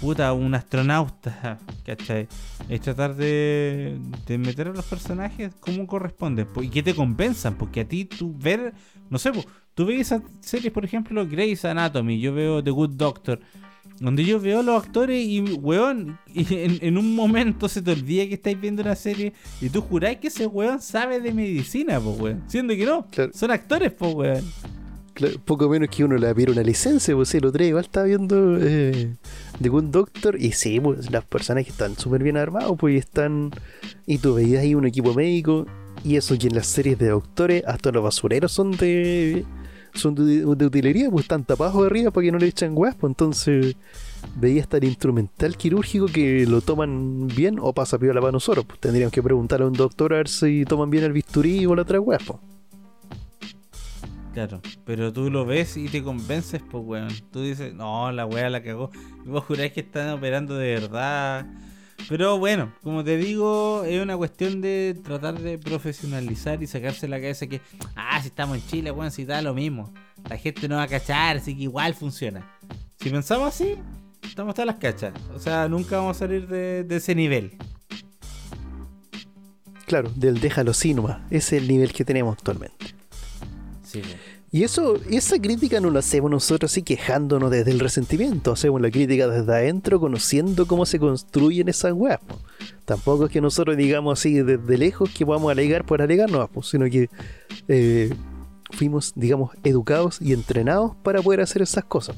puta, 0.00 0.32
un 0.32 0.52
astronauta, 0.54 1.58
¿cachai? 1.86 2.26
Es 2.68 2.80
tratar 2.80 3.14
de, 3.14 3.98
de 4.26 4.38
meter 4.38 4.68
a 4.68 4.72
los 4.72 4.84
personajes 4.86 5.52
como 5.60 5.86
corresponde 5.86 6.44
po- 6.46 6.62
y 6.62 6.70
que 6.70 6.82
te 6.82 6.94
convenzan, 6.94 7.54
porque 7.56 7.82
a 7.82 7.84
ti 7.88 8.04
tú 8.06 8.34
ver, 8.36 8.72
no 9.10 9.18
sé, 9.18 9.30
tú 9.74 9.84
ves 9.86 10.00
esas 10.00 10.22
series, 10.40 10.72
por 10.72 10.84
ejemplo, 10.84 11.26
Grey's 11.26 11.64
Anatomy, 11.64 12.20
yo 12.20 12.32
veo 12.32 12.62
The 12.64 12.70
Good 12.70 12.90
Doctor, 12.90 13.40
donde 13.98 14.24
yo 14.24 14.40
veo 14.40 14.60
a 14.60 14.62
los 14.62 14.82
actores 14.82 15.22
y, 15.22 15.40
weón, 15.42 16.18
y 16.32 16.46
en, 16.54 16.78
en 16.80 16.96
un 16.96 17.14
momento 17.14 17.68
se 17.68 17.82
te 17.82 17.90
olvida 17.92 18.26
que 18.26 18.34
estáis 18.34 18.58
viendo 18.58 18.80
una 18.82 18.94
serie 18.96 19.34
y 19.60 19.68
tú 19.68 19.82
juráis 19.82 20.18
que 20.18 20.28
ese 20.28 20.46
weón 20.46 20.80
sabe 20.80 21.20
de 21.20 21.34
medicina, 21.34 22.00
pues, 22.00 22.18
weón. 22.18 22.42
Siendo 22.46 22.74
que 22.74 22.86
no, 22.86 23.06
Claro. 23.10 23.30
son 23.34 23.50
actores, 23.50 23.92
pues, 23.92 24.14
weón. 24.14 24.44
Claro, 25.12 25.34
poco 25.44 25.68
menos 25.68 25.88
que 25.90 26.02
uno 26.04 26.16
le 26.16 26.32
pidiera 26.34 26.52
una 26.52 26.62
licencia, 26.62 27.14
pues 27.14 27.34
el 27.34 27.44
otro 27.44 27.58
día 27.58 27.68
igual 27.68 27.84
estaba 27.84 28.06
viendo 28.06 28.56
eh, 28.58 29.16
The 29.60 29.68
Good 29.68 29.84
Doctor 29.86 30.40
y 30.40 30.52
sí, 30.52 30.80
pues 30.80 31.10
las 31.10 31.24
personas 31.24 31.64
que 31.64 31.70
están 31.70 31.94
súper 31.98 32.22
bien 32.22 32.36
armados, 32.38 32.76
pues 32.78 32.94
y 32.94 32.98
están... 32.98 33.50
Y 34.06 34.18
tú 34.18 34.34
veías 34.34 34.62
ahí 34.62 34.74
un 34.74 34.86
equipo 34.86 35.12
médico 35.12 35.66
y 36.04 36.16
eso 36.16 36.36
que 36.38 36.46
en 36.48 36.54
las 36.54 36.66
series 36.66 36.98
de 36.98 37.08
doctores 37.08 37.62
hasta 37.66 37.90
los 37.92 38.02
basureros 38.02 38.52
son 38.52 38.72
de... 38.72 39.44
Son 39.92 40.14
de, 40.14 40.46
utilería, 40.46 41.10
pues 41.10 41.24
están 41.24 41.42
tapados 41.42 41.80
de 41.80 41.86
arriba 41.86 42.12
para 42.12 42.24
que 42.24 42.30
no 42.30 42.38
le 42.38 42.46
echen 42.46 42.74
weas, 42.76 42.94
pues 42.94 43.10
entonces 43.10 43.74
veía 44.36 44.62
hasta 44.62 44.76
el 44.76 44.84
instrumental 44.84 45.56
quirúrgico 45.56 46.06
que 46.06 46.46
lo 46.46 46.60
toman 46.60 47.26
bien 47.26 47.58
o 47.60 47.72
pasa 47.72 47.98
piola 47.98 48.20
para 48.20 48.30
nosotros, 48.30 48.64
pues 48.66 48.78
tendríamos 48.78 49.12
que 49.12 49.20
preguntarle 49.20 49.64
a 49.64 49.68
un 49.68 49.74
doctor 49.74 50.14
a 50.14 50.18
ver 50.18 50.28
si 50.28 50.64
toman 50.64 50.90
bien 50.90 51.02
el 51.02 51.12
bisturí 51.12 51.66
o 51.66 51.74
la 51.74 51.82
otra 51.82 51.98
weas, 51.98 52.22
pues. 52.24 52.38
Claro, 54.32 54.60
pero 54.84 55.12
tú 55.12 55.28
lo 55.28 55.44
ves 55.44 55.76
y 55.76 55.88
te 55.88 56.04
convences, 56.04 56.62
pues, 56.70 56.84
weón. 56.86 57.08
Tú 57.32 57.42
dices, 57.42 57.74
no, 57.74 58.12
la 58.12 58.26
weá 58.26 58.48
la 58.48 58.62
cagó. 58.62 58.90
Y 59.26 59.28
vos 59.28 59.44
juráis 59.44 59.72
que 59.72 59.80
están 59.80 60.10
operando 60.10 60.54
de 60.54 60.74
verdad. 60.74 61.46
Pero 62.08 62.38
bueno, 62.38 62.72
como 62.82 63.04
te 63.04 63.16
digo, 63.16 63.84
es 63.84 64.02
una 64.02 64.16
cuestión 64.16 64.60
de 64.60 64.98
tratar 65.04 65.38
de 65.38 65.58
profesionalizar 65.58 66.62
y 66.62 66.66
sacarse 66.66 67.06
la 67.06 67.20
cabeza 67.20 67.46
que, 67.46 67.60
ah, 67.94 68.20
si 68.20 68.28
estamos 68.28 68.56
en 68.56 68.66
Chile, 68.66 68.90
weón, 68.90 69.10
si 69.10 69.24
da 69.24 69.42
lo 69.42 69.54
mismo. 69.54 69.92
La 70.28 70.36
gente 70.36 70.68
no 70.68 70.76
va 70.76 70.84
a 70.84 70.88
cachar, 70.88 71.36
así 71.36 71.56
que 71.56 71.62
igual 71.62 71.94
funciona. 71.94 72.58
Si 73.00 73.10
pensamos 73.10 73.48
así, 73.48 73.76
estamos 74.22 74.54
todas 74.54 74.66
las 74.66 74.76
cachas. 74.76 75.12
O 75.34 75.38
sea, 75.38 75.68
nunca 75.68 75.98
vamos 75.98 76.16
a 76.16 76.20
salir 76.20 76.46
de, 76.48 76.84
de 76.84 76.96
ese 76.96 77.14
nivel. 77.14 77.56
Claro, 79.86 80.10
del 80.14 80.40
déjalo 80.40 80.72
así 80.72 80.94
nomás. 80.94 81.20
Ese 81.30 81.56
es 81.56 81.62
el 81.62 81.68
nivel 81.68 81.92
que 81.92 82.04
tenemos 82.04 82.36
actualmente. 82.36 82.94
Sí, 83.82 84.02
weón. 84.02 84.29
Y 84.52 84.64
eso, 84.64 84.96
esa 85.08 85.38
crítica 85.40 85.80
no 85.80 85.90
la 85.90 86.00
hacemos 86.00 86.28
nosotros 86.28 86.72
así 86.72 86.82
quejándonos 86.82 87.52
desde 87.52 87.70
el 87.70 87.78
resentimiento, 87.78 88.50
hacemos 88.50 88.80
la 88.80 88.90
crítica 88.90 89.28
desde 89.28 89.52
adentro, 89.52 90.00
conociendo 90.00 90.66
cómo 90.66 90.86
se 90.86 90.98
construyen 90.98 91.68
esas 91.68 91.92
weas. 91.92 92.18
po. 92.18 92.36
Tampoco 92.84 93.26
es 93.26 93.30
que 93.30 93.40
nosotros 93.40 93.76
digamos 93.76 94.18
así 94.18 94.34
desde 94.34 94.76
lejos 94.76 95.10
que 95.10 95.24
vamos 95.24 95.50
a 95.50 95.52
alegar 95.52 95.86
por 95.86 96.02
alegarnos, 96.02 96.50
po, 96.50 96.64
sino 96.64 96.86
que 96.86 97.08
eh, 97.68 98.12
fuimos, 98.72 99.12
digamos, 99.14 99.52
educados 99.62 100.20
y 100.20 100.32
entrenados 100.32 100.96
para 100.96 101.22
poder 101.22 101.42
hacer 101.42 101.62
esas 101.62 101.84
cosas. 101.84 102.16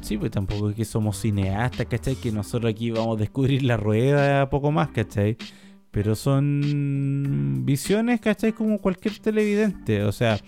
Sí, 0.00 0.16
pues 0.16 0.32
tampoco 0.32 0.70
es 0.70 0.76
que 0.76 0.84
somos 0.84 1.20
cineastas, 1.20 1.86
¿cachai? 1.86 2.16
Que 2.16 2.32
nosotros 2.32 2.70
aquí 2.70 2.90
vamos 2.90 3.16
a 3.16 3.20
descubrir 3.20 3.62
la 3.62 3.76
rueda 3.76 4.50
poco 4.50 4.72
más, 4.72 4.88
¿cachai? 4.88 5.36
Pero 5.92 6.16
son 6.16 7.62
visiones, 7.64 8.20
¿cachai? 8.20 8.52
Como 8.52 8.78
cualquier 8.78 9.18
televidente. 9.18 10.02
O 10.04 10.12
sea, 10.12 10.38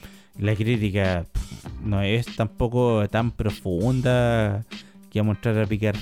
la 0.40 0.56
crítica 0.56 1.26
no 1.84 2.02
es 2.02 2.26
tampoco 2.34 3.06
tan 3.08 3.30
profunda 3.30 4.64
que 5.10 5.20
a 5.20 5.22
entrar 5.22 5.58
a 5.58 5.66
picar 5.66 5.96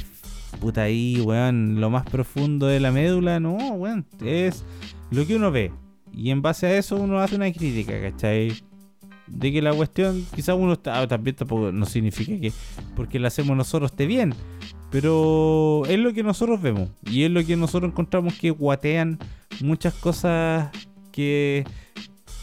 puta 0.61 0.82
ahí, 0.82 1.20
weón, 1.20 1.80
lo 1.80 1.91
más 1.91 2.05
profundo 2.05 2.66
de 2.66 2.80
la 2.80 2.93
médula. 2.93 3.41
No, 3.41 3.57
weón, 3.57 4.07
es 4.24 4.64
lo 5.11 5.26
que 5.26 5.36
uno 5.36 5.51
ve. 5.51 5.72
Y 6.12 6.30
en 6.30 6.41
base 6.41 6.66
a 6.66 6.78
eso 6.78 6.97
uno 6.97 7.18
hace 7.18 7.36
una 7.36 7.53
crítica, 7.53 8.01
¿cachai? 8.01 8.53
De 9.26 9.53
que 9.53 9.61
la 9.61 9.74
cuestión, 9.74 10.24
quizás 10.34 10.57
uno 10.59 10.74
está, 10.74 11.07
también 11.07 11.36
tampoco 11.36 11.70
no 11.70 11.84
significa 11.84 12.41
que 12.41 12.53
porque 12.97 13.18
la 13.18 13.28
hacemos 13.28 13.57
nosotros 13.57 13.91
esté 13.91 14.07
bien. 14.07 14.34
Pero 14.91 15.82
es 15.86 15.99
lo 15.99 16.14
que 16.14 16.22
nosotros 16.22 16.62
vemos. 16.62 16.89
Y 17.05 17.24
es 17.24 17.30
lo 17.30 17.45
que 17.45 17.57
nosotros 17.57 17.91
encontramos 17.91 18.34
que 18.34 18.51
guatean 18.51 19.18
muchas 19.61 19.93
cosas 19.95 20.70
que, 21.12 21.64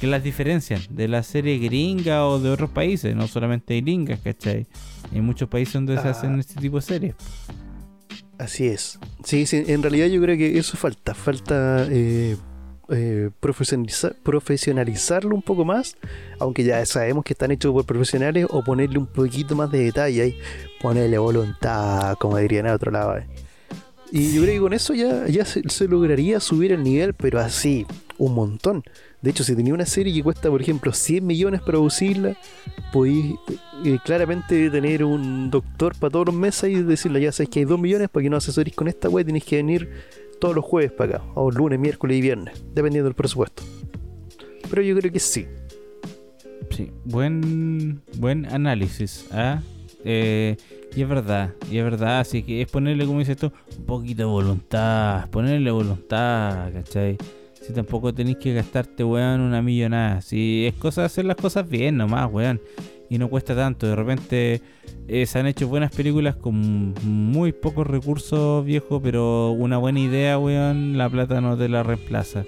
que 0.06 0.12
las 0.12 0.24
diferencian 0.24 0.82
de 0.90 1.08
la 1.08 1.24
serie 1.24 1.58
gringa 1.58 2.26
o 2.28 2.40
de 2.40 2.50
otros 2.50 2.70
países. 2.70 3.16
No 3.16 3.28
solamente 3.28 3.80
gringas, 3.82 4.20
¿cachai? 4.20 4.68
Hay 5.12 5.22
muchos 5.22 5.50
países 5.50 5.74
donde 5.74 6.00
se 6.00 6.08
Ah. 6.08 6.12
hacen 6.12 6.40
este 6.40 6.56
tipo 6.62 6.78
de 6.78 6.82
series. 6.82 7.16
Así 8.38 8.68
es. 8.68 9.00
Sí, 9.24 9.46
sí, 9.46 9.64
en 9.68 9.82
realidad 9.82 10.08
yo 10.08 10.22
creo 10.22 10.38
que 10.38 10.58
eso 10.58 10.76
falta. 10.78 11.14
Falta 11.14 11.88
eh, 11.90 12.36
eh, 12.90 13.30
profesionaliza- 13.42 14.14
profesionalizarlo 14.24 15.34
un 15.36 15.42
poco 15.42 15.64
más. 15.66 15.96
Aunque 16.40 16.64
ya 16.64 16.86
sabemos 16.86 17.24
que 17.24 17.34
están 17.34 17.52
hechos 17.52 17.72
por 17.74 17.86
profesionales. 17.86 18.46
O 18.50 18.64
ponerle 18.64 18.98
un 19.00 19.08
poquito 19.08 19.56
más 19.56 19.72
de 19.72 19.80
detalle 19.86 20.22
ahí. 20.22 20.38
Ponerle 20.82 21.18
voluntad, 21.18 22.16
como 22.20 22.38
dirían 22.38 22.68
a 22.68 22.74
otro 22.74 22.92
lado. 22.92 23.18
eh. 23.18 23.26
Y 24.12 24.34
yo 24.34 24.44
creo 24.44 24.54
que 24.56 24.60
con 24.62 24.74
eso 24.74 24.94
ya, 24.94 25.28
ya 25.28 25.46
se, 25.46 25.62
se 25.68 25.88
lograría 25.88 26.40
subir 26.40 26.72
el 26.72 26.84
nivel, 26.84 27.14
pero 27.16 27.40
así, 27.40 27.86
un 28.18 28.36
montón. 28.36 28.84
De 29.26 29.32
hecho, 29.32 29.44
si 29.44 29.56
tenía 29.56 29.74
una 29.74 29.88
serie 29.88 30.14
que 30.14 30.22
cuesta, 30.22 30.52
por 30.52 30.62
ejemplo, 30.62 30.94
100 30.94 31.26
millones 31.26 31.60
producirla, 31.64 32.38
podéis 32.94 33.34
eh, 33.84 33.98
claramente 34.06 34.70
tener 34.70 35.04
un 35.04 35.50
doctor 35.50 35.98
para 35.98 36.12
todos 36.12 36.28
los 36.28 36.36
meses 36.36 36.70
y 36.70 36.84
decirle, 36.84 37.22
ya 37.22 37.32
sabes 37.32 37.50
que 37.50 37.58
hay 37.58 37.66
2 37.66 37.80
millones 37.80 38.08
para 38.10 38.22
que 38.22 38.30
no 38.30 38.38
asesorís 38.38 38.76
con 38.76 38.88
esta 38.88 39.10
web, 39.10 39.26
tenéis 39.26 39.46
que 39.46 39.56
venir 39.56 39.90
todos 40.40 40.54
los 40.54 40.64
jueves 40.64 40.92
para 40.92 41.16
acá, 41.16 41.26
o 41.34 41.50
lunes, 41.50 41.80
miércoles 41.80 42.18
y 42.18 42.22
viernes, 42.22 42.64
dependiendo 42.76 43.06
del 43.06 43.16
presupuesto. 43.16 43.64
Pero 44.70 44.84
yo 44.84 44.96
creo 44.96 45.12
que 45.12 45.20
sí. 45.20 45.48
Sí, 46.70 46.92
buen, 47.04 48.04
buen 48.18 48.46
análisis. 48.46 49.26
¿ah? 49.32 49.64
Eh, 50.04 50.56
y 50.96 51.02
es 51.02 51.10
verdad, 51.10 51.52
y 51.72 51.80
es 51.80 51.84
verdad. 51.84 52.20
Así 52.20 52.44
que 52.44 52.62
es 52.62 52.70
ponerle, 52.70 53.08
como 53.08 53.18
dices 53.18 53.38
tú, 53.38 53.52
un 53.76 53.86
poquito 53.88 54.22
de 54.22 54.26
voluntad. 54.26 55.28
Ponerle 55.32 55.72
voluntad, 55.72 56.72
¿cachai? 56.72 57.18
Si 57.66 57.74
tampoco 57.74 58.14
tenéis 58.14 58.38
que 58.38 58.54
gastarte, 58.54 59.04
weón, 59.04 59.42
una 59.42 59.60
millonada. 59.60 60.22
Si 60.22 60.68
es 60.68 60.76
cosa 60.76 61.02
de 61.02 61.06
hacer 61.08 61.26
las 61.26 61.36
cosas 61.36 61.68
bien 61.68 61.98
nomás, 61.98 62.32
weón. 62.32 62.62
Y 63.10 63.18
no 63.18 63.28
cuesta 63.28 63.56
tanto. 63.56 63.88
De 63.88 63.96
repente 63.96 64.62
eh, 65.08 65.26
se 65.26 65.40
han 65.40 65.48
hecho 65.48 65.68
buenas 65.68 65.92
películas 65.92 66.36
con 66.36 66.94
muy 67.04 67.54
pocos 67.54 67.88
recursos, 67.88 68.64
viejo. 68.64 69.02
Pero 69.02 69.52
una 69.52 69.80
buena 69.80 70.00
idea, 70.00 70.38
weón, 70.38 70.96
la 70.96 71.10
plata 71.10 71.42
no 71.42 71.58
te 71.58 71.68
la 71.68 71.82
reemplaza. 71.82 72.46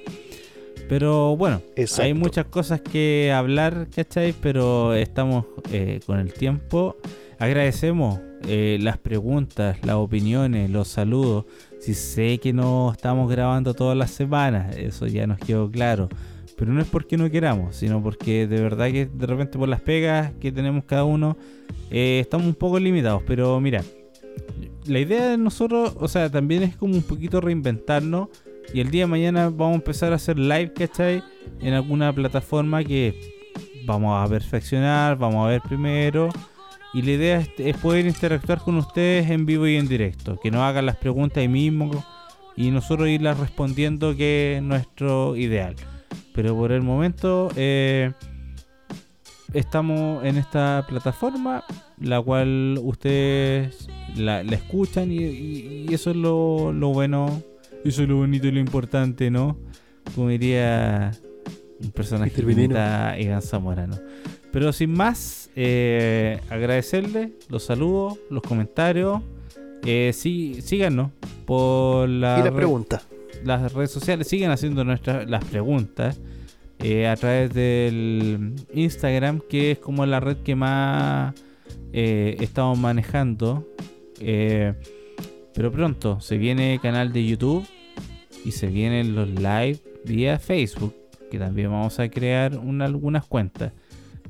Pero 0.88 1.36
bueno, 1.36 1.63
Exacto. 1.76 2.03
hay 2.03 2.13
muchas 2.13 2.45
cosas 2.45 2.82
que 2.82 3.32
hablar, 3.36 3.88
¿cachai? 3.93 4.36
Pero 4.39 4.93
estamos 4.93 5.45
eh, 5.72 5.99
con 6.05 6.20
el 6.20 6.32
tiempo. 6.32 6.95
Agradecemos 7.39 8.20
eh, 8.47 8.78
las 8.82 8.99
preguntas, 8.99 9.78
las 9.84 9.95
opiniones, 9.95 10.70
los 10.70 10.88
saludos. 10.88 11.45
Si 11.80 11.93
sé 11.93 12.39
que 12.39 12.53
no 12.53 12.91
estamos 12.91 13.30
grabando 13.30 13.73
todas 13.73 13.97
las 13.97 14.11
semanas, 14.11 14.75
eso 14.75 15.07
ya 15.07 15.28
nos 15.28 15.39
quedó 15.39 15.69
claro. 15.69 16.09
Pero 16.57 16.73
no 16.73 16.82
es 16.82 16.88
porque 16.88 17.17
no 17.17 17.30
queramos, 17.30 17.75
sino 17.75 18.01
porque 18.01 18.47
de 18.47 18.61
verdad 18.61 18.91
que 18.91 19.05
de 19.05 19.28
repente 19.28 19.59
por 19.59 19.69
las 19.69 19.82
pegas 19.82 20.34
que 20.39 20.51
tenemos 20.51 20.86
cada 20.86 21.03
uno, 21.03 21.38
eh, 21.91 22.19
estamos 22.19 22.47
un 22.47 22.55
poco 22.55 22.80
limitados. 22.80 23.21
Pero 23.28 23.59
mira, 23.61 23.84
la 24.88 24.99
idea 24.99 25.30
de 25.30 25.38
nosotros, 25.38 25.95
o 25.99 26.07
sea, 26.07 26.32
también 26.32 26.63
es 26.63 26.75
como 26.75 26.95
un 26.95 27.03
poquito 27.03 27.41
reinventarnos. 27.41 28.30
Y 28.73 28.82
el 28.82 28.91
día 28.91 29.03
de 29.03 29.07
mañana 29.07 29.49
vamos 29.49 29.73
a 29.73 29.75
empezar 29.75 30.11
a 30.11 30.15
hacer 30.15 30.38
live, 30.38 30.73
¿cachai? 30.73 31.23
En 31.61 31.73
alguna 31.73 32.11
plataforma 32.11 32.84
que 32.84 33.15
vamos 33.86 34.13
a 34.13 34.30
perfeccionar, 34.30 35.17
vamos 35.17 35.45
a 35.45 35.49
ver 35.49 35.61
primero. 35.61 36.30
Y 36.97 37.01
la 37.03 37.11
idea 37.11 37.39
es, 37.39 37.49
es 37.57 37.77
poder 37.77 38.07
interactuar 38.07 38.59
con 38.61 38.75
ustedes 38.77 39.29
en 39.29 39.45
vivo 39.45 39.67
y 39.67 39.75
en 39.75 39.87
directo. 39.87 40.39
Que 40.41 40.49
nos 40.49 40.61
hagan 40.61 40.85
las 40.85 40.95
preguntas 40.95 41.37
ahí 41.37 41.47
mismo 41.47 42.03
y 42.55 42.71
nosotros 42.71 43.07
irlas 43.07 43.37
respondiendo, 43.39 44.15
que 44.15 44.55
es 44.57 44.63
nuestro 44.63 45.35
ideal. 45.35 45.75
Pero 46.33 46.55
por 46.55 46.71
el 46.71 46.81
momento 46.81 47.49
eh, 47.55 48.11
estamos 49.53 50.23
en 50.23 50.37
esta 50.37 50.85
plataforma, 50.87 51.63
la 51.99 52.21
cual 52.21 52.79
ustedes 52.81 53.87
la, 54.15 54.43
la 54.43 54.55
escuchan 54.55 55.11
y, 55.11 55.17
y- 55.17 55.85
y 55.89 55.93
eso 55.93 56.09
es 56.11 56.15
lo, 56.15 56.71
lo 56.73 56.89
bueno, 56.89 57.41
eso 57.85 58.03
es 58.03 58.09
lo 58.09 58.17
bonito 58.17 58.47
y 58.47 58.51
lo 58.51 58.59
importante, 58.59 59.29
¿no? 59.29 59.57
Como 60.15 60.29
diría 60.29 61.11
un 61.81 61.91
personaje 61.91 62.31
que 62.31 62.37
Egan 63.17 63.41
Zamorano. 63.41 63.97
Pero 64.51 64.71
sin 64.73 64.91
más, 64.93 65.49
eh, 65.55 66.39
agradecerle 66.49 67.33
los 67.49 67.63
saludos, 67.63 68.17
los 68.29 68.41
comentarios. 68.43 69.21
Eh, 69.85 70.11
sí, 70.13 70.57
síganos 70.61 71.11
por 71.45 72.09
la 72.09 72.39
y 72.39 72.43
las 72.43 72.53
preguntas. 72.53 73.07
las 73.43 73.71
redes 73.73 73.91
sociales, 73.91 74.27
siguen 74.27 74.49
haciendo 74.51 74.83
nuestras 74.83 75.29
las 75.29 75.43
preguntas 75.45 76.19
eh, 76.79 77.07
a 77.07 77.15
través 77.15 77.53
del 77.53 78.53
Instagram, 78.73 79.41
que 79.49 79.71
es 79.71 79.79
como 79.79 80.05
la 80.05 80.19
red 80.19 80.37
que 80.37 80.55
más 80.55 81.33
eh, 81.93 82.37
estamos 82.39 82.77
manejando. 82.79 83.67
Pero 84.19 85.71
pronto 85.71 86.19
se 86.19 86.37
viene 86.37 86.79
canal 86.81 87.11
de 87.13 87.25
YouTube 87.25 87.65
y 88.45 88.51
se 88.51 88.67
vienen 88.67 89.15
los 89.15 89.27
live 89.29 89.79
vía 90.05 90.37
Facebook, 90.39 90.95
que 91.31 91.37
también 91.39 91.71
vamos 91.71 91.99
a 91.99 92.09
crear 92.09 92.57
una- 92.57 92.85
algunas 92.85 93.25
cuentas. 93.25 93.73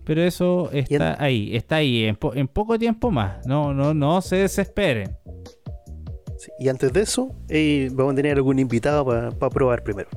Pero 0.07 0.23
eso 0.23 0.71
está 0.71 1.21
ahí, 1.21 1.53
está 1.53 1.75
ahí, 1.75 2.05
en, 2.05 2.15
po- 2.15 2.33
en 2.33 2.47
poco 2.47 2.79
tiempo 2.79 3.11
más. 3.11 3.45
No, 3.45 3.73
no, 3.73 3.93
no 3.93 4.21
se 4.21 4.37
desesperen. 4.37 5.17
Sí, 6.37 6.49
Y 6.59 6.69
antes 6.69 6.93
de 6.93 7.01
eso, 7.01 7.35
eh, 7.49 7.89
vamos 7.93 8.13
a 8.13 8.15
tener 8.15 8.37
algún 8.37 8.57
invitado 8.57 9.05
para 9.05 9.31
probar 9.49 9.83
primero. 9.83 10.07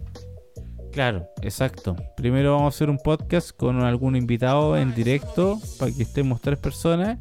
Claro, 0.93 1.27
exacto. 1.43 1.97
Primero 2.17 2.53
vamos 2.55 2.73
a 2.75 2.77
hacer 2.77 2.89
un 2.89 2.99
podcast 2.99 3.51
con 3.51 3.81
algún 3.83 4.15
invitado 4.17 4.77
en 4.77 4.95
directo 4.95 5.59
para 5.79 5.91
que 5.93 6.03
estemos 6.05 6.41
tres 6.41 6.59
personas. 6.59 7.19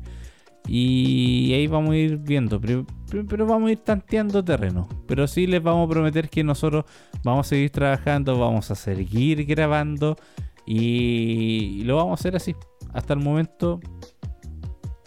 Y 0.67 1.51
ahí 1.53 1.65
vamos 1.67 1.91
a 1.91 1.97
ir 1.97 2.17
viendo. 2.17 2.59
Pri- 2.61 2.85
Pero 3.27 3.47
vamos 3.47 3.69
a 3.69 3.71
ir 3.71 3.79
tanteando 3.79 4.43
terreno. 4.43 4.87
Pero 5.07 5.27
sí 5.27 5.47
les 5.47 5.63
vamos 5.63 5.87
a 5.87 5.89
prometer 5.91 6.29
que 6.29 6.43
nosotros 6.43 6.85
vamos 7.23 7.47
a 7.47 7.49
seguir 7.49 7.71
trabajando, 7.71 8.37
vamos 8.37 8.69
a 8.69 8.75
seguir 8.75 9.45
grabando. 9.45 10.15
Y 10.71 11.81
lo 11.83 11.95
vamos 11.95 12.11
a 12.11 12.21
hacer 12.21 12.35
así. 12.35 12.55
Hasta 12.93 13.13
el 13.13 13.19
momento. 13.21 13.79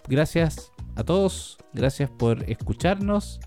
Gracias 0.08 0.72
a 0.96 1.04
todos. 1.04 1.56
Gracias 1.72 2.10
por 2.10 2.42
escucharnos. 2.50 3.38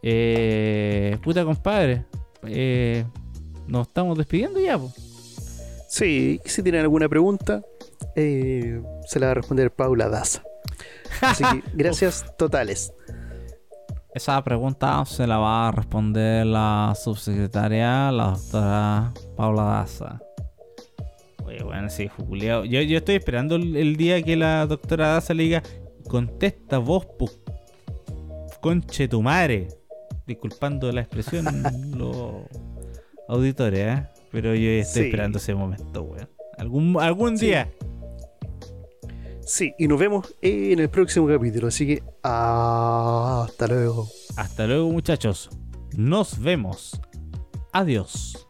Eh, 0.00 1.18
puta 1.24 1.44
compadre. 1.44 2.06
Eh, 2.44 3.04
nos 3.66 3.88
estamos 3.88 4.16
despidiendo 4.16 4.60
ya, 4.60 4.78
po. 4.78 4.92
Sí, 5.88 6.40
si 6.44 6.62
tienen 6.62 6.82
alguna 6.82 7.08
pregunta, 7.08 7.62
eh, 8.14 8.80
se 9.08 9.18
la 9.18 9.26
va 9.26 9.32
a 9.32 9.34
responder 9.34 9.72
Paula 9.74 10.08
Daza. 10.08 10.44
Así 11.20 11.42
que 11.42 11.64
gracias 11.74 12.24
totales. 12.38 12.92
Esa 14.14 14.40
pregunta 14.44 15.04
se 15.04 15.26
la 15.26 15.38
va 15.38 15.66
a 15.66 15.72
responder 15.72 16.46
la 16.46 16.94
subsecretaria, 16.94 18.12
la 18.12 18.26
doctora 18.26 19.12
Paula 19.36 19.64
Daza. 19.64 20.20
Oye, 21.50 21.64
bueno, 21.64 21.90
sí, 21.90 22.06
Juliado. 22.08 22.64
Yo, 22.64 22.80
yo 22.82 22.98
estoy 22.98 23.16
esperando 23.16 23.56
el, 23.56 23.74
el 23.76 23.96
día 23.96 24.22
que 24.22 24.36
la 24.36 24.64
doctora 24.66 25.08
Daza 25.08 25.34
le 25.34 25.42
diga, 25.42 25.62
contesta 26.08 26.78
vos, 26.78 27.04
pu... 27.18 27.28
conche 28.60 29.08
tu 29.08 29.20
madre. 29.20 29.66
Disculpando 30.28 30.92
la 30.92 31.00
expresión, 31.00 31.44
los 31.96 32.44
auditores, 33.28 33.98
¿eh? 33.98 34.06
Pero 34.30 34.54
yo 34.54 34.70
estoy 34.70 35.02
Sí. 35.02 35.08
esperando 35.08 35.38
ese 35.38 35.54
momento, 35.56 36.02
weón. 36.02 36.28
Algún, 36.56 36.96
algún 37.00 37.36
Sí. 37.36 37.46
día. 37.46 37.68
Sí, 39.40 39.74
y 39.76 39.88
nos 39.88 39.98
vemos 39.98 40.32
en 40.42 40.78
el 40.78 40.88
próximo 40.88 41.26
capítulo. 41.26 41.66
Así 41.66 41.84
que 41.84 42.02
hasta 42.22 43.66
luego. 43.66 44.06
Hasta 44.36 44.66
luego, 44.68 44.88
muchachos. 44.90 45.50
Nos 45.96 46.38
vemos. 46.38 47.00
Adiós. 47.72 48.46